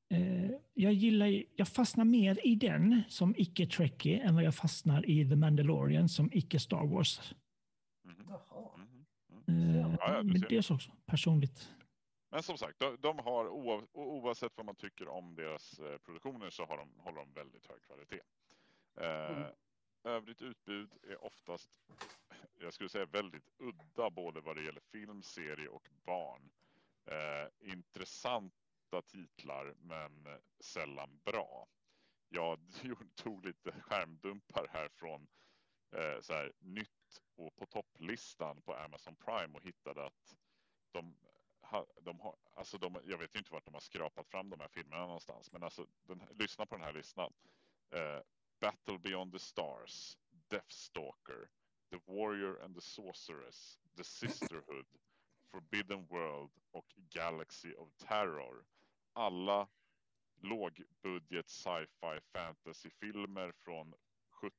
Eh, 0.09 0.51
jag 0.73 0.93
gillar, 0.93 1.43
jag 1.55 1.67
fastnar 1.67 2.05
mer 2.05 2.47
i 2.47 2.55
den 2.55 3.01
som 3.09 3.35
icke-trekkie 3.37 4.23
än 4.23 4.35
vad 4.35 4.43
jag 4.43 4.55
fastnar 4.55 5.09
i 5.09 5.29
The 5.29 5.35
Mandalorian 5.35 6.09
som 6.09 6.29
icke-Star 6.33 6.87
Wars. 6.87 7.33
Mhm. 8.17 8.25
Jaha. 8.29 8.77
Mhm. 8.77 9.05
Mm. 9.47 9.69
Eh, 9.69 9.81
Ja, 9.81 9.97
ja, 9.99 10.23
men 10.23 10.31
precis. 10.33 10.47
det 10.49 10.57
är 10.57 10.61
så 10.61 10.75
också, 10.75 10.91
personligt. 11.05 11.71
Men 12.29 12.43
som 12.43 12.57
sagt, 12.57 12.79
de, 12.79 12.97
de 12.99 13.19
har 13.19 13.47
oav, 13.47 13.87
oavsett 13.93 14.57
vad 14.57 14.65
man 14.65 14.75
tycker 14.75 15.07
om 15.07 15.35
deras 15.35 15.79
eh, 15.79 15.97
produktioner 15.97 16.49
så 16.49 16.65
har 16.65 16.77
de, 16.77 16.99
håller 16.99 17.17
de 17.19 17.33
väldigt 17.33 17.65
hög 17.65 17.81
kvalitet. 17.81 18.21
Eh, 18.95 19.37
Mm. 19.37 19.51
Övrigt 20.03 20.41
utbud 20.41 20.91
är 21.03 21.23
oftast, 21.23 21.69
jag 22.59 22.73
skulle 22.73 22.89
säga 22.89 23.05
väldigt 23.05 23.49
udda 23.57 24.09
både 24.09 24.41
vad 24.41 24.55
det 24.55 24.63
gäller 24.63 24.81
film, 24.81 25.21
serie 25.23 25.67
och 25.67 25.89
barn. 26.05 26.49
Eh, 27.05 27.71
intressanta 27.73 29.01
titlar 29.07 29.73
men 29.77 30.27
sällan 30.59 31.19
bra. 31.23 31.67
Jag 32.29 32.59
gjorde- 32.83 33.09
tog 33.15 33.45
lite 33.45 33.71
skärmdumpar 33.81 34.67
här 34.69 34.89
från 34.89 35.27
eh, 35.95 36.21
så 36.21 36.33
här, 36.33 36.51
nytt 36.59 37.00
och 37.45 37.55
på 37.55 37.65
topplistan 37.65 38.61
på 38.61 38.75
Amazon 38.75 39.15
Prime 39.15 39.57
och 39.57 39.63
hittade 39.63 40.05
att 40.05 40.35
de 40.91 41.15
ha, 41.61 41.85
de 42.01 42.19
har, 42.19 42.35
alltså 42.53 42.77
de, 42.77 43.01
jag 43.05 43.17
vet 43.17 43.35
inte 43.35 43.53
vart 43.53 43.65
de 43.65 43.73
har 43.73 43.81
skrapat 43.81 44.27
fram 44.27 44.49
de 44.49 44.59
här 44.59 44.67
filmerna 44.67 45.05
någonstans, 45.05 45.51
men 45.51 45.63
alltså 45.63 45.87
den, 46.03 46.23
lyssna 46.31 46.65
på 46.65 46.75
den 46.75 46.83
här 46.83 46.93
listan. 46.93 47.33
Eh, 47.91 48.19
Battle 48.59 48.97
beyond 48.97 49.31
the 49.33 49.39
stars, 49.39 50.17
Deathstalker, 50.29 51.49
The 51.89 51.97
warrior 52.05 52.61
and 52.63 52.75
the 52.75 52.81
sorceress, 52.81 53.79
The 53.97 54.03
sisterhood, 54.03 54.85
Forbidden 55.51 56.05
world 56.05 56.51
och 56.71 56.93
Galaxy 56.95 57.73
of 57.73 57.93
terror. 57.97 58.65
Alla 59.13 59.67
lågbudget 60.35 61.49
sci-fi 61.49 62.19
fantasyfilmer 62.33 63.51
från 63.51 63.93
70, 64.29 64.55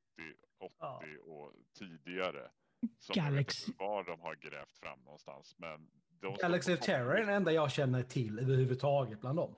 80 0.59 0.75
Ja. 0.79 1.03
och 1.25 1.53
tidigare. 1.73 2.51
Som 2.99 3.13
jag 3.17 3.23
vet 3.25 3.33
Galaxy. 3.33 3.67
inte 3.71 3.79
var 3.85 4.05
de 4.05 4.21
har 4.21 4.35
grävt 4.35 4.73
fram 4.79 4.99
någonstans. 5.05 5.55
Men 5.59 5.89
Galaxy 6.41 6.75
of 6.75 6.81
Terror 6.81 7.15
är 7.17 7.21
den 7.27 7.35
enda 7.35 7.53
jag 7.53 7.73
känner 7.73 8.03
till 8.03 8.39
överhuvudtaget 8.39 9.21
bland 9.21 9.39
dem. 9.39 9.55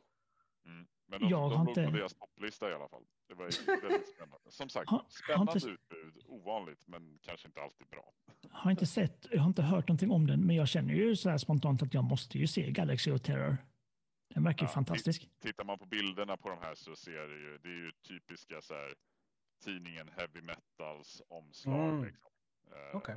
Mm. 0.67 0.87
Men 1.07 1.21
de, 1.21 1.29
Jag 1.29 1.51
de 1.51 1.57
har 1.59 1.65
låg 1.65 1.75
på 1.75 1.81
inte- 1.81 1.97
deras 1.99 2.15
topplista 2.15 2.71
i 2.71 2.75
alla 2.75 2.89
fall. 2.89 3.03
Det 3.29 3.35
var 3.35 3.45
ju 3.45 3.81
väldigt 3.81 4.09
spännande. 4.09 4.51
Som 4.51 4.69
sagt, 4.69 4.91
Har- 4.91 4.99
har 4.99 5.07
spännande 5.09 5.53
inte- 5.55 5.69
utbud. 5.69 6.23
Ovanligt, 6.27 6.89
men 6.89 7.19
kanske 7.23 7.49
inte 7.49 7.61
alltid 7.63 7.87
bra. 7.87 8.13
Har 8.51 8.71
inte 8.71 8.87
sett, 8.87 9.27
jag 9.31 9.41
har 9.41 9.49
inte 9.49 9.63
hört 9.63 9.89
någonting 9.89 10.11
om 10.11 10.27
den, 10.27 10.47
men 10.47 10.57
jag 10.57 10.69
känner 10.69 10.95
ju 10.95 11.17
så 11.17 11.31
här 11.31 11.39
spontant 11.39 11.83
att 11.83 11.95
jag 11.95 12.05
måste 12.05 12.39
ju 12.39 12.47
se 12.47 12.71
Galaxy 12.71 13.11
of 13.13 13.21
Terror. 13.21 13.57
Den 14.35 14.45
verkar 14.45 14.67
ju 14.67 14.69
Ja, 14.69 14.73
fantastisk. 14.75 15.29
Tittar 15.41 15.65
man 15.65 15.79
på 15.79 15.87
bilderna 15.87 16.37
på 16.37 16.49
de 16.49 16.59
här 16.59 16.75
så 16.75 16.97
ser 16.97 17.29
det 17.29 17.35
ju, 17.39 17.59
det 17.63 17.69
är 17.69 17.85
ju 17.85 17.93
typiska 18.09 18.61
så 18.61 18.75
här, 18.75 18.95
tidningen 19.65 20.09
Heavy 20.17 20.41
Metals 20.43 21.23
omslag. 21.29 21.89
Mm. 21.89 22.05
Liksom. 22.05 22.31
Eh, 22.75 22.97
Okej. 22.97 23.17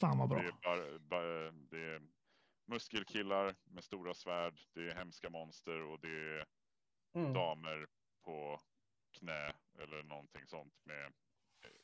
Fan 0.00 0.18
vad 0.18 0.28
bra. 0.28 0.38
Det 0.42 0.48
är, 0.68 0.98
bara, 0.98 1.50
det 1.52 1.84
är 1.94 2.02
muskelkillar 2.66 3.56
med 3.64 3.84
stora 3.84 4.14
svärd, 4.14 4.60
det 4.74 4.80
är 4.90 4.94
hemska 4.94 5.30
monster 5.30 5.82
och 5.82 6.00
det 6.00 6.08
är 6.38 6.46
Mm. 7.14 7.32
damer 7.32 7.86
på 8.24 8.60
knä 9.18 9.52
eller 9.78 10.02
någonting 10.02 10.46
sånt 10.46 10.74
med 10.84 11.12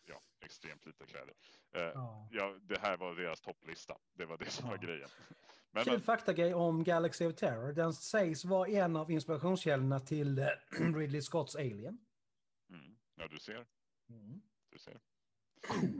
ja, 0.04 0.20
extremt 0.44 0.86
lite 0.86 1.06
kläder. 1.06 1.34
Eh, 1.72 1.82
Ja. 1.82 2.28
ja, 2.32 2.58
det 2.62 2.78
här 2.80 2.96
var 2.96 3.14
deras 3.14 3.40
topplista. 3.40 3.96
Det 4.12 4.24
var 4.24 4.38
det 4.38 4.50
som 4.50 4.68
var 4.68 4.76
Ja. 4.76 4.82
grejen. 4.82 5.08
Men, 5.70 5.84
Kul 5.84 6.00
faktagrej 6.00 6.54
om 6.54 6.84
Galaxy 6.84 7.26
of 7.26 7.34
Terror. 7.34 7.72
Den 7.72 7.92
sägs 7.94 8.44
vara 8.44 8.68
en 8.68 8.96
av 8.96 9.10
inspirationskällorna 9.10 10.00
till 10.00 10.38
eh, 10.38 10.46
Ridley 10.96 11.22
Scotts 11.22 11.56
Alien. 11.56 12.06
mm, 12.70 12.96
ja, 13.14 13.28
du 13.28 13.38
ser. 13.38 13.66
Mm. 14.08 14.42
Du 14.70 14.78
ser. 14.78 15.00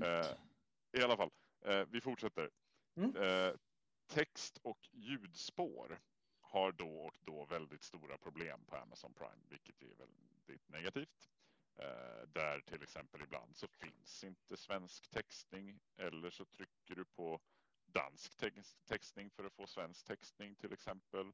Eh, 0.02 0.26
I 0.94 1.02
alla 1.02 1.16
fall, 1.16 1.30
eh, 1.64 1.84
vi 1.88 2.00
fortsätter. 2.00 2.50
Mm. 2.96 3.16
Eh, 3.16 3.54
text 4.06 4.58
och 4.62 4.88
ljudspår 4.92 6.00
har 6.40 6.72
då 6.72 6.98
och 6.98 7.16
då 7.20 7.44
väldigt 7.44 7.82
stora 7.82 8.18
problem 8.18 8.64
på 8.64 8.76
Amazon 8.76 9.14
Prime, 9.14 9.42
vilket 9.48 9.82
är 9.82 9.94
väldigt 9.94 10.68
negativt. 10.68 11.30
Eh, 11.78 12.28
där 12.28 12.60
till 12.60 12.82
exempel 12.82 13.22
ibland 13.22 13.56
så 13.56 13.68
finns 13.68 14.24
inte 14.24 14.56
svensk 14.56 15.10
textning 15.10 15.80
eller 15.96 16.30
så 16.30 16.44
trycker 16.44 16.94
du 16.94 17.04
på 17.04 17.40
dansk 17.86 18.36
tex- 18.36 18.76
textning 18.84 19.30
för 19.30 19.44
att 19.44 19.54
få 19.54 19.66
svensk 19.66 20.04
textning 20.04 20.54
till 20.56 20.72
exempel. 20.72 21.32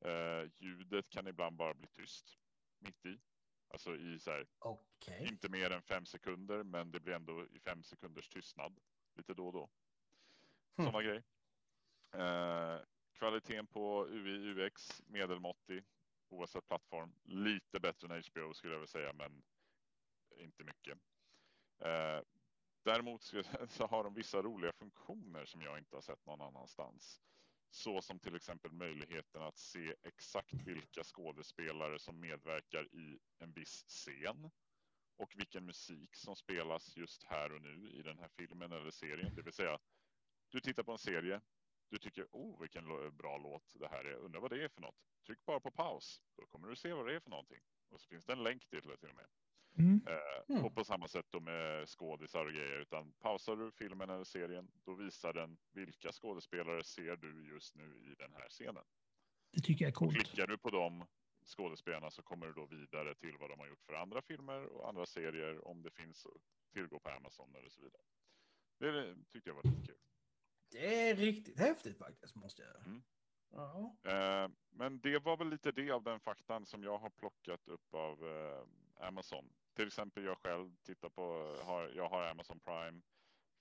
Eh, 0.00 0.50
ljudet 0.58 1.08
kan 1.10 1.26
ibland 1.26 1.56
bara 1.56 1.74
bli 1.74 1.86
tyst 1.88 2.38
mitt 2.78 3.06
i. 3.06 3.20
Alltså 3.68 3.96
i 3.96 4.18
så 4.18 4.30
här, 4.30 4.46
Okej. 4.58 5.28
inte 5.28 5.48
mer 5.48 5.70
än 5.70 5.82
fem 5.82 6.06
sekunder, 6.06 6.62
men 6.62 6.90
det 6.90 7.00
blir 7.00 7.14
ändå 7.14 7.46
i 7.46 7.60
fem 7.60 7.82
sekunders 7.82 8.28
tystnad 8.28 8.80
lite 9.16 9.34
då 9.34 9.46
och 9.46 9.52
då. 9.52 9.68
Hmm. 10.76 10.86
Sådana 10.86 11.02
grej. 11.02 11.22
Eh, 12.12 12.78
kvaliteten 13.12 13.66
på 13.66 14.06
UI, 14.06 14.50
UX 14.50 15.02
medelmåttig 15.06 15.84
oavsett 16.28 16.66
plattform. 16.66 17.14
Lite 17.22 17.80
bättre 17.80 18.14
än 18.14 18.22
HBO 18.22 18.54
skulle 18.54 18.72
jag 18.72 18.80
vilja 18.80 18.86
säga, 18.86 19.12
men 19.12 19.42
inte 20.36 20.64
mycket. 20.64 20.98
Eh, 21.78 22.20
däremot 22.82 23.22
så 23.68 23.86
har 23.86 24.04
de 24.04 24.14
vissa 24.14 24.42
roliga 24.42 24.72
funktioner 24.72 25.44
som 25.44 25.62
jag 25.62 25.78
inte 25.78 25.96
har 25.96 26.02
sett 26.02 26.26
någon 26.26 26.40
annanstans. 26.40 27.20
Så 27.70 28.02
som 28.02 28.18
till 28.18 28.36
exempel 28.36 28.72
möjligheten 28.72 29.42
att 29.42 29.58
se 29.58 29.94
exakt 30.02 30.54
vilka 30.54 31.04
skådespelare 31.04 31.98
som 31.98 32.20
medverkar 32.20 32.94
i 32.94 33.18
en 33.38 33.52
viss 33.52 33.84
scen 33.88 34.50
och 35.16 35.32
vilken 35.36 35.66
musik 35.66 36.16
som 36.16 36.36
spelas 36.36 36.96
just 36.96 37.24
här 37.24 37.52
och 37.52 37.62
nu 37.62 37.90
i 37.90 38.02
den 38.02 38.18
här 38.18 38.28
filmen 38.28 38.72
eller 38.72 38.90
serien. 38.90 39.34
Det 39.34 39.42
vill 39.42 39.52
säga, 39.52 39.78
du 40.48 40.60
tittar 40.60 40.82
på 40.82 40.92
en 40.92 40.98
serie, 40.98 41.40
du 41.90 41.98
tycker 41.98 42.26
oh 42.32 42.60
vilken 42.60 42.84
bra 43.16 43.38
låt 43.38 43.72
det 43.74 43.88
här 43.88 44.04
är, 44.04 44.14
undrar 44.14 44.40
vad 44.40 44.50
det 44.50 44.64
är 44.64 44.68
för 44.68 44.80
något. 44.80 44.96
Tryck 45.26 45.44
bara 45.44 45.60
på 45.60 45.70
paus, 45.70 46.22
då 46.36 46.46
kommer 46.46 46.68
du 46.68 46.76
se 46.76 46.92
vad 46.92 47.06
det 47.06 47.14
är 47.16 47.20
för 47.20 47.30
någonting. 47.30 47.60
Och 47.88 48.00
så 48.00 48.08
finns 48.08 48.24
det 48.24 48.32
en 48.32 48.42
länk 48.42 48.66
till 48.66 48.80
det 48.88 48.96
till 48.96 49.08
och 49.08 49.14
med. 49.16 49.26
Mm. 49.78 50.06
Eh, 50.06 50.34
Mm. 50.48 50.64
Och 50.64 50.74
på 50.74 50.84
samma 50.84 51.08
sätt 51.08 51.26
då 51.30 51.40
med 51.40 51.88
skådisar 51.88 52.46
och 52.46 52.52
grejer. 52.52 52.78
Utan 52.80 53.12
pausar 53.12 53.56
du 53.56 53.72
filmen 53.72 54.10
eller 54.10 54.24
serien, 54.24 54.70
då 54.84 54.94
visar 54.94 55.32
den 55.32 55.58
vilka 55.72 56.12
skådespelare 56.12 56.84
ser 56.84 57.16
du 57.16 57.48
just 57.48 57.74
nu 57.76 57.84
i 58.10 58.14
den 58.18 58.32
här 58.32 58.48
scenen. 58.48 58.84
Det 59.52 59.60
tycker 59.60 59.84
jag 59.84 59.88
är 59.88 59.92
Och 59.92 59.98
coolt. 59.98 60.14
klickar 60.14 60.46
du 60.46 60.58
på 60.58 60.70
de 60.70 61.06
skådespelarna 61.44 62.10
så 62.10 62.22
kommer 62.22 62.46
du 62.46 62.52
då 62.52 62.66
vidare 62.66 63.14
till 63.14 63.36
vad 63.38 63.50
de 63.50 63.58
har 63.60 63.66
gjort 63.66 63.82
för 63.82 63.94
andra 63.94 64.22
filmer 64.22 64.66
och 64.66 64.88
andra 64.88 65.06
serier 65.06 65.68
om 65.68 65.82
det 65.82 65.90
finns 65.90 66.26
att 66.26 66.32
tillgå 66.72 66.98
på 66.98 67.08
Amazon 67.10 67.56
eller 67.56 67.68
så 67.68 67.80
vidare. 67.80 68.02
Det 68.78 69.16
tyckte 69.32 69.50
jag 69.50 69.54
var 69.54 69.62
lite 69.62 69.86
kul. 69.86 69.98
Det 70.70 71.08
är 71.08 71.14
riktigt 71.14 71.58
häftigt 71.58 71.98
faktiskt, 71.98 72.34
måste 72.34 72.62
jag 72.62 72.86
Mm. 72.86 73.02
Ja. 73.50 73.96
Eh, 74.04 74.50
men 74.70 75.00
det 75.00 75.18
var 75.18 75.36
väl 75.36 75.48
lite 75.48 75.72
det 75.72 75.90
av 75.90 76.02
den 76.02 76.20
faktan 76.20 76.66
som 76.66 76.82
jag 76.82 76.98
har 76.98 77.10
plockat 77.10 77.68
upp 77.68 77.94
av 77.94 78.28
eh, 78.28 79.06
Amazon. 79.06 79.52
Till 79.74 79.86
exempel 79.86 80.24
jag 80.24 80.38
själv 80.38 80.76
tittar 80.82 81.08
på, 81.08 81.56
har, 81.64 81.88
jag 81.88 82.08
har 82.08 82.22
Amazon 82.22 82.60
Prime 82.60 83.02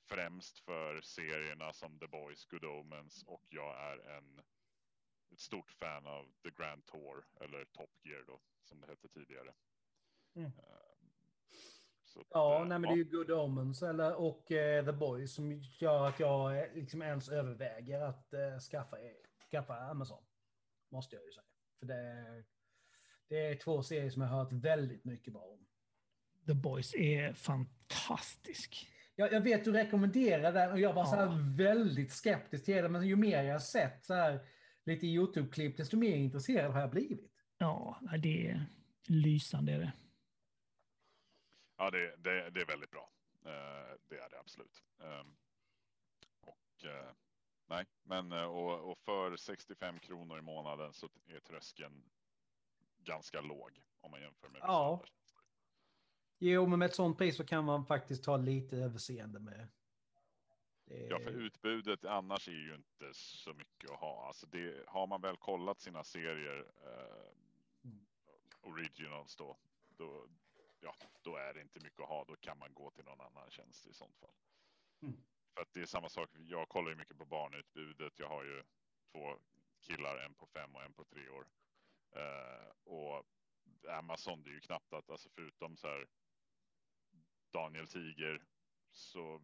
främst 0.10 0.60
för 0.60 1.02
serierna 1.02 1.74
som 1.74 2.00
The 2.00 2.08
Boys, 2.08 2.46
Good 2.46 2.66
Omens 2.66 3.24
och 3.24 3.44
jag 3.50 3.92
är 3.92 4.18
en 4.18 4.42
ett 5.34 5.40
stort 5.40 5.72
fan 5.72 6.08
av 6.08 6.26
The 6.44 6.50
Grand 6.50 6.86
Tour 6.86 7.26
eller 7.42 7.66
Top 7.66 7.90
Gear 8.04 8.24
då 8.28 8.40
som 8.64 8.82
det 8.82 8.88
hette 8.88 9.08
tidigare. 9.10 9.54
Mm. 10.36 10.48
Eh, 10.58 11.08
så 12.04 12.26
Ja, 12.30 12.62
eh, 12.62 12.68
nej, 12.68 12.80
men 12.80 12.90
det 12.90 12.96
är 12.96 12.98
ju 12.98 13.04
Good 13.04 13.32
Omens 13.32 13.84
eller, 13.84 14.16
och 14.16 14.52
eh, 14.52 14.86
The 14.86 14.92
Boys 14.92 15.36
som 15.36 15.52
gör 15.80 16.08
att 16.08 16.20
jag 16.20 16.68
liksom 16.76 17.02
ens 17.02 17.30
överväger 17.30 18.02
att 18.02 18.34
eh, 18.34 18.60
skaffa, 18.60 18.98
skaffa 19.52 19.76
Amazon. 19.80 20.24
Måste 20.90 21.16
jag 21.16 21.26
ju 21.26 21.32
säga. 21.32 21.44
För 21.80 21.86
det, 21.86 22.44
det 23.28 23.38
är 23.48 23.56
två 23.56 23.84
serier 23.84 24.10
som 24.10 24.22
jag 24.22 24.30
har 24.30 24.44
hört 24.44 24.52
väldigt 24.54 25.06
mycket 25.06 25.34
bra 25.34 25.42
om. 25.42 25.68
The 26.48 26.54
Boys 26.54 26.96
är 26.96 27.34
fantastisk. 27.34 28.90
Jag, 29.16 29.34
jag 29.34 29.42
vet 29.42 29.66
du 29.66 29.72
rekommenderar 29.72 30.52
den 30.54 30.72
och 30.72 30.80
jag 30.80 30.94
var 30.94 31.06
så 31.06 31.16
Ja. 31.16 31.26
här 31.26 31.56
väldigt 31.58 32.12
skeptisk 32.12 32.66
till 32.66 32.76
den, 32.76 32.92
men 32.92 33.08
ju 33.08 33.16
mer 33.16 33.44
jag 33.44 33.62
sett 33.62 34.06
så 34.06 34.14
här 34.14 34.46
lite 34.86 35.08
YouTube-klipp, 35.08 35.78
desto 35.78 35.98
mer 35.98 36.16
intresserad 36.16 36.74
har 36.74 36.82
jag 36.82 36.90
blivit. 36.90 37.32
Ja, 37.58 38.00
det 38.20 38.48
är 38.48 38.66
lysande. 39.08 39.72
Är 39.72 39.80
det. 39.80 39.94
Ja, 41.78 41.92
det, 41.92 42.16
det, 42.18 42.50
det 42.50 42.62
är 42.62 42.66
väldigt 42.66 42.92
bra. 42.92 43.10
Eh, 43.46 43.98
det 44.10 44.16
är 44.18 44.30
det 44.30 44.40
absolut. 44.40 44.84
Ehm, 45.00 45.36
och 46.42 46.86
eh, 46.86 47.12
nej, 47.68 47.86
men 48.04 48.32
eh, 48.32 48.44
och, 48.44 48.92
och 48.92 48.98
för 49.00 49.36
65 49.36 50.00
kronor 50.00 50.40
i 50.40 50.42
månaden 50.42 50.94
så 50.94 51.10
är 51.28 51.40
tröskeln 51.40 52.04
ganska 52.98 53.42
låg 53.42 53.82
om 54.02 54.12
man 54.12 54.22
jämför 54.22 54.50
med 54.50 54.62
Ja. 54.64 55.04
Jo, 56.40 56.68
men 56.68 56.80
med 56.80 56.86
ett 56.86 56.96
sånt 56.96 57.18
pris 57.18 57.38
så 57.38 57.46
kan 57.46 57.66
man 57.66 57.86
faktiskt 57.86 58.24
ta 58.24 58.38
lite 58.38 58.78
överseende 58.78 59.40
med. 59.40 59.68
Ja, 61.10 61.20
för 61.20 61.32
utbudet 61.32 62.06
annars 62.06 62.48
är 62.48 62.52
ju 62.52 62.76
inte 62.76 63.14
så 63.14 63.54
mycket 63.54 63.92
att 63.92 64.00
ha. 64.00 64.28
Alltså 64.28 64.46
det, 64.46 64.84
har 64.88 65.08
man 65.08 65.22
väl 65.22 65.38
kollat 65.38 65.80
sina 65.80 66.04
serier, 66.04 66.66
eh, 66.86 67.92
originals 68.62 69.36
då, 69.36 69.58
då, 69.98 70.28
ja, 70.80 70.96
då 71.22 71.36
är 71.36 71.54
det 71.54 71.62
inte 71.62 71.80
mycket 71.80 72.00
att 72.00 72.08
ha. 72.08 72.26
Då 72.26 72.36
kan 72.36 72.58
man 72.58 72.74
gå 72.74 72.92
till 72.92 73.06
någon 73.06 73.22
annan 73.22 73.52
tjänst 73.52 73.88
i 73.88 73.94
sånt 73.94 74.18
fall. 74.18 74.36
Mm. 75.02 75.18
För 75.54 75.62
att 75.62 75.74
det 75.74 75.82
är 75.82 75.86
samma 75.86 76.10
sak. 76.10 76.30
Jag 76.34 76.70
kollar 76.70 76.90
ju 76.90 76.96
mycket 76.96 77.18
på 77.18 77.26
barnutbudet. 77.26 78.20
Jag 78.20 78.30
har 78.30 78.44
ju 78.44 78.64
två 79.12 79.40
killar, 79.82 80.18
en 80.18 80.34
på 80.34 80.46
fem 80.46 80.76
och 80.76 80.84
en 80.84 80.94
på 80.94 81.04
tre 81.04 81.30
år. 81.30 81.48
Eh, 82.16 82.70
och 82.84 83.26
Amazon, 83.90 84.44
det 84.44 84.50
är 84.50 84.54
ju 84.54 84.60
knappt 84.60 84.94
att, 84.94 85.10
alltså 85.10 85.30
förutom 85.30 85.78
så 85.78 85.88
här 85.88 86.08
Daniel 87.52 87.88
Tiger, 87.88 88.44
så 88.92 89.42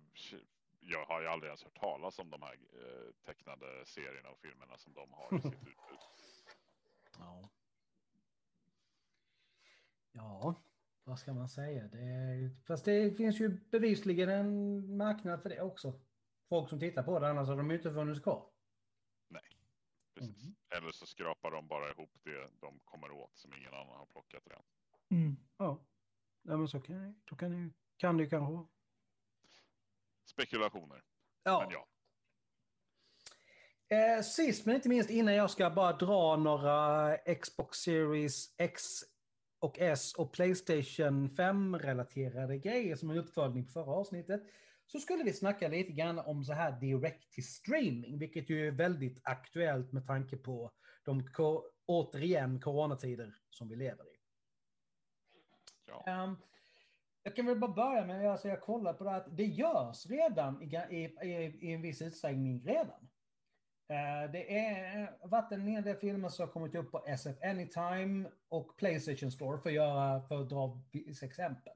jag 0.80 1.06
har 1.06 1.22
ju 1.22 1.28
aldrig 1.28 1.50
ens 1.50 1.64
hört 1.64 1.80
talas 1.80 2.20
om 2.20 2.30
de 2.30 2.42
här 2.42 2.54
eh, 2.54 3.12
tecknade 3.26 3.86
serierna 3.86 4.30
och 4.30 4.40
filmerna 4.40 4.78
som 4.78 4.94
de 4.94 5.14
har 5.14 5.38
i 5.38 5.42
sitt 5.42 5.54
utbud. 5.54 5.74
Ja. 7.20 7.50
Ja, 10.12 10.56
vad 11.04 11.20
ska 11.20 11.34
man 11.34 11.50
säga? 11.50 11.88
Det 11.88 12.02
är... 12.02 12.56
Fast 12.68 12.86
det 12.86 13.18
finns 13.18 13.40
ju 13.40 13.50
bevisligen 13.50 14.30
en 14.30 14.98
marknad 14.98 15.42
för 15.42 15.50
det 15.50 15.62
också. 15.62 16.02
Folk 16.50 16.70
som 16.70 16.80
tittar 16.80 17.04
på 17.04 17.20
det, 17.20 17.30
annars 17.30 17.48
har 17.48 17.58
de 17.58 17.70
ju 17.70 17.78
inte 17.78 17.94
funnits 17.94 18.22
kvar. 18.22 18.50
Precis. 20.20 20.44
Mhm. 20.44 20.56
Eller 20.70 20.92
så 20.92 21.06
skrapar 21.06 21.52
de 21.52 21.68
bara 21.68 21.92
ihop 21.92 22.12
det 22.24 22.50
de 22.62 22.80
kommer 22.84 23.12
åt 23.12 23.38
som 23.38 23.54
ingen 23.54 23.74
annan 23.74 23.98
har 23.98 24.06
plockat 24.06 24.44
redan. 24.48 24.64
Mm. 25.10 25.36
Ja, 25.58 25.86
ja 26.42 26.58
men 26.58 26.68
så 26.68 26.82
kan, 26.82 27.22
då 27.26 27.36
kan, 27.36 27.52
det, 27.52 27.74
kan 27.98 28.18
det 28.18 28.24
ju 28.24 28.30
kanske 28.30 28.54
vara. 28.54 28.68
Spekulationer, 30.30 31.02
Ja. 31.44 31.60
men 31.60 31.72
ja. 31.72 31.88
Eh, 33.92 34.22
sist 34.22 34.66
men 34.66 34.76
inte 34.76 34.90
minst 34.90 35.10
innan 35.10 35.36
jag 35.36 35.52
ska 35.52 35.70
bara 35.70 35.94
dra 35.94 36.36
några 36.38 37.18
Xbox 37.18 37.78
Series 37.78 38.56
X 38.58 38.84
och 39.60 39.80
S 39.80 40.14
och 40.14 40.34
Playstation 40.34 41.30
5-relaterade 41.30 42.58
grejer 42.58 42.96
som 42.96 43.10
en 43.10 43.18
uppföljning 43.18 43.66
på 43.66 43.72
förra 43.72 43.92
avsnittet. 43.92 44.42
Så 44.86 45.00
skulle 45.00 45.24
vi 45.24 45.34
snacka 45.34 45.68
lite 45.68 45.92
grann 45.92 46.20
om 46.20 46.44
så 46.44 46.54
här 46.54 46.72
direct 46.80 47.32
till 47.32 47.48
streaming, 47.48 48.20
vilket 48.20 48.50
ju 48.50 48.68
är 48.68 48.72
väldigt 48.72 49.20
aktuellt 49.24 49.92
med 49.92 50.08
tanke 50.08 50.38
på 50.38 50.72
de 51.04 51.28
återigen 51.86 52.62
coronatider 52.62 53.36
som 53.50 53.70
vi 53.70 53.76
lever 53.76 54.04
i. 54.04 54.18
ja. 55.86 56.04
Ehm, 56.08 56.38
jag 57.24 57.36
kan 57.36 57.46
väl 57.46 57.60
bara 57.60 57.74
börja 57.74 58.06
med 58.06 58.32
alltså 58.32 58.48
jag 58.48 58.62
kollar 58.62 58.94
på 58.94 59.04
det 59.04 59.12
att 59.12 59.38
det 59.38 59.46
görs 59.46 60.06
redan 60.06 60.64
i, 60.64 60.76
i, 60.90 61.28
i, 61.62 61.74
en 61.74 61.82
viss 61.82 62.02
utsträckning 62.02 62.64
redan. 62.66 63.10
Eh, 63.90 64.32
det 64.32 64.58
är 64.58 65.28
varit 65.28 65.52
en 65.52 65.68
hel 65.68 65.84
del 65.84 65.96
filmer 65.96 66.30
som 66.30 66.46
har 66.46 66.54
kommit 66.54 66.76
upp 66.76 66.92
på 66.92 67.04
SF 67.08 67.44
Anytime 67.44 68.30
och 68.50 68.78
Playstation 68.78 69.32
Store 69.32 69.58
för 69.58 69.70
att, 69.70 69.76
göra, 69.76 70.22
för 70.22 70.42
att 70.42 70.50
dra 70.50 70.82
vissa 70.92 71.26
exempel. 71.26 71.74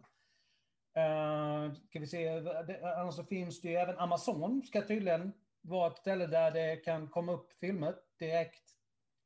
Uh, 0.97 1.73
ska 1.73 1.99
vi 1.99 2.07
se, 2.07 2.39
det, 2.39 2.97
annars 2.97 3.15
så 3.15 3.23
finns 3.23 3.61
det 3.61 3.69
ju 3.69 3.75
även 3.75 3.97
Amazon 3.99 4.63
ska 4.65 4.81
tydligen 4.81 5.33
vara 5.61 5.91
ett 5.91 5.97
ställe 5.97 6.27
där 6.27 6.51
det 6.51 6.75
kan 6.75 7.07
komma 7.07 7.31
upp 7.31 7.53
filmer 7.53 7.95
direkt 8.19 8.63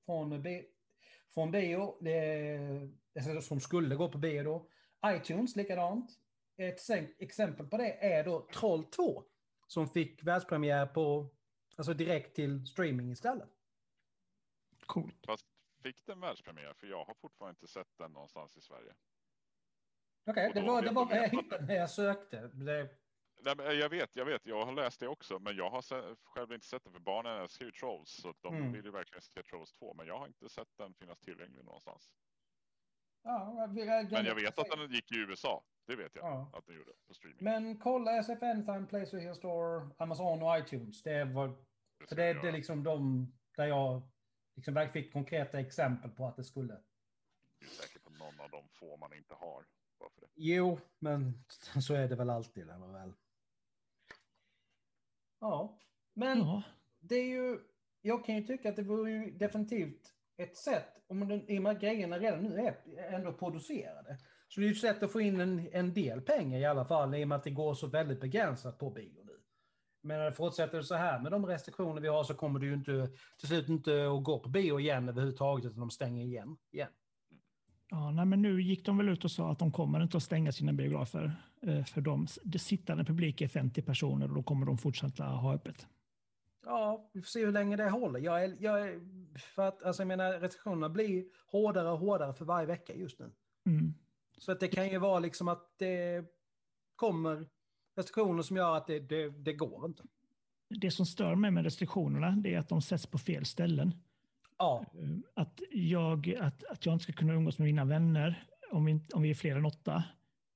från, 0.05 0.43
från 1.33 1.51
bio. 1.51 1.97
Det, 2.01 2.57
det, 3.13 3.41
som 3.41 3.59
skulle 3.59 3.95
gå 3.95 4.09
på 4.09 4.17
bio 4.17 4.43
då 4.43 4.67
iTunes 5.05 5.55
likadant. 5.55 6.11
Ett 6.57 6.79
exempel 7.19 7.67
på 7.67 7.77
det 7.77 8.13
är 8.13 8.23
då 8.23 8.47
Troll 8.53 8.83
2. 8.85 9.23
Som 9.67 9.87
fick 9.87 10.23
världspremiär 10.23 10.85
på, 10.85 11.29
alltså 11.75 11.93
direkt 11.93 12.35
till 12.35 12.65
streaming 12.65 13.11
istället. 13.11 13.49
Coolt. 14.85 15.25
Fast 15.25 15.45
fick 15.83 16.05
den 16.05 16.19
världspremiär? 16.19 16.73
För 16.73 16.87
jag 16.87 17.05
har 17.05 17.13
fortfarande 17.13 17.49
inte 17.51 17.67
sett 17.67 17.97
den 17.97 18.11
någonstans 18.11 18.57
i 18.57 18.61
Sverige. 18.61 18.93
Okej, 20.29 20.47
Och 20.47 20.53
det 20.53 20.61
var, 20.61 20.81
det 20.81 20.91
var 20.91 21.15
jag 21.15 21.29
hittade 21.29 21.65
när 21.67 21.75
jag 21.75 21.89
sökte. 21.89 22.47
Det, 22.47 22.89
Nej, 23.41 23.55
men 23.57 23.79
jag 23.79 23.89
vet, 23.89 24.15
jag 24.15 24.25
vet, 24.25 24.45
jag 24.45 24.65
har 24.65 24.71
läst 24.73 24.99
det 24.99 25.07
också, 25.07 25.39
men 25.39 25.55
jag 25.55 25.69
har 25.69 25.81
se- 25.81 26.15
själv 26.23 26.53
inte 26.53 26.65
sett 26.67 26.83
den 26.83 26.93
för 26.93 26.99
barnen 26.99 27.41
älskar 27.41 27.65
ju 27.65 27.71
Trolls, 27.71 28.09
så 28.21 28.33
de 28.41 28.55
Mm. 28.55 28.71
vill 28.71 28.85
ju 28.85 28.91
verkligen 28.91 29.21
se 29.21 29.43
Trolls 29.43 29.73
2, 29.73 29.93
men 29.93 30.07
jag 30.07 30.19
har 30.19 30.27
inte 30.27 30.49
sett 30.49 30.77
den 30.77 30.93
finnas 30.93 31.19
tillgänglig 31.19 31.65
någonstans. 31.65 32.11
Ja, 33.27 33.67
Men 34.11 34.25
jag 34.25 34.35
vet 34.35 34.59
att 34.59 34.69
den 34.69 34.91
gick 34.91 35.11
i 35.11 35.15
USA, 35.17 35.63
det 35.87 35.95
vet 35.95 36.15
jag 36.15 36.25
Ja. 36.25 36.51
att 36.53 36.65
den 36.65 36.75
gjorde 36.75 36.91
på 37.07 37.13
streaming. 37.13 37.43
Men 37.43 37.77
kolla 37.79 38.17
SF 38.17 38.43
Anytime, 38.43 38.85
Playstation 38.87 39.35
Store, 39.35 39.89
Amazon 39.97 40.43
och 40.43 40.57
iTunes. 40.57 41.03
Det 41.03 41.25
var, 41.25 41.47
Det 41.47 42.07
för 42.07 42.15
det, 42.15 42.33
det 42.33 42.47
är 42.47 42.51
liksom 42.51 42.83
de 42.83 43.27
där 43.57 43.67
jag 43.67 44.01
liksom 44.55 44.73
verkligen 44.73 45.03
fick 45.05 45.13
konkreta 45.13 45.59
exempel 45.59 46.11
på 46.11 46.25
att 46.27 46.35
det 46.35 46.43
skulle. 46.43 46.73
Det 47.59 47.65
är 47.65 47.69
säkert 47.69 48.03
på 48.03 48.09
någon 48.09 48.39
av 48.39 48.49
de 48.49 48.69
få 48.69 48.97
man 48.97 49.13
inte 49.13 49.33
har. 49.33 49.65
Bara 49.99 50.09
för 50.09 50.21
det. 50.21 50.27
Jo, 50.35 50.79
men 50.99 51.43
så 51.81 51.93
är 51.93 52.07
det 52.07 52.15
väl 52.15 52.29
alltid. 52.29 52.69
Eller 52.69 52.87
väl. 52.87 53.13
Ja, 55.39 55.79
men 56.13 56.37
Ja, 56.37 56.63
det 56.99 57.15
är 57.15 57.25
ju, 57.29 57.59
jag 58.01 58.25
kan 58.25 58.35
ju 58.35 58.43
tycka 58.47 58.69
att 58.69 58.75
det 58.75 58.83
vore 58.83 59.11
ju 59.11 59.31
definitivt 59.31 60.13
ett 60.37 60.57
sätt, 60.57 60.87
om 61.07 61.27
den, 61.27 61.51
i 61.51 61.57
och 61.57 61.63
med 61.63 61.71
att 61.71 61.81
grejerna 61.81 62.19
redan 62.19 62.43
nu 62.43 62.59
är 62.59 62.75
ändå 63.13 63.33
producerade. 63.33 64.17
Så 64.47 64.59
det 64.59 64.65
är 64.65 64.67
ju 64.67 64.73
ett 64.73 64.81
sätt 64.81 65.03
att 65.03 65.11
få 65.11 65.21
in 65.21 65.39
en, 65.39 65.69
en 65.71 65.93
del 65.93 66.21
pengar 66.21 66.59
i 66.59 66.65
alla 66.65 66.85
fall, 66.85 67.15
i 67.15 67.23
och 67.23 67.27
med 67.27 67.35
att 67.35 67.43
det 67.43 67.49
går 67.49 67.73
så 67.73 67.87
väldigt 67.87 68.21
begränsat 68.21 68.77
på 68.77 68.89
bio 68.89 69.23
nu. 69.25 69.33
Men 70.03 70.33
fortsätter 70.33 70.77
det 70.77 70.83
så 70.83 70.95
här 70.95 71.19
med 71.19 71.31
de 71.31 71.45
restriktioner 71.45 72.01
vi 72.01 72.07
har 72.07 72.23
så 72.23 72.33
kommer 72.33 72.59
det 72.59 72.65
ju 72.65 72.73
inte 72.73 73.09
till 73.39 73.47
slut 73.47 73.69
inte 73.69 74.07
att 74.07 74.23
gå 74.23 74.39
på 74.39 74.49
bio 74.49 74.79
igen 74.79 75.09
överhuvudtaget, 75.09 75.65
utan 75.65 75.79
de 75.79 75.89
stänger 75.89 76.25
igen. 76.25 76.57
igen. 76.71 76.89
ja 77.89 78.11
nej, 78.11 78.25
men 78.25 78.41
nu 78.41 78.61
gick 78.61 78.85
de 78.85 78.97
väl 78.97 79.09
ut 79.09 79.23
och 79.23 79.31
sa 79.31 79.51
att 79.51 79.59
de 79.59 79.71
kommer 79.71 80.03
inte 80.03 80.17
att 80.17 80.23
stänga 80.23 80.51
sina 80.51 80.73
biografer. 80.73 81.35
Eh, 81.61 81.83
för 81.83 82.01
de, 82.01 82.27
det 82.43 82.59
sittande 82.59 83.03
publik 83.03 83.41
är 83.41 83.47
50 83.47 83.81
personer 83.81 84.29
och 84.29 84.35
då 84.35 84.43
kommer 84.43 84.65
de 84.65 84.77
fortsätta 84.77 85.23
ha 85.23 85.53
öppet. 85.53 85.87
Ja, 86.67 87.09
vi 87.13 87.21
får 87.21 87.27
se 87.27 87.45
hur 87.45 87.51
länge 87.51 87.75
det 87.75 87.89
håller. 87.89 88.19
Jag 88.19 88.43
är, 88.43 88.55
jag 88.59 88.81
är, 88.81 88.99
för 89.55 89.67
att, 89.67 89.83
alltså 89.83 90.01
jag 90.01 90.07
menar, 90.07 90.31
restriktionerna 90.39 90.89
blir 90.89 91.25
hårdare 91.51 91.89
och 91.89 91.99
hårdare 91.99 92.33
för 92.33 92.45
varje 92.45 92.67
vecka 92.67 92.95
just 92.95 93.19
nu. 93.19 93.31
Mm. 93.65 93.93
Så 94.37 94.51
att 94.51 94.59
det 94.59 94.67
kan 94.67 94.89
ju 94.89 94.97
vara 94.97 95.19
liksom 95.19 95.47
att 95.47 95.73
det 95.77 96.25
kommer 96.95 97.45
restriktioner 97.95 98.43
som 98.43 98.57
gör 98.57 98.77
att 98.77 98.87
det, 98.87 98.99
det, 98.99 99.29
det 99.29 99.53
går 99.53 99.85
inte. 99.85 100.03
Det 100.69 100.91
som 100.91 101.05
stör 101.05 101.35
mig 101.35 101.51
med 101.51 101.63
restriktionerna 101.63 102.31
det 102.31 102.53
är 102.53 102.59
att 102.59 102.69
de 102.69 102.81
sätts 102.81 103.05
på 103.05 103.17
fel 103.17 103.45
ställen. 103.45 103.93
Ja, 104.57 104.85
Eh, 104.93 105.09
Att 105.33 105.59
jag, 105.71 106.35
att, 106.39 106.63
att 106.63 106.85
jag 106.85 106.95
inte 106.95 107.03
ska 107.03 107.13
kunna 107.13 107.33
umgås 107.33 107.59
med 107.59 107.65
mina 107.65 107.85
vänner 107.85 108.45
om 108.71 108.85
vi, 108.85 109.01
om 109.13 109.21
vi 109.21 109.29
är 109.29 109.35
fler 109.35 109.55
än 109.55 109.65
åtta. 109.65 110.03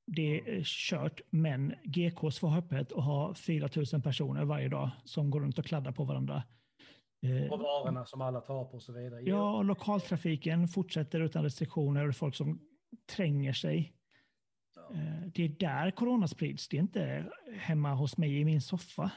Det 0.05 0.39
är 0.57 0.63
kört, 0.63 1.21
men 1.29 1.75
GKs 1.83 2.39
får 2.39 2.47
ha 2.47 2.57
öppet 2.57 2.91
och 2.91 3.03
ha 3.03 3.33
4 3.33 3.69
000 3.93 4.01
personer 4.01 4.45
varje 4.45 4.69
dag 4.69 4.89
som 5.05 5.29
går 5.29 5.41
runt 5.41 5.59
och 5.59 5.65
kladdar 5.65 5.91
på 5.91 6.03
varandra. 6.03 6.43
Eh, 7.23 7.51
och 7.51 7.59
varorna 7.59 8.05
som 8.05 8.21
alla 8.21 8.41
tar 8.41 8.65
på 8.65 8.71
och 8.75 8.83
så 8.83 8.93
vidare. 8.93 9.21
Ja, 9.21 9.57
och 9.57 9.65
lokaltrafiken 9.65 10.67
fortsätter 10.67 11.19
utan 11.19 11.43
restriktioner 11.43 12.07
och 12.07 12.15
folk 12.15 12.35
som 12.35 12.59
tränger 13.15 13.53
sig. 13.53 13.93
Ja. 14.75 14.93
Eh, 14.93 15.27
Det 15.33 15.43
är 15.43 15.49
där 15.49 15.91
corona 15.91 16.27
sprids. 16.27 16.67
Det 16.67 16.77
är 16.77 16.81
inte 16.81 17.31
hemma 17.57 17.93
hos 17.93 18.17
mig 18.17 18.39
i 18.39 18.45
min 18.45 18.61
soffa. 18.61 19.11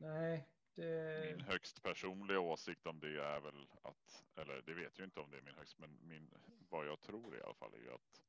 Nej, 0.00 0.48
det... 0.76 1.36
Min 1.36 1.46
högst 1.46 1.82
personliga 1.82 2.40
åsikt 2.40 2.86
om 2.86 3.00
det 3.00 3.06
är 3.08 3.40
väl 3.40 3.66
att, 3.82 4.24
eller 4.40 4.62
det 4.66 4.74
vet 4.74 4.98
jag 4.98 5.06
inte 5.06 5.20
om 5.20 5.30
det 5.30 5.36
är 5.36 5.42
min 5.42 5.54
högst, 5.54 5.78
men 5.78 5.90
min, 6.02 6.30
vad 6.68 6.86
jag 6.86 7.00
tror 7.00 7.36
i 7.36 7.42
alla 7.42 7.54
fall 7.54 7.74
är 7.74 7.78
ju 7.78 7.90
att 7.94 8.22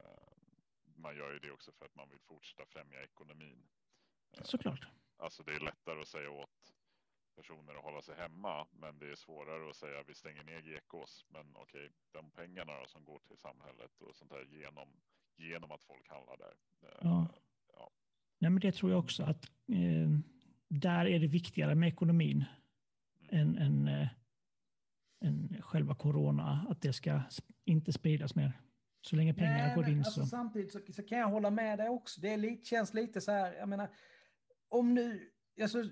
eh, 0.00 0.31
man 1.02 1.16
gör 1.16 1.32
ju 1.32 1.38
det 1.38 1.50
också 1.50 1.72
för 1.72 1.84
att 1.86 1.94
man 1.94 2.08
vill 2.08 2.18
fortsätta 2.20 2.66
främja 2.66 3.02
ekonomin. 3.02 3.62
Eh, 4.38 4.42
Såklart. 4.44 4.86
Alltså 5.16 5.42
det 5.42 5.52
är 5.52 5.60
lättare 5.60 6.00
att 6.00 6.08
säga 6.08 6.30
åt 6.30 6.74
personer 7.36 7.74
att 7.74 7.84
hålla 7.84 8.02
sig 8.02 8.16
hemma, 8.16 8.66
men 8.72 8.98
det 8.98 9.10
är 9.10 9.14
svårare 9.16 9.70
att 9.70 9.76
säga 9.76 10.02
vi 10.06 10.14
stänger 10.14 10.44
ner 10.44 10.60
GKs. 10.60 11.24
Men 11.28 11.56
okej, 11.56 11.90
de 12.12 12.30
pengarna 12.30 12.72
då 12.80 12.86
som 12.86 13.04
går 13.04 13.18
till 13.18 13.38
samhället 13.38 14.00
och 14.00 14.16
sånt 14.16 14.30
där 14.30 14.44
genom, 14.44 14.88
genom 15.36 15.70
att 15.72 15.84
folk 15.84 16.08
handlar 16.08 16.36
där. 16.36 16.54
Eh, 16.82 16.98
Ja. 17.02 17.28
ja. 17.72 17.90
Nej, 18.38 18.50
men 18.50 18.60
det 18.60 18.72
tror 18.72 18.90
jag 18.90 19.00
också 19.00 19.22
att 19.22 19.44
eh, 19.68 20.08
där 20.68 21.06
är 21.06 21.18
det 21.18 21.26
viktigare 21.26 21.74
med 21.74 21.88
ekonomin 21.88 22.44
än, 23.28 23.58
än, 23.58 23.88
eh, 23.88 24.08
än 25.20 25.62
själva 25.62 25.94
corona. 25.94 26.66
Att 26.70 26.80
det 26.82 26.92
ska 26.92 27.22
inte 27.64 27.92
spridas 27.92 28.34
mer. 28.34 28.52
Så 29.02 29.16
länge 29.16 29.34
pengar 29.34 29.66
Nej, 29.66 29.74
går 29.74 29.88
in 29.88 29.98
alltså, 29.98 30.20
så. 30.20 30.26
Samtidigt 30.26 30.72
så, 30.72 30.80
så 30.92 31.02
kan 31.02 31.18
jag 31.18 31.28
hålla 31.28 31.50
med 31.50 31.78
dig 31.78 31.88
också. 31.88 32.20
Det 32.20 32.32
är 32.32 32.36
lite, 32.36 32.64
känns 32.64 32.94
lite 32.94 33.20
så 33.20 33.32
här, 33.32 33.52
jag 33.52 33.68
menar, 33.68 33.88
om 34.68 34.94
nu, 34.94 35.30
alltså, 35.62 35.84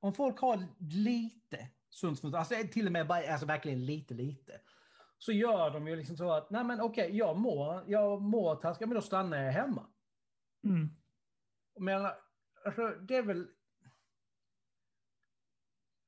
om 0.00 0.12
folk 0.12 0.38
har 0.40 0.66
lite 0.78 1.68
sunt 1.90 2.20
förnuft, 2.20 2.36
alltså 2.36 2.54
till 2.72 2.86
och 2.86 2.92
med 2.92 3.06
bara, 3.06 3.32
alltså 3.32 3.46
verkligen 3.46 3.86
lite, 3.86 4.14
lite, 4.14 4.60
så 5.18 5.32
gör 5.32 5.70
de 5.70 5.88
ju 5.88 5.96
liksom 5.96 6.16
så 6.16 6.30
att, 6.32 6.50
nej 6.50 6.64
men 6.64 6.80
okej, 6.80 7.04
okay, 7.06 7.16
jag 7.18 7.36
mår, 7.36 7.84
jag 7.86 8.22
mår 8.22 8.56
taskigt, 8.56 8.88
men 8.88 8.94
då 8.94 9.02
stannar 9.02 9.36
jag 9.36 9.52
hemma. 9.52 9.86
Mm. 10.64 10.88
Men 11.78 12.06
alltså, 12.64 12.88
det 12.88 13.16
är 13.16 13.22
väl... 13.22 13.48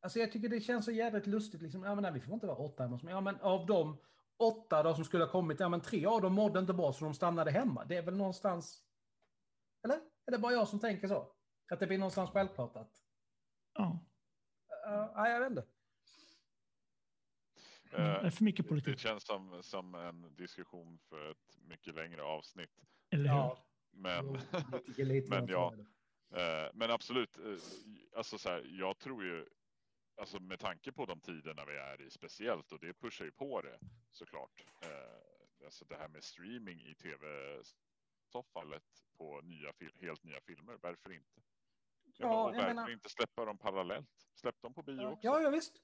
Alltså 0.01 0.19
jag 0.19 0.33
tycker 0.33 0.49
det 0.49 0.61
känns 0.61 0.85
så 0.85 0.93
jävligt 0.93 1.27
lustigt 1.27 1.63
liksom, 1.63 1.83
ja 1.83 1.95
men 1.95 2.03
nej, 2.03 2.13
vi 2.13 2.21
får 2.21 2.35
inte 2.35 2.47
vara 2.47 2.57
åtta 2.57 2.83
hemma. 2.83 3.01
Ja 3.03 3.21
men 3.21 3.41
av 3.41 3.67
de 3.67 3.99
åtta 4.39 4.83
då 4.83 4.95
som 4.95 5.05
skulle 5.05 5.25
ha 5.25 5.31
kommit, 5.31 5.61
ja 5.61 5.69
men 5.69 5.81
tre 5.81 6.07
av 6.07 6.23
dem 6.23 6.33
mådde 6.33 6.59
inte 6.59 6.73
bra 6.73 6.93
så 6.93 7.05
de 7.05 7.15
stannade 7.15 7.51
hemma. 7.51 7.85
Det 7.85 7.97
är 7.97 8.03
väl 8.03 8.17
någonstans... 8.17 8.83
Eller? 9.85 9.97
Är 10.27 10.31
det 10.33 10.39
bara 10.39 10.53
jag 10.53 10.69
som 10.69 10.81
tänker 10.81 11.09
så? 11.09 11.33
Att 11.73 11.81
det 11.81 11.87
blir 11.87 11.99
någonstans 11.99 12.31
självklart 12.31 12.77
att... 12.77 13.03
Ja. 13.75 14.01
Uh, 14.89 15.13
nej, 15.17 15.33
jag 15.33 15.41
vet 15.41 15.51
inte. 15.51 15.67
Mm, 17.93 18.23
det 18.23 18.27
är 18.27 18.31
för 18.31 18.45
mycket 18.45 18.69
politik. 18.69 18.95
Det 18.95 19.01
känns 19.01 19.25
som, 19.25 19.63
som 19.63 19.95
en 19.95 20.35
diskussion 20.37 20.99
för 21.09 21.31
ett 21.31 21.59
mycket 21.69 21.95
längre 21.95 22.23
avsnitt. 22.23 22.85
Eller 23.11 23.31
hur? 23.31 23.37
Ja, 23.37 23.67
men, 23.91 24.27
men 25.29 25.49
ja, 25.49 25.75
eh, 26.35 26.71
men 26.75 26.91
absolut. 26.91 27.39
Eh, 27.39 27.59
alltså 28.17 28.39
så 28.39 28.49
här, 28.49 28.67
jag 28.69 28.99
tror 28.99 29.25
ju, 29.25 29.47
alltså 30.19 30.41
med 30.41 30.61
tanke 30.61 30.93
på 30.93 31.07
de 31.07 31.21
tiderna 31.21 31.65
vi 31.65 31.77
är 31.77 32.01
i 32.01 32.11
speciellt 32.11 32.73
och 32.73 32.81
det 32.81 32.95
pushar 32.95 33.25
ju 33.25 33.33
på 33.33 33.61
det 33.61 33.79
såklart. 34.11 34.65
Eh, 34.83 35.65
alltså 35.65 35.85
det 35.85 35.97
här 35.97 36.09
med 36.09 36.25
streaming 36.25 36.81
i 36.81 36.95
tv-soffallet 36.95 39.05
på 39.17 39.41
nya, 39.41 39.73
helt 40.01 40.25
nya 40.25 40.41
filmer. 40.41 40.79
Varför 40.83 41.13
inte? 41.13 41.43
Ja, 42.17 42.45
och 42.45 42.55
varför 42.55 42.69
menar... 42.69 42.91
inte 42.91 43.09
släppa 43.09 43.45
dem 43.45 43.59
parallellt? 43.59 44.29
Släpp 44.35 44.63
dem 44.63 44.75
på 44.75 44.83
bio 44.83 45.03
ja, 45.03 45.09
också. 45.09 45.27
Ja, 45.27 45.41
ja 45.41 45.51
visst. 45.51 45.83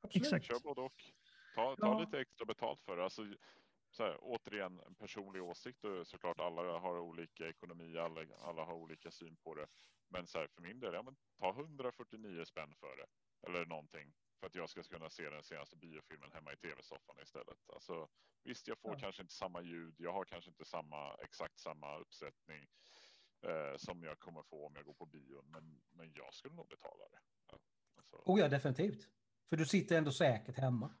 Absolut. 0.00 0.26
Exakt. 0.26 0.46
Kör 0.46 0.60
både 0.60 0.80
och. 0.80 1.04
Ta, 1.54 1.76
ta 1.76 1.86
ja. 1.86 2.00
lite 2.00 2.20
extra 2.20 2.44
betalt 2.44 2.82
för 2.82 2.96
det. 2.96 3.04
Alltså, 3.04 3.34
så 3.90 4.02
här, 4.02 4.16
återigen 4.20 4.80
en 4.86 4.94
personlig 4.94 5.42
åsikt 5.42 5.84
och 5.84 6.06
såklart 6.06 6.40
alla 6.40 6.78
har 6.78 6.98
olika 6.98 7.48
ekonomi, 7.48 7.98
alla, 7.98 8.26
alla 8.38 8.64
har 8.64 8.74
olika 8.74 9.10
syn 9.10 9.36
på 9.36 9.54
det. 9.54 9.66
Men 10.08 10.26
så 10.26 10.38
här, 10.38 10.48
för 10.48 10.62
min 10.62 10.80
del, 10.80 10.94
ja, 10.94 11.02
men 11.02 11.16
ta 11.38 11.50
149 11.50 12.44
spänn 12.44 12.74
för 12.74 12.96
det 12.96 13.06
eller 13.42 13.66
någonting 13.66 14.14
för 14.40 14.46
att 14.46 14.54
jag 14.54 14.70
ska 14.70 14.82
kunna 14.82 15.10
se 15.10 15.30
den 15.30 15.42
senaste 15.42 15.76
biofilmen 15.76 16.32
hemma 16.32 16.52
i 16.52 16.56
tv-soffan 16.56 17.16
istället. 17.22 17.70
Alltså, 17.70 18.08
visst, 18.44 18.68
jag 18.68 18.78
får 18.78 18.90
ja. 18.90 18.98
kanske 18.98 19.22
inte 19.22 19.34
samma 19.34 19.62
ljud. 19.62 19.94
Jag 19.98 20.12
har 20.12 20.24
kanske 20.24 20.50
inte 20.50 20.64
samma 20.64 21.14
exakt 21.14 21.60
samma 21.60 21.98
uppsättning 21.98 22.68
eh, 23.42 23.76
som 23.76 24.02
jag 24.02 24.18
kommer 24.18 24.42
få 24.42 24.66
om 24.66 24.74
jag 24.76 24.84
går 24.84 24.94
på 24.94 25.06
bion, 25.06 25.44
men, 25.50 25.82
men 25.90 26.12
jag 26.12 26.34
skulle 26.34 26.54
nog 26.54 26.68
betala 26.68 27.08
det. 27.08 27.18
Ja, 27.46 27.58
alltså. 27.96 28.16
Oh 28.16 28.40
ja, 28.40 28.48
definitivt. 28.48 29.08
För 29.48 29.56
du 29.56 29.66
sitter 29.66 29.98
ändå 29.98 30.12
säkert 30.12 30.58
hemma. 30.58 30.94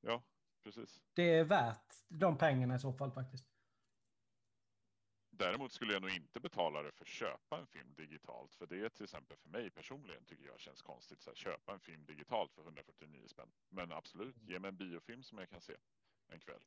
Ja, 0.00 0.22
precis. 0.62 1.02
Det 1.12 1.34
är 1.34 1.44
värt 1.44 1.94
de 2.08 2.38
pengarna 2.38 2.74
i 2.74 2.78
så 2.78 2.92
fall 2.92 3.12
faktiskt. 3.12 3.47
Däremot 5.38 5.72
skulle 5.72 5.92
jag 5.92 6.02
nog 6.02 6.10
inte 6.10 6.40
betala 6.40 6.82
det 6.82 6.92
för 6.92 7.04
att 7.04 7.08
köpa 7.08 7.58
en 7.58 7.66
film 7.66 7.94
digitalt. 7.96 8.54
För 8.54 8.66
det 8.66 8.80
är 8.84 8.88
till 8.88 9.04
exempel 9.04 9.36
för 9.36 9.48
mig 9.48 9.70
personligen 9.70 10.24
tycker 10.24 10.46
jag 10.46 10.60
känns 10.60 10.82
konstigt. 10.82 11.22
Så 11.22 11.30
här, 11.30 11.34
köpa 11.34 11.72
en 11.72 11.80
film 11.80 12.04
digitalt 12.04 12.52
för 12.52 12.62
149 12.62 13.22
spänn. 13.26 13.48
Men 13.68 13.92
absolut, 13.92 14.36
ge 14.42 14.58
mig 14.58 14.68
en 14.68 14.76
biofilm 14.76 15.22
som 15.22 15.38
jag 15.38 15.50
kan 15.50 15.60
se 15.60 15.72
en 16.28 16.40
kväll. 16.40 16.60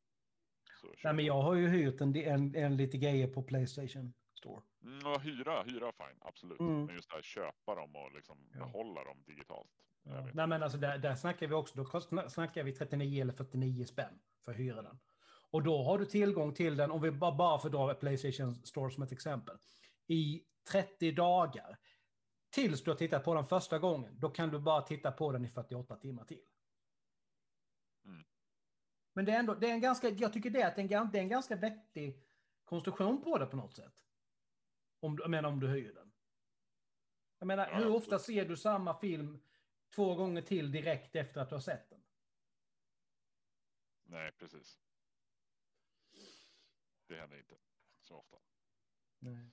Nej, 1.04 1.14
men 1.14 1.26
jag 1.26 1.42
har 1.42 1.54
ju 1.54 1.68
hyrt 1.68 2.02
en, 2.02 2.16
en, 2.16 2.56
en 2.56 2.78
lite 2.78 2.98
grejer 2.98 3.28
på 3.28 3.44
Playstation 3.44 4.14
Store. 4.34 4.62
Mm, 4.84 5.00
ja, 5.04 5.18
hyra, 5.18 5.64
hyra 5.64 5.92
fine, 5.92 6.18
absolut. 6.20 6.60
Mm. 6.60 6.86
Men 6.86 6.96
just 6.96 7.10
det 7.10 7.16
här 7.16 7.22
köpa 7.22 7.76
dem 7.76 7.96
och 7.96 8.12
liksom 8.12 8.38
ja. 8.54 8.60
behålla 8.60 9.04
dem 9.04 9.24
digitalt. 9.26 9.72
Ja. 10.04 10.28
Nej, 10.34 10.48
men 10.48 10.64
alltså 10.64 10.78
där, 10.78 10.98
där 10.98 11.16
snackar 11.16 11.48
vi 11.48 11.54
också, 11.54 11.76
då 11.76 12.02
snackar 12.30 12.64
vi 12.64 12.72
39 12.72 13.22
eller 13.22 13.34
49 13.34 13.86
spänn 13.86 14.20
för 14.46 14.52
att 14.52 14.58
hyra 14.58 14.82
den. 14.82 15.00
Och 15.52 15.64
då 15.64 15.84
har 15.84 16.00
du 16.00 16.06
tillgång 16.06 16.54
till 16.54 16.78
den, 16.78 16.92
om 16.92 17.02
vi 17.02 17.12
bara, 17.12 17.36
bara 17.36 17.56
att 17.56 17.72
dra 17.72 17.94
Playstation 17.94 18.56
Store 18.66 18.92
som 18.92 19.04
ett 19.04 19.12
exempel, 19.12 19.58
i 20.08 20.44
30 20.72 21.12
dagar. 21.12 21.78
Tills 22.50 22.84
du 22.84 22.92
har 22.92 22.98
tittat 22.98 23.24
på 23.24 23.34
den 23.34 23.48
första 23.48 23.80
gången, 23.80 24.20
då 24.20 24.30
kan 24.30 24.50
du 24.50 24.60
bara 24.60 24.82
titta 24.82 25.12
på 25.12 25.32
den 25.32 25.46
i 25.46 25.50
48 25.50 25.96
timmar 25.96 26.26
till. 26.26 26.44
Mm. 28.06 28.24
Men 29.14 29.26
det 29.26 29.32
är 29.32 29.40
ändå, 29.40 29.54
det 29.54 29.70
är 29.70 29.74
en 29.74 29.82
ganska, 29.82 30.10
jag 30.10 30.34
tycker 30.34 30.50
det, 30.50 30.62
är 30.62 30.80
en, 30.80 31.12
det 31.12 31.18
är 31.18 31.22
en 31.22 31.30
ganska 31.30 31.56
vettig 31.56 32.24
konstruktion 32.64 33.22
på 33.22 33.38
det 33.38 33.46
på 33.46 33.56
något 33.58 33.76
sätt. 33.76 33.94
Om, 35.00 35.18
jag 35.22 35.30
menar 35.30 35.50
om 35.50 35.60
du 35.60 35.68
hyr 35.68 35.94
den. 35.94 36.12
Jag 37.40 37.48
menar, 37.48 37.68
ja, 37.68 37.78
hur 37.78 37.96
ofta 37.96 38.20
ser 38.20 38.46
du 38.46 38.58
samma 38.58 39.00
film 39.00 39.44
två 39.96 40.16
gånger 40.16 40.42
till 40.42 40.72
direkt 40.72 41.16
efter 41.16 41.42
att 41.42 41.50
du 41.50 41.56
har 41.56 41.60
sett 41.60 41.90
den? 41.90 42.04
Nej, 44.04 44.32
precis. 44.32 44.80
Det 47.12 47.20
händer 47.20 47.38
inte 47.38 47.56
så 48.02 48.16
ofta. 48.16 48.38
Nej. 49.20 49.52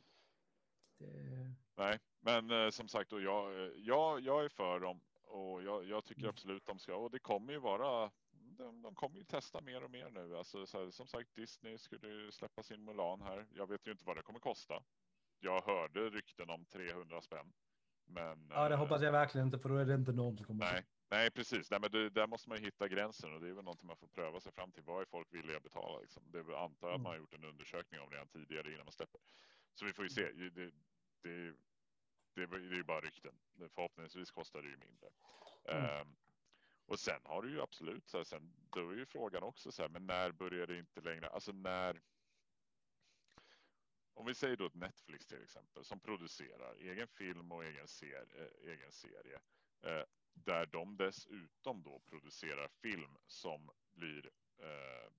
Det... 0.99 1.55
Nej, 1.77 1.99
men 2.21 2.51
eh, 2.51 2.71
som 2.71 2.89
sagt, 2.89 3.13
och 3.13 3.23
jag, 3.23 3.65
eh, 3.65 3.73
jag, 3.77 4.21
jag 4.21 4.45
är 4.45 4.49
för 4.49 4.81
dem 4.81 5.01
och 5.25 5.63
jag, 5.63 5.85
jag 5.85 6.05
tycker 6.05 6.23
mm. 6.23 6.31
absolut 6.31 6.67
de 6.67 6.79
ska. 6.79 6.97
Och 6.97 7.11
det 7.11 7.19
kommer 7.19 7.53
ju 7.53 7.59
vara. 7.59 8.11
De, 8.31 8.83
de 8.83 8.95
kommer 8.95 9.17
ju 9.17 9.25
testa 9.25 9.61
mer 9.61 9.85
och 9.85 9.91
mer 9.91 10.11
nu. 10.11 10.37
Alltså, 10.37 10.59
här, 10.59 10.91
som 10.91 11.07
sagt, 11.07 11.35
Disney 11.35 11.79
skulle 11.79 12.33
släppa 12.33 12.63
sin 12.63 12.85
Mulan 12.85 13.23
här. 13.23 13.47
Jag 13.51 13.69
vet 13.69 13.87
ju 13.87 13.91
inte 13.91 14.05
vad 14.05 14.17
det 14.17 14.23
kommer 14.23 14.41
kosta. 14.41 14.83
Jag 15.39 15.63
hörde 15.63 16.11
rykten 16.11 16.51
om 16.51 16.65
300 16.65 17.23
spänn. 17.23 17.53
Men, 18.07 18.49
ja, 18.51 18.69
det 18.69 18.75
eh, 18.75 18.81
hoppas 18.81 19.03
jag 19.03 19.13
verkligen 19.13 19.47
inte, 19.47 19.59
för 19.59 19.69
då 19.69 19.77
är 19.77 19.85
det 19.85 19.95
inte 19.95 20.13
någon 20.13 20.37
som 20.37 20.47
kommer. 20.47 20.73
Nej, 20.73 20.87
Nej, 21.11 21.31
precis. 21.31 21.71
Nej, 21.71 21.81
men 21.81 21.91
det, 21.91 22.11
där 22.11 22.27
måste 22.27 22.49
man 22.49 22.59
hitta 22.59 22.89
gränsen 22.89 23.35
och 23.35 23.41
det 23.41 23.49
är 23.49 23.53
väl 23.53 23.65
någonting 23.65 23.87
man 23.87 23.97
får 23.97 24.09
pröva 24.09 24.41
sig 24.41 24.53
fram 24.53 24.73
till. 24.73 24.83
Vad 24.83 25.01
är 25.01 25.05
folk 25.05 25.35
villiga 25.35 25.57
att 25.57 25.63
betala? 25.63 26.01
Liksom? 26.01 26.23
Det 26.31 26.39
är 26.39 26.43
väl 26.43 26.55
antar 26.55 26.89
att 26.89 26.95
mm. 26.95 27.03
man 27.03 27.13
har 27.13 27.19
gjort 27.19 27.35
en 27.35 27.45
undersökning 27.45 28.01
om 28.01 28.11
redan 28.11 28.29
tidigare 28.29 28.73
innan 28.73 28.85
man 28.85 28.93
släpper. 28.93 29.21
Så 29.75 29.85
vi 29.85 29.93
får 29.93 30.05
ju 30.05 30.11
se. 30.11 30.33
Det, 30.33 30.51
det, 30.51 30.71
det, 31.23 31.55
det 32.35 32.43
är 32.43 32.75
ju 32.75 32.85
bara 32.85 33.01
rykten. 33.01 33.35
Förhoppningsvis 33.75 34.31
kostar 34.31 34.63
det 34.63 34.69
ju 34.69 34.77
mindre. 34.77 35.09
Mm. 35.65 36.01
Um, 36.01 36.17
och 36.87 36.99
sen 36.99 37.21
har 37.25 37.43
du 37.43 37.51
ju 37.51 37.61
absolut 37.61 38.09
så 38.09 38.17
här, 38.17 38.25
sen 38.25 38.53
då 38.71 38.91
är 38.91 38.97
ju 38.97 39.07
frågan 39.07 39.43
också 39.43 39.73
så 39.73 39.83
här, 39.83 39.89
men 39.89 40.07
när 40.07 40.33
börjar 40.33 40.67
det 40.67 40.79
inte 40.79 41.01
längre? 41.01 41.29
Alltså 41.29 41.53
när? 41.53 42.03
Om 44.15 44.27
vi 44.27 44.35
säger 44.35 44.57
då 44.57 44.67
ett 44.67 44.75
Netflix 44.75 45.27
till 45.27 45.43
exempel 45.43 45.85
som 45.85 46.01
producerar 46.01 46.75
egen 46.75 47.09
film 47.09 47.53
och 47.53 47.65
egen 47.65 47.89
serie, 47.89 48.51
egen 48.63 48.93
serie 48.93 49.41
eh, 49.83 50.05
där 50.35 50.67
de 50.67 50.97
dessutom 50.97 51.83
då 51.83 51.99
producerar 51.99 52.69
film 52.69 53.17
som 53.27 53.71
blir 53.95 54.31
eh, 54.59 55.13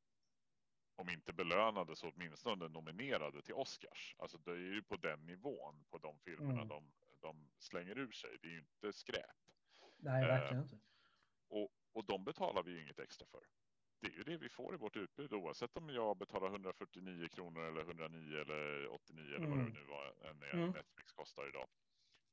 om 0.95 1.09
inte 1.09 1.33
belönade 1.33 1.95
så 1.95 2.09
åtminstone 2.09 2.67
nominerade 2.67 3.41
till 3.41 3.53
Oscars. 3.53 4.15
Alltså 4.17 4.37
det 4.37 4.51
är 4.51 4.73
ju 4.73 4.83
på 4.83 4.95
den 4.95 5.25
nivån 5.25 5.85
på 5.89 5.97
de 5.97 6.19
filmerna 6.19 6.61
mm. 6.61 6.67
de, 6.67 6.91
de 7.21 7.49
slänger 7.57 7.97
ur 7.97 8.11
sig. 8.11 8.37
Det 8.41 8.47
är 8.47 8.51
ju 8.51 8.59
inte 8.59 8.93
skräp. 8.93 9.37
Nej, 9.97 10.27
verkligen 10.27 10.57
eh, 10.57 10.61
inte. 10.61 10.79
Och, 11.47 11.69
och 11.93 12.05
de 12.05 12.23
betalar 12.23 12.63
vi 12.63 12.71
ju 12.71 12.81
inget 12.81 12.99
extra 12.99 13.27
för. 13.27 13.43
Det 14.01 14.07
är 14.07 14.11
ju 14.11 14.23
det 14.23 14.37
vi 14.37 14.49
får 14.49 14.73
i 14.73 14.77
vårt 14.77 14.95
utbud 14.95 15.33
oavsett 15.33 15.77
om 15.77 15.89
jag 15.89 16.17
betalar 16.17 16.47
149 16.47 17.27
kronor 17.27 17.63
eller 17.63 17.81
109 17.81 18.41
eller 18.41 18.87
89 18.93 19.35
mm. 19.35 19.43
eller 19.43 19.49
vad 19.49 19.57
det 19.57 19.61
mm. 19.61 19.73
nu 19.73 19.83
var 19.83 20.13
en 20.21 20.43
mm. 20.43 20.71
Netflix 20.71 21.11
kostar 21.11 21.47
idag. 21.47 21.67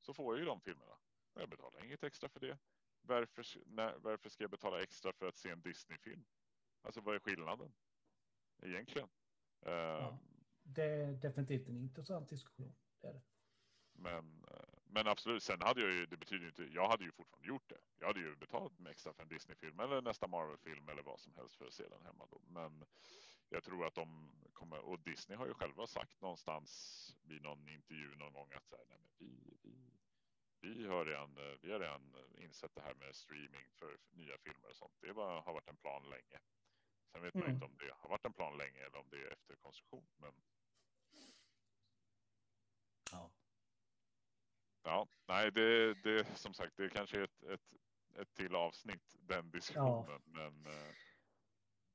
Så 0.01 0.15
får 0.15 0.35
jag 0.35 0.41
ju 0.41 0.47
de 0.47 0.61
filmerna. 0.61 0.99
Jag 1.41 1.49
betalar 1.49 1.85
inget 1.85 2.05
extra 2.05 2.29
för 2.29 2.41
det 2.41 2.59
varför, 3.07 3.47
när, 3.67 3.99
varför 3.99 4.29
ska 4.29 4.45
jag 4.45 4.51
betala 4.51 4.83
extra 4.83 5.13
för 5.13 5.29
att 5.29 5.37
se 5.37 5.51
en 5.51 5.63
Disney-film? 5.63 6.25
Alltså 6.83 7.01
vad 7.01 7.15
är 7.15 7.19
skillnaden? 7.19 7.73
Egentligen. 8.63 9.09
Ja, 9.61 10.09
ehm, 10.09 10.15
det 10.63 10.83
är 10.83 11.13
definitivt 11.13 11.69
en 11.69 11.77
intressant 11.77 12.29
diskussion. 12.29 12.75
Det 13.01 13.09
är 13.09 13.13
det. 13.13 13.23
Men, 13.93 14.45
eh, 14.51 14.75
men 14.85 15.07
absolut, 15.07 15.43
sen 15.43 15.63
hade 15.63 15.81
jag 15.81 15.93
ju, 15.93 16.07
det 16.07 16.17
betyder 16.17 16.47
inte, 16.47 16.65
jag 16.65 16.89
hade 16.89 17.05
ju 17.05 17.13
fortfarande 17.13 17.49
gjort 17.49 17.69
det. 17.69 17.81
Jag 17.99 18.07
hade 18.07 18.21
ju 18.21 18.37
betalat 18.37 18.73
extra 18.91 19.13
för 19.13 19.23
en 19.23 19.29
Disney-film 19.29 19.81
eller 19.81 20.03
nästa 20.03 20.27
Marvel-film 20.27 20.89
eller 20.89 21.03
vad 21.03 21.21
som 21.21 21.35
helst 21.35 21.57
för 21.57 21.67
att 21.67 21.73
se 21.73 21.89
den 21.89 22.03
hemma 22.03 22.27
då. 22.31 22.41
Men 22.49 22.85
jag 23.49 23.65
tror 23.65 23.87
att 23.87 23.95
de 23.95 24.31
kommer, 24.53 24.79
och 24.79 25.01
Disney 25.01 25.39
har 25.39 25.47
ju 25.47 25.55
själva 25.55 25.87
sagt 25.87 26.21
någonstans 26.21 27.17
vid 27.23 27.43
någon 27.43 27.69
intervju 27.69 28.17
någon 28.17 28.33
gång 28.33 28.53
att 28.53 28.69
så 28.69 28.77
här, 28.77 28.85
nej 28.89 28.99
men 29.01 29.13
vi, 29.19 29.57
vi 29.63 29.86
vi 30.61 30.87
har 30.87 31.05
redan, 31.05 31.39
vi 31.61 31.73
har 31.73 31.81
redan 31.81 32.15
insett 32.39 32.75
det 32.75 32.81
här 32.81 32.95
med 32.95 33.17
streaming 33.17 33.67
för 33.73 33.99
nya 34.11 34.39
filmer 34.39 34.69
och 34.71 34.77
sånt. 34.77 34.95
Det 35.01 35.13
var, 35.13 35.41
har 35.41 35.53
varit 35.53 35.69
en 35.69 35.77
plan 35.77 36.11
länge. 36.11 36.39
Sen 37.13 37.23
vet 37.23 37.35
mm. 37.35 37.47
man 37.47 37.55
inte 37.55 37.65
om 37.65 37.77
det 37.79 37.95
har 37.99 38.09
varit 38.09 38.25
en 38.25 38.33
plan 38.33 38.59
länge 38.59 38.81
eller 38.81 38.99
om 38.99 39.09
det 39.11 39.17
är 39.17 39.33
efter 39.33 39.57
konstruktion. 39.57 40.07
Men... 40.17 40.35
Ja. 43.13 43.31
Ja, 44.83 45.09
nej, 45.27 45.53
det, 45.53 45.95
det 45.95 46.39
som 46.39 46.55
sagt, 46.55 46.77
det 46.77 46.89
kanske 46.89 47.19
är 47.19 47.25
ett, 47.25 47.43
ett, 47.43 47.75
ett 48.15 48.35
till 48.35 48.55
avsnitt 48.55 49.17
den 49.21 49.51
diskussionen. 49.51 50.23
Ja. 50.25 50.33
Men 50.41 50.67
eh, 50.67 50.95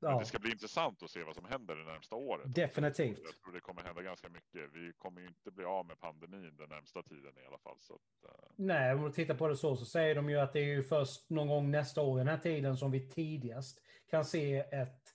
Ja. 0.02 0.18
det 0.18 0.24
ska 0.24 0.38
bli 0.38 0.50
intressant 0.50 1.02
att 1.02 1.10
se 1.10 1.22
vad 1.22 1.34
som 1.34 1.44
händer 1.44 1.76
det 1.76 1.84
närmsta 1.84 2.14
året. 2.14 2.54
Definitivt. 2.54 3.20
Jag 3.24 3.40
tror 3.40 3.52
det 3.52 3.60
kommer 3.60 3.82
hända 3.82 4.02
ganska 4.02 4.28
mycket. 4.28 4.70
Vi 4.72 4.92
kommer 4.98 5.20
ju 5.20 5.26
inte 5.26 5.50
bli 5.50 5.64
av 5.64 5.86
med 5.86 6.00
pandemin 6.00 6.56
den 6.56 6.68
närmsta 6.68 7.02
tiden 7.02 7.38
i 7.38 7.46
alla 7.46 7.58
fall. 7.58 7.76
Så 7.78 7.94
att, 7.94 8.30
uh... 8.30 8.50
Nej, 8.56 8.94
om 8.94 9.02
du 9.04 9.12
tittar 9.12 9.34
på 9.34 9.48
det 9.48 9.56
så, 9.56 9.76
så 9.76 9.84
säger 9.84 10.14
de 10.14 10.30
ju 10.30 10.36
att 10.40 10.52
det 10.52 10.60
är 10.60 10.64
ju 10.64 10.82
först 10.82 11.30
någon 11.30 11.48
gång 11.48 11.70
nästa 11.70 12.02
år, 12.02 12.18
den 12.18 12.28
här 12.28 12.38
tiden, 12.38 12.76
som 12.76 12.90
vi 12.90 13.08
tidigast 13.08 13.80
kan 14.06 14.24
se 14.24 14.56
ett 14.58 15.14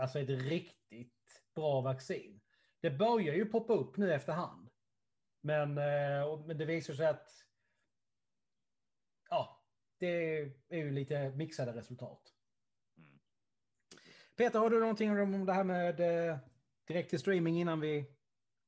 alltså 0.00 0.18
ett 0.18 0.30
riktigt 0.30 1.42
bra 1.54 1.80
vaccin. 1.80 2.40
Det 2.80 2.90
börjar 2.90 3.34
ju 3.34 3.46
poppa 3.46 3.72
upp 3.72 3.96
nu 3.96 4.12
efterhand. 4.12 4.70
Men, 5.42 5.78
eh, 5.78 6.40
men 6.46 6.58
det 6.58 6.64
visar 6.64 6.94
sig 6.94 7.06
att 7.06 7.28
ja, 9.30 9.64
det 9.98 10.38
är 10.68 10.76
ju 10.76 10.90
lite 10.90 11.30
mixade 11.30 11.72
resultat. 11.72 12.34
Mm. 14.40 14.48
Peter, 14.48 14.58
har 14.58 14.70
du 14.70 14.80
någonting 14.80 15.20
om 15.20 15.46
det 15.46 15.52
här 15.52 15.64
med 15.64 16.00
eh, 16.00 16.38
direkt 16.88 17.10
till 17.10 17.18
streaming 17.18 17.60
innan 17.60 17.80
vi 17.80 18.06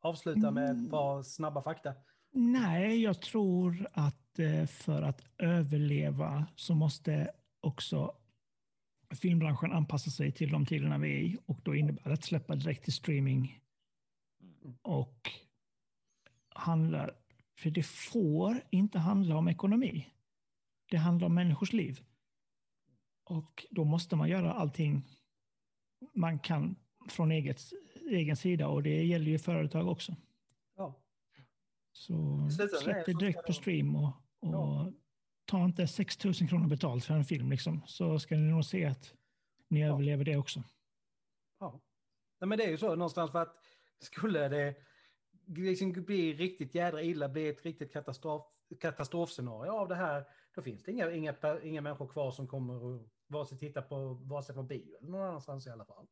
avslutar 0.01 0.51
med 0.51 0.71
ett 0.71 0.91
par 0.91 1.23
snabba 1.23 1.63
fakta? 1.63 1.95
Nej, 2.33 3.03
jag 3.03 3.23
tror 3.23 3.87
att 3.93 4.39
eh, 4.39 4.67
för 4.67 5.03
att 5.03 5.25
överleva 5.39 6.47
så 6.57 6.75
måste 6.75 7.31
också 7.61 8.15
filmbranschen 9.21 9.73
anpassa 9.73 10.11
sig 10.11 10.33
till 10.33 10.51
de 10.51 10.67
tiderna 10.67 10.99
vi 10.99 11.17
är 11.17 11.21
i 11.21 11.39
och 11.47 11.61
då 11.63 11.75
innebär 11.75 12.03
det 12.05 12.13
att 12.13 12.25
släppa 12.25 12.55
direkt 12.55 12.85
till 12.85 12.93
streaming 12.93 13.61
och 14.83 15.31
handla, 16.49 17.11
för 17.59 17.71
det 17.71 17.87
får 17.87 18.65
inte 18.71 18.99
handla 18.99 19.37
om 19.37 19.49
ekonomi. 19.49 20.09
Det 20.91 20.97
handlar 20.97 21.27
om 21.27 21.35
människors 21.35 21.73
liv. 21.73 22.01
Och 23.25 23.67
då 23.71 23.85
måste 23.85 24.17
man 24.17 24.29
göra 24.29 24.53
allting 24.53 25.09
man 26.13 26.39
kan 26.39 26.77
från 27.09 27.31
eget, 27.33 27.61
egen 28.11 28.37
sida 28.37 28.69
och 28.69 28.83
det 28.83 29.05
gäller 29.05 29.31
ju 29.31 29.39
företag 29.39 29.89
också. 29.89 30.17
Ja. 30.77 31.03
Så 31.93 32.49
släpp 32.81 33.07
det 33.07 33.19
direkt 33.19 33.47
på 33.47 33.53
stream 33.53 33.97
och, 33.97 34.13
och 34.41 34.55
ja. 34.55 34.93
ta 35.45 35.65
inte 35.65 35.87
6 35.87 36.25
000 36.25 36.35
kronor 36.35 36.69
betalt 36.69 37.05
för 37.05 37.15
en 37.15 37.25
film 37.25 37.51
liksom, 37.51 37.83
så 37.87 38.19
ska 38.19 38.37
ni 38.37 38.51
nog 38.51 38.65
se 38.65 38.85
att 38.85 39.15
ni 39.69 39.81
ja. 39.81 39.87
överlever 39.87 40.25
det 40.25 40.37
också. 40.37 40.63
Ja, 41.59 41.81
Nej, 42.41 42.49
men 42.49 42.59
det 42.59 42.65
är 42.65 42.71
ju 42.71 42.79
så 42.79 42.89
någonstans 42.95 43.31
för 43.31 43.43
att 43.43 43.57
skulle 43.99 44.49
det 44.49 44.75
liksom 45.47 45.93
bli 45.93 46.35
riktigt 46.35 46.75
jädra 46.75 47.03
illa, 47.03 47.29
bli 47.29 47.49
ett 47.49 47.65
riktigt 47.65 47.93
katastrof, 47.93 48.43
katastrofscenario 48.81 49.71
av 49.71 49.89
det 49.89 49.95
här, 49.95 50.25
då 50.55 50.63
finns 50.63 50.83
det 50.83 50.93
inga, 50.93 51.13
inga, 51.13 51.35
inga 51.63 51.81
människor 51.81 52.09
kvar 52.09 52.31
som 52.31 52.49
kommer 52.49 52.97
att 52.97 53.03
vare 53.33 53.47
sig 53.47 53.59
titta 53.59 53.83
på, 53.83 54.15
vare 54.15 54.43
sig 54.43 54.55
på 54.55 54.63
bio 54.63 54.97
eller 55.01 55.11
någon 55.11 55.29
annanstans 55.29 55.67
i 55.67 55.71
alla 55.71 55.85
fall. 55.85 56.07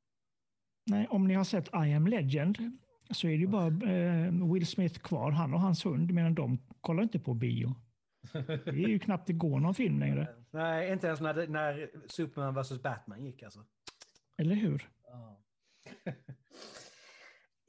Nej, 0.86 1.06
om 1.10 1.28
ni 1.28 1.34
har 1.34 1.44
sett 1.44 1.68
I 1.68 1.92
am 1.94 2.06
legend 2.06 2.78
så 3.10 3.26
är 3.26 3.30
det 3.30 3.36
ju 3.36 3.46
bara 3.46 3.66
eh, 3.66 4.52
Will 4.52 4.66
Smith 4.66 5.00
kvar, 5.00 5.30
han 5.30 5.54
och 5.54 5.60
hans 5.60 5.84
hund, 5.84 6.12
medan 6.12 6.34
de 6.34 6.58
kollar 6.80 7.02
inte 7.02 7.18
på 7.18 7.34
bio. 7.34 7.74
Det 8.32 8.68
är 8.68 8.88
ju 8.88 8.98
knappt 9.06 9.26
det 9.26 9.32
går 9.32 9.60
någon 9.60 9.74
film 9.74 10.00
längre. 10.00 10.28
Nej, 10.50 10.92
inte 10.92 11.06
ens 11.06 11.20
när, 11.20 11.46
när 11.46 11.90
Superman 12.06 12.54
vs. 12.54 12.82
Batman 12.82 13.24
gick 13.24 13.42
alltså. 13.42 13.64
Eller 14.38 14.54
hur? 14.54 14.88
Ja. 15.06 15.40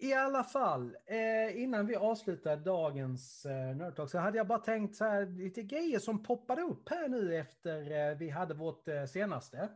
I 0.04 0.14
alla 0.14 0.44
fall, 0.44 0.98
eh, 1.06 1.62
innan 1.62 1.88
vi 1.88 1.96
avslutar 1.96 2.58
dagens 2.58 3.46
eh, 3.46 4.06
så 4.08 4.18
hade 4.18 4.38
jag 4.38 4.48
bara 4.48 4.60
tänkt 4.60 4.96
så 4.96 5.06
här, 5.06 5.26
lite 5.26 5.64
grejer 5.64 6.00
som 6.00 6.24
poppade 6.24 6.62
upp 6.62 6.90
här 6.90 7.08
nu 7.10 7.36
efter 7.36 7.92
eh, 7.92 8.18
vi 8.18 8.30
hade 8.30 8.54
vårt 8.54 8.88
eh, 8.88 9.06
senaste 9.06 9.70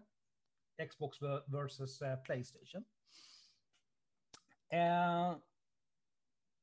Xbox 0.89 1.17
versus 1.47 2.01
eh, 2.01 2.21
Playstation. 2.21 2.85
Eh, 4.69 5.37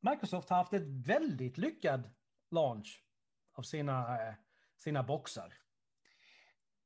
Microsoft 0.00 0.48
har 0.48 0.56
haft 0.56 0.72
ett 0.72 0.88
väldigt 1.06 1.58
lyckad 1.58 2.10
launch 2.50 3.04
av 3.52 3.62
sina, 3.62 4.28
eh, 4.28 4.34
sina 4.76 5.02
boxar. 5.02 5.54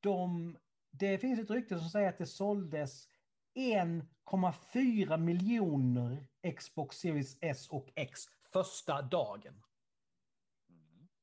De, 0.00 0.56
det 0.90 1.18
finns 1.18 1.40
ett 1.40 1.50
rykte 1.50 1.78
som 1.78 1.88
säger 1.88 2.08
att 2.08 2.18
det 2.18 2.26
såldes 2.26 3.08
1,4 3.54 5.16
miljoner 5.16 6.26
Xbox 6.54 6.96
Series 6.96 7.36
S 7.40 7.68
och 7.68 7.92
X 7.94 8.20
första 8.52 9.02
dagen. 9.02 9.62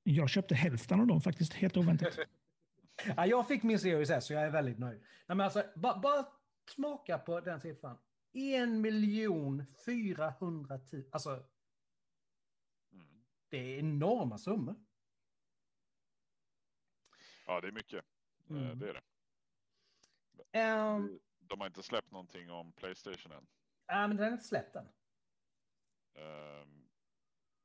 Jag 0.03 0.29
köpte 0.29 0.55
hälften 0.55 0.99
av 0.99 1.07
dem 1.07 1.21
faktiskt, 1.21 1.53
helt 1.53 1.77
oväntat. 1.77 2.19
ja, 3.17 3.25
jag 3.25 3.47
fick 3.47 3.63
min 3.63 3.79
Series 3.79 4.09
S 4.09 4.25
så 4.25 4.33
jag 4.33 4.43
är 4.43 4.49
väldigt 4.49 4.79
nöjd. 4.79 4.99
Nej, 4.99 5.37
men 5.37 5.41
alltså, 5.41 5.63
bara, 5.75 5.99
bara 5.99 6.25
smaka 6.69 7.17
på 7.17 7.39
den 7.39 7.61
siffran. 7.61 7.97
1 8.33 8.69
miljon 8.69 9.65
400 9.85 10.79
000. 10.91 11.03
Alltså, 11.11 11.29
mm. 12.91 13.23
det 13.49 13.57
är 13.57 13.79
enorma 13.79 14.37
summor. 14.37 14.75
Ja, 17.45 17.61
det 17.61 17.67
är 17.67 17.71
mycket. 17.71 18.05
Eh, 18.49 18.55
mm. 18.55 18.79
Det 18.79 18.89
är 18.89 18.93
det. 18.93 19.01
Um, 20.53 21.19
de 21.39 21.59
har 21.59 21.67
inte 21.67 21.83
släppt 21.83 22.11
någonting 22.11 22.51
om 22.51 22.71
Playstation 22.71 23.31
än. 23.31 23.47
Ja, 23.87 24.07
men 24.07 24.17
den 24.17 24.25
har 24.25 24.31
inte 24.31 24.45
släppt 24.45 24.75
än. 24.75 24.89
Um, 26.15 26.89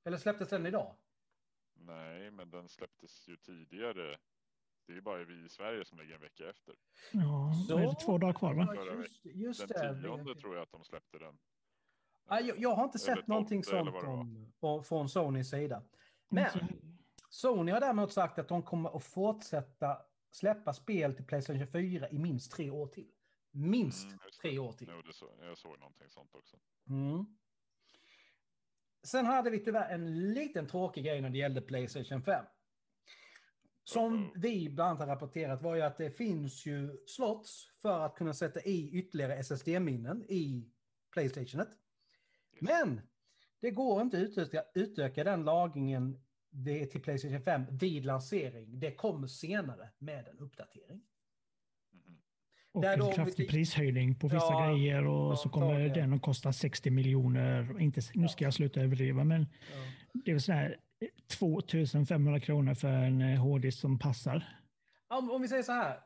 Eller 0.04 0.16
släpptes 0.16 0.48
den 0.48 0.66
idag? 0.66 0.96
Nej, 1.74 2.30
men 2.30 2.50
den 2.50 2.68
släpptes 2.68 3.28
ju 3.28 3.36
tidigare. 3.36 4.18
Det 4.86 4.96
är 4.96 5.00
bara 5.00 5.24
vi 5.24 5.44
i 5.44 5.48
Sverige 5.48 5.84
som 5.84 5.98
ligger 5.98 6.14
en 6.14 6.20
vecka 6.20 6.50
efter. 6.50 6.74
Ja, 7.12 7.52
så, 7.68 7.78
är 7.78 7.86
det 7.86 7.94
två 7.94 8.18
dagar 8.18 8.32
kvar 8.32 8.54
va? 8.54 8.74
Just, 8.98 9.24
just 9.24 9.68
den 9.68 10.02
tionde 10.02 10.34
tror 10.34 10.54
jag 10.54 10.62
att 10.62 10.70
de 10.70 10.84
släppte 10.84 11.18
den. 11.18 11.38
Ja, 12.28 12.40
jag, 12.40 12.58
jag 12.58 12.74
har 12.74 12.84
inte 12.84 12.98
sett 12.98 13.26
någonting 13.26 13.64
sånt 13.64 13.94
om, 14.60 14.84
från 14.84 15.08
Sonys 15.08 15.50
sida. 15.50 15.82
Men 16.28 16.50
Sony 17.28 17.72
har 17.72 17.80
däremot 17.80 18.12
sagt 18.12 18.38
att 18.38 18.48
de 18.48 18.62
kommer 18.62 18.96
att 18.96 19.04
fortsätta 19.04 20.02
släppa 20.30 20.72
spel 20.72 21.14
till 21.14 21.26
Playstation 21.26 21.66
4 21.66 22.10
i 22.10 22.18
minst 22.18 22.52
tre 22.52 22.70
år 22.70 22.86
till. 22.86 23.10
Minst 23.50 24.06
mm, 24.06 24.18
tre 24.42 24.58
år 24.58 24.72
till. 24.72 24.88
Jo, 24.90 25.12
så, 25.12 25.30
jag 25.40 25.58
såg 25.58 25.78
någonting 25.78 26.10
sånt 26.10 26.34
också. 26.34 26.56
Mm. 26.88 27.26
Sen 29.02 29.26
hade 29.26 29.50
vi 29.50 29.58
tyvärr 29.58 29.90
en 29.90 30.32
liten 30.34 30.66
tråkig 30.66 31.04
grej 31.04 31.20
när 31.20 31.30
det 31.30 31.38
gällde 31.38 31.60
Playstation 31.60 32.22
5. 32.22 32.44
Som 33.84 34.26
-oh. 34.26 34.30
vi 34.34 34.68
bland 34.70 34.88
annat 34.88 35.00
har 35.00 35.06
rapporterat 35.06 35.62
var 35.62 35.74
ju 35.74 35.82
att 35.82 35.96
det 35.96 36.10
finns 36.10 36.66
ju 36.66 36.98
slots 37.06 37.68
för 37.82 38.00
att 38.00 38.14
kunna 38.14 38.34
sätta 38.34 38.60
i 38.60 38.90
ytterligare 38.92 39.36
SSD-minnen 39.36 40.24
i 40.28 40.70
Playstationet. 41.12 41.68
Men 42.60 43.00
det 43.60 43.70
går 43.70 44.02
inte 44.02 44.16
att 44.16 44.22
utöka, 44.22 44.64
utöka 44.74 45.24
den 45.24 45.44
lagringen 45.44 46.20
till 46.90 47.02
Playstation 47.02 47.42
5 47.42 47.62
vid 47.70 48.04
lansering. 48.04 48.80
Det 48.80 48.94
kommer 48.94 49.26
senare 49.26 49.90
med 49.98 50.28
en 50.28 50.38
uppdatering. 50.38 51.07
Och 52.78 52.84
en 52.84 53.12
kraftig 53.12 53.48
prishöjning 53.48 54.14
på 54.14 54.28
vissa 54.28 54.46
ja, 54.50 54.70
grejer 54.70 55.06
och 55.06 55.32
ja, 55.32 55.36
så 55.36 55.48
kommer 55.48 55.80
ja. 55.80 55.94
den 55.94 56.12
att 56.12 56.22
kosta 56.22 56.52
60 56.52 56.90
miljoner. 56.90 57.80
Inte, 57.80 58.00
nu 58.14 58.28
ska 58.28 58.44
jag 58.44 58.54
sluta 58.54 58.80
överdriva, 58.80 59.24
men 59.24 59.46
det 60.12 60.32
är 60.32 60.38
så 60.38 60.52
här 60.52 60.76
2500 61.38 62.40
kronor 62.40 62.74
för 62.74 62.88
en 62.88 63.36
HD 63.36 63.68
eh, 63.68 63.72
som 63.72 63.98
passar. 63.98 64.58
Om, 65.08 65.30
om 65.30 65.42
vi 65.42 65.48
säger 65.48 65.62
så 65.62 65.72
här. 65.72 66.00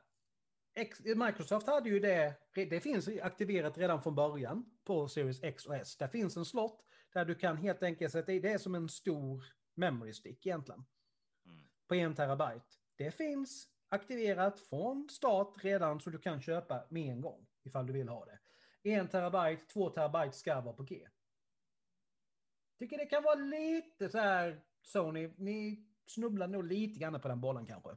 Microsoft 1.16 1.66
hade 1.66 1.88
ju 1.88 2.00
det, 2.00 2.34
det 2.54 2.80
finns 2.80 3.08
aktiverat 3.22 3.78
redan 3.78 4.02
från 4.02 4.14
början 4.14 4.64
på 4.84 5.08
Series 5.08 5.42
X 5.42 5.66
och 5.66 5.76
S. 5.76 5.96
Där 5.96 6.08
finns 6.08 6.36
en 6.36 6.44
slott 6.44 6.84
där 7.12 7.24
du 7.24 7.34
kan 7.34 7.56
helt 7.56 7.82
enkelt 7.82 8.12
sätta 8.12 8.32
i, 8.32 8.40
det 8.40 8.52
är 8.52 8.58
som 8.58 8.74
en 8.74 8.88
stor 8.88 9.44
memory 9.74 10.12
stick 10.12 10.46
egentligen. 10.46 10.84
Mm. 11.46 11.62
På 11.88 11.94
en 11.94 12.14
terabyte. 12.14 12.66
Det 12.96 13.10
finns 13.10 13.68
aktiverat 13.92 14.60
från 14.60 15.08
start 15.10 15.64
redan 15.64 16.00
så 16.00 16.10
du 16.10 16.18
kan 16.18 16.40
köpa 16.42 16.84
med 16.88 17.12
en 17.12 17.20
gång 17.20 17.46
ifall 17.62 17.86
du 17.86 17.92
vill 17.92 18.08
ha 18.08 18.24
det. 18.24 18.38
En 18.82 19.08
terabyte, 19.08 19.66
två 19.66 19.90
terabyte 19.90 20.36
ska 20.36 20.60
vara 20.60 20.74
på 20.74 20.82
G. 20.82 21.08
Tycker 22.78 22.98
det 22.98 23.06
kan 23.06 23.22
vara 23.22 23.34
lite 23.34 24.08
så 24.08 24.18
här, 24.18 24.60
Sony, 24.82 25.30
ni 25.36 25.86
snubblar 26.06 26.48
nog 26.48 26.64
lite 26.64 27.00
grann 27.00 27.20
på 27.20 27.28
den 27.28 27.40
bollen 27.40 27.66
kanske. 27.66 27.90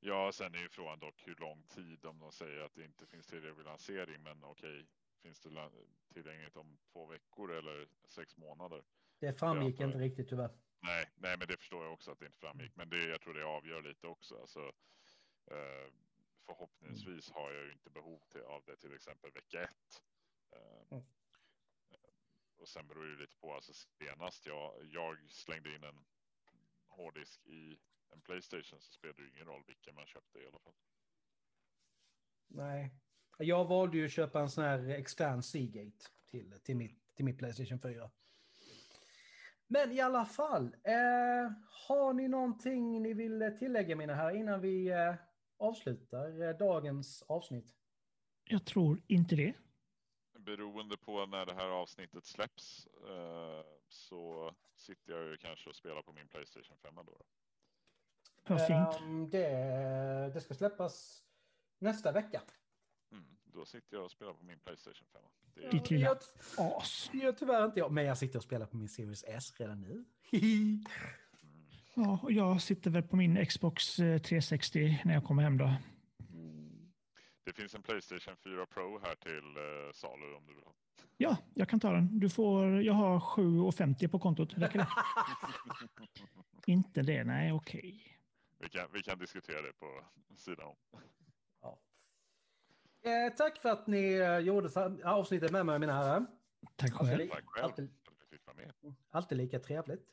Ja, 0.00 0.32
sen 0.32 0.54
är 0.54 0.58
ju 0.58 0.68
frågan 0.68 0.98
dock 0.98 1.22
hur 1.26 1.36
lång 1.36 1.62
tid 1.62 2.04
om 2.04 2.18
de 2.18 2.32
säger 2.32 2.60
att 2.60 2.74
det 2.74 2.84
inte 2.84 3.06
finns 3.06 3.26
tillräcklig 3.26 3.64
lansering, 3.64 4.22
men 4.22 4.44
okej, 4.44 4.86
finns 5.22 5.40
det 5.40 5.70
tillgängligt 6.14 6.56
om 6.56 6.78
två 6.92 7.06
veckor 7.06 7.52
eller 7.52 7.88
sex 8.04 8.36
månader? 8.36 8.84
Det 9.24 9.38
framgick 9.38 9.80
inte 9.80 9.98
riktigt 9.98 10.28
tyvärr. 10.28 10.50
Nej, 10.82 11.04
nej, 11.16 11.36
men 11.38 11.48
det 11.48 11.56
förstår 11.56 11.84
jag 11.84 11.92
också 11.92 12.10
att 12.10 12.18
det 12.18 12.26
inte 12.26 12.38
framgick. 12.38 12.76
Men 12.76 12.88
det, 12.88 13.04
jag 13.04 13.20
tror 13.20 13.34
det 13.34 13.44
avgör 13.44 13.82
lite 13.82 14.06
också. 14.06 14.40
Alltså, 14.40 14.72
eh, 15.50 15.92
förhoppningsvis 16.46 17.30
har 17.30 17.52
jag 17.52 17.64
ju 17.64 17.72
inte 17.72 17.90
behov 17.90 18.20
till, 18.30 18.40
av 18.40 18.62
det 18.66 18.76
till 18.76 18.94
exempel 18.94 19.30
vecka 19.32 19.62
ett. 19.62 20.02
Eh, 20.56 20.96
mm. 20.96 21.04
Och 22.56 22.68
sen 22.68 22.86
beror 22.86 23.04
det 23.04 23.20
lite 23.22 23.36
på, 23.36 23.54
alltså 23.54 23.72
senast 23.72 24.46
jag, 24.46 24.84
jag 24.84 25.30
slängde 25.30 25.74
in 25.74 25.84
en 25.84 26.04
hårddisk 26.86 27.46
i 27.46 27.78
en 28.12 28.20
Playstation 28.20 28.80
så 28.80 28.92
spelar 28.92 29.14
det 29.14 29.28
ingen 29.28 29.46
roll 29.46 29.62
vilken 29.66 29.94
man 29.94 30.06
köpte 30.06 30.38
i 30.38 30.46
alla 30.46 30.58
fall. 30.58 30.74
Nej, 32.46 32.94
jag 33.38 33.64
valde 33.64 33.96
ju 33.96 34.04
att 34.04 34.12
köpa 34.12 34.40
en 34.40 34.50
sån 34.50 34.64
här 34.64 34.88
extern 34.88 35.42
Seagate 35.42 36.06
till, 36.26 36.60
till, 36.62 36.76
mitt, 36.76 37.14
till 37.14 37.24
mitt 37.24 37.38
Playstation 37.38 37.80
4. 37.80 38.10
Men 39.74 39.92
i 39.92 40.00
alla 40.00 40.24
fall, 40.24 40.76
eh, 40.84 41.52
har 41.88 42.12
ni 42.12 42.28
någonting 42.28 43.02
ni 43.02 43.14
vill 43.14 43.56
tillägga 43.58 43.96
mina 43.96 44.14
här 44.14 44.36
innan 44.36 44.60
vi 44.60 44.88
eh, 44.88 45.14
avslutar 45.58 46.42
eh, 46.42 46.56
dagens 46.56 47.22
avsnitt? 47.22 47.74
Jag 48.44 48.64
tror 48.64 49.02
inte 49.06 49.36
det. 49.36 49.54
beroende 50.38 50.96
på 50.96 51.26
när 51.26 51.46
det 51.46 51.54
här 51.54 51.68
avsnittet 51.68 52.26
släpps 52.26 52.86
eh, 52.86 53.64
så 53.88 54.50
sitter 54.76 55.12
jag 55.12 55.24
ju 55.24 55.36
kanske 55.36 55.70
och 55.70 55.76
spelar 55.76 56.02
på 56.02 56.12
min 56.12 56.28
Playstation 56.28 56.76
5 56.76 56.94
då. 56.94 57.24
Vad 58.46 58.66
fint. 58.66 59.00
Ehm, 59.00 59.30
det, 59.30 60.30
det 60.34 60.40
ska 60.40 60.54
släppas 60.54 61.24
nästa 61.78 62.12
vecka. 62.12 62.42
Mm, 63.12 63.36
då 63.44 63.64
sitter 63.64 63.96
jag 63.96 64.04
och 64.04 64.10
spelar 64.10 64.32
på 64.34 64.44
min 64.44 64.58
Playstation 64.58 65.08
5. 65.12 65.22
Det 65.54 65.70
Ditt 65.70 65.90
lilla 65.90 66.06
Jag, 66.06 66.16
as. 66.76 67.10
jag 67.12 67.38
tyvärr 67.38 67.64
inte 67.64 67.78
jag, 67.80 67.92
men 67.92 68.04
jag 68.04 68.18
sitter 68.18 68.38
och 68.38 68.42
spelar 68.42 68.66
på 68.66 68.76
min 68.76 68.88
Series 68.88 69.24
S 69.28 69.52
redan 69.58 69.80
nu. 69.80 70.04
mm, 70.32 70.84
Ja, 71.94 72.18
och 72.22 72.32
jag 72.32 72.62
sitter 72.62 72.90
väl 72.90 73.02
på 73.02 73.16
min 73.16 73.46
Xbox 73.46 73.98
eh, 73.98 74.18
360 74.18 75.00
när 75.04 75.14
jag 75.14 75.24
kommer 75.24 75.42
hem 75.42 75.58
då. 75.58 75.74
det 77.44 77.52
finns 77.52 77.74
en 77.74 77.82
Playstation 77.82 78.36
4 78.44 78.66
Pro 78.66 79.00
här 79.04 79.14
till 79.14 79.56
eh, 79.56 79.92
salu 79.94 80.34
om 80.34 80.46
du 80.46 80.54
vill 80.54 80.64
ha. 80.64 80.74
Ja, 81.16 81.36
jag 81.54 81.68
kan 81.68 81.80
ta 81.80 81.92
den. 81.92 82.20
Du 82.20 82.30
får, 82.30 82.82
jag 82.82 82.92
har 82.94 83.18
7,50 83.20 84.08
på 84.08 84.18
kontot. 84.18 84.54
Räcker 84.54 84.78
det? 84.78 84.88
Inte 86.72 87.02
det? 87.02 87.24
Nej, 87.24 87.52
okej. 87.52 88.18
Vi 88.58 88.68
kan, 88.68 88.88
vi 88.92 89.02
kan 89.02 89.18
diskutera 89.18 89.62
det 89.62 89.72
på 89.72 90.04
sidan 90.36 90.66
om. 90.66 90.76
Eh, 93.04 93.32
tack 93.36 93.58
för 93.58 93.68
att 93.68 93.86
ni 93.86 94.14
eh, 94.14 94.38
gjorde 94.38 94.68
avsnittet 95.04 95.50
med 95.52 95.66
mig, 95.66 95.78
mina 95.78 95.92
herrar. 95.92 96.26
Tack 96.76 96.90
Alltid, 96.92 97.08
själv. 97.08 97.18
li- 97.18 97.28
Tack 97.28 97.44
själv 97.46 97.64
alltid, 97.64 97.90
med. 98.56 98.94
alltid 99.10 99.38
lika 99.38 99.58
trevligt. 99.60 100.06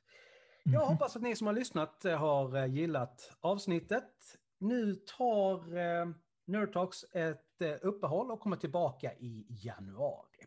Jag 0.63 0.81
Mhm. 0.81 0.87
hoppas 0.93 1.15
att 1.15 1.21
ni 1.21 1.35
som 1.35 1.47
har 1.47 1.53
lyssnat 1.53 2.05
eh, 2.05 2.17
har 2.17 2.57
eh, 2.57 2.65
gillat 2.65 3.31
avsnittet. 3.39 4.37
Nu 4.59 4.95
tar 4.95 5.77
eh, 5.77 6.09
Nerd 6.45 6.73
Talks 6.73 7.03
ett 7.13 7.61
eh, 7.61 7.75
uppehåll 7.81 8.31
och 8.31 8.39
kommer 8.39 8.57
tillbaka 8.57 9.13
i 9.13 9.45
januari. 9.49 10.45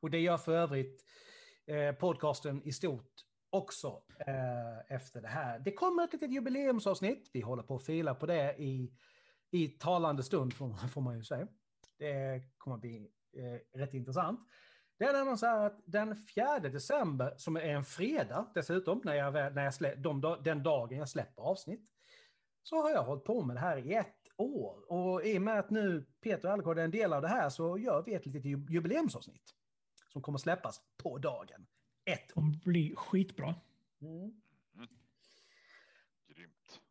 Och 0.00 0.10
det 0.10 0.18
gör 0.20 0.36
för 0.36 0.52
övrigt 0.56 1.04
eh, 1.66 1.92
podcasten 1.94 2.62
i 2.62 2.72
stort 2.72 3.10
också 3.50 4.02
eh, 4.26 4.94
efter 4.96 5.22
det 5.22 5.28
här. 5.28 5.58
Det 5.58 5.72
kommer 5.72 6.04
ett 6.04 6.12
litet 6.12 6.32
jubileumsavsnitt. 6.32 7.30
Vi 7.32 7.40
håller 7.40 7.62
på 7.62 7.76
att 7.76 7.84
fila 7.84 8.14
på 8.14 8.26
det 8.26 8.54
i, 8.58 8.92
i 9.50 9.68
talande 9.68 10.22
stund 10.22 10.54
får, 10.54 10.88
får 10.88 11.00
man 11.00 11.16
ju 11.16 11.24
säga. 11.24 11.48
Det 11.98 12.42
kommer 12.58 12.74
att 12.74 12.80
bli 12.80 13.10
eh, 13.36 13.78
rätt 13.78 13.94
intressant. 13.94 14.40
Det 14.98 15.04
är 15.04 15.12
nämligen 15.12 15.38
så 15.38 15.46
här 15.46 15.66
att 15.66 15.80
den 15.84 16.16
4 16.34 16.58
december, 16.58 17.34
som 17.36 17.56
är 17.56 17.60
en 17.60 17.84
fredag 17.84 18.50
dessutom, 18.54 19.00
när 19.04 19.14
jag, 19.14 19.32
när 19.54 19.64
jag 19.64 19.74
slä, 19.74 19.94
de, 19.94 20.38
den 20.44 20.62
dagen 20.62 20.98
jag 20.98 21.08
släpper 21.08 21.42
avsnitt, 21.42 21.90
så 22.62 22.82
har 22.82 22.90
jag 22.90 23.02
hållit 23.04 23.24
på 23.24 23.42
med 23.42 23.56
det 23.56 23.60
här 23.60 23.76
i 23.76 23.94
ett 23.94 24.14
år. 24.36 24.92
Och 24.92 25.26
i 25.26 25.38
och 25.38 25.42
med 25.42 25.58
att 25.58 25.70
nu 25.70 26.06
Peter 26.20 26.48
Allegård 26.48 26.78
är 26.78 26.84
en 26.84 26.90
del 26.90 27.12
av 27.12 27.22
det 27.22 27.28
här 27.28 27.48
så 27.50 27.78
gör 27.78 28.02
vi 28.02 28.14
ett 28.14 28.26
litet 28.26 28.44
ju- 28.44 28.66
jubileumsavsnitt 28.68 29.54
som 30.12 30.22
kommer 30.22 30.38
släppas 30.38 30.80
på 31.02 31.18
dagen. 31.18 31.66
Ett 32.04 32.30
år. 32.30 32.34
kommer 32.34 32.56
bli 32.64 32.94
skitbra. 32.96 33.54
Mm. 34.00 34.40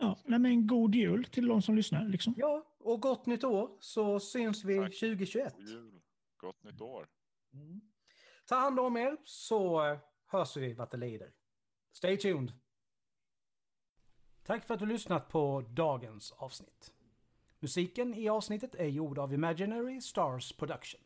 Ja, 0.03 0.17
nej, 0.25 0.39
men 0.39 0.67
god 0.67 0.95
jul 0.95 1.25
till 1.25 1.47
de 1.47 1.61
som 1.61 1.75
lyssnar. 1.75 2.05
Liksom. 2.05 2.33
Ja, 2.37 2.65
och 2.79 3.01
gott 3.01 3.25
nytt 3.25 3.43
år 3.43 3.69
så 3.79 4.19
syns 4.19 4.63
vi 4.63 4.77
Tack. 4.77 4.99
2021. 4.99 5.55
God 5.57 5.67
jul. 5.69 6.01
Gott 6.37 6.63
nytt 6.63 6.81
år. 6.81 7.07
Mm. 7.53 7.81
Ta 8.45 8.55
hand 8.55 8.79
om 8.79 8.97
er 8.97 9.17
så 9.23 9.87
eh, 9.87 9.97
hörs 10.27 10.57
vi 10.57 10.73
vad 10.73 10.91
det 10.91 10.97
lider. 10.97 11.31
Stay 11.91 12.17
tuned. 12.17 12.53
Tack 14.43 14.65
för 14.65 14.73
att 14.73 14.79
du 14.79 14.85
lyssnat 14.85 15.29
på 15.29 15.61
dagens 15.69 16.31
avsnitt. 16.31 16.93
Musiken 17.59 18.13
i 18.13 18.29
avsnittet 18.29 18.75
är 18.75 18.87
gjord 18.87 19.19
av 19.19 19.33
Imaginary 19.33 20.01
Stars 20.01 20.53
Production. 20.53 21.01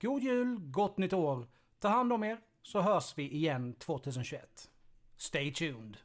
God 0.00 0.22
jul, 0.22 0.58
gott 0.60 0.98
nytt 0.98 1.12
år. 1.12 1.46
Ta 1.78 1.88
hand 1.88 2.12
om 2.12 2.24
er 2.24 2.40
så 2.62 2.80
hörs 2.80 3.18
vi 3.18 3.30
igen 3.30 3.74
2021. 3.74 4.70
Stay 5.16 5.52
tuned. 5.52 5.96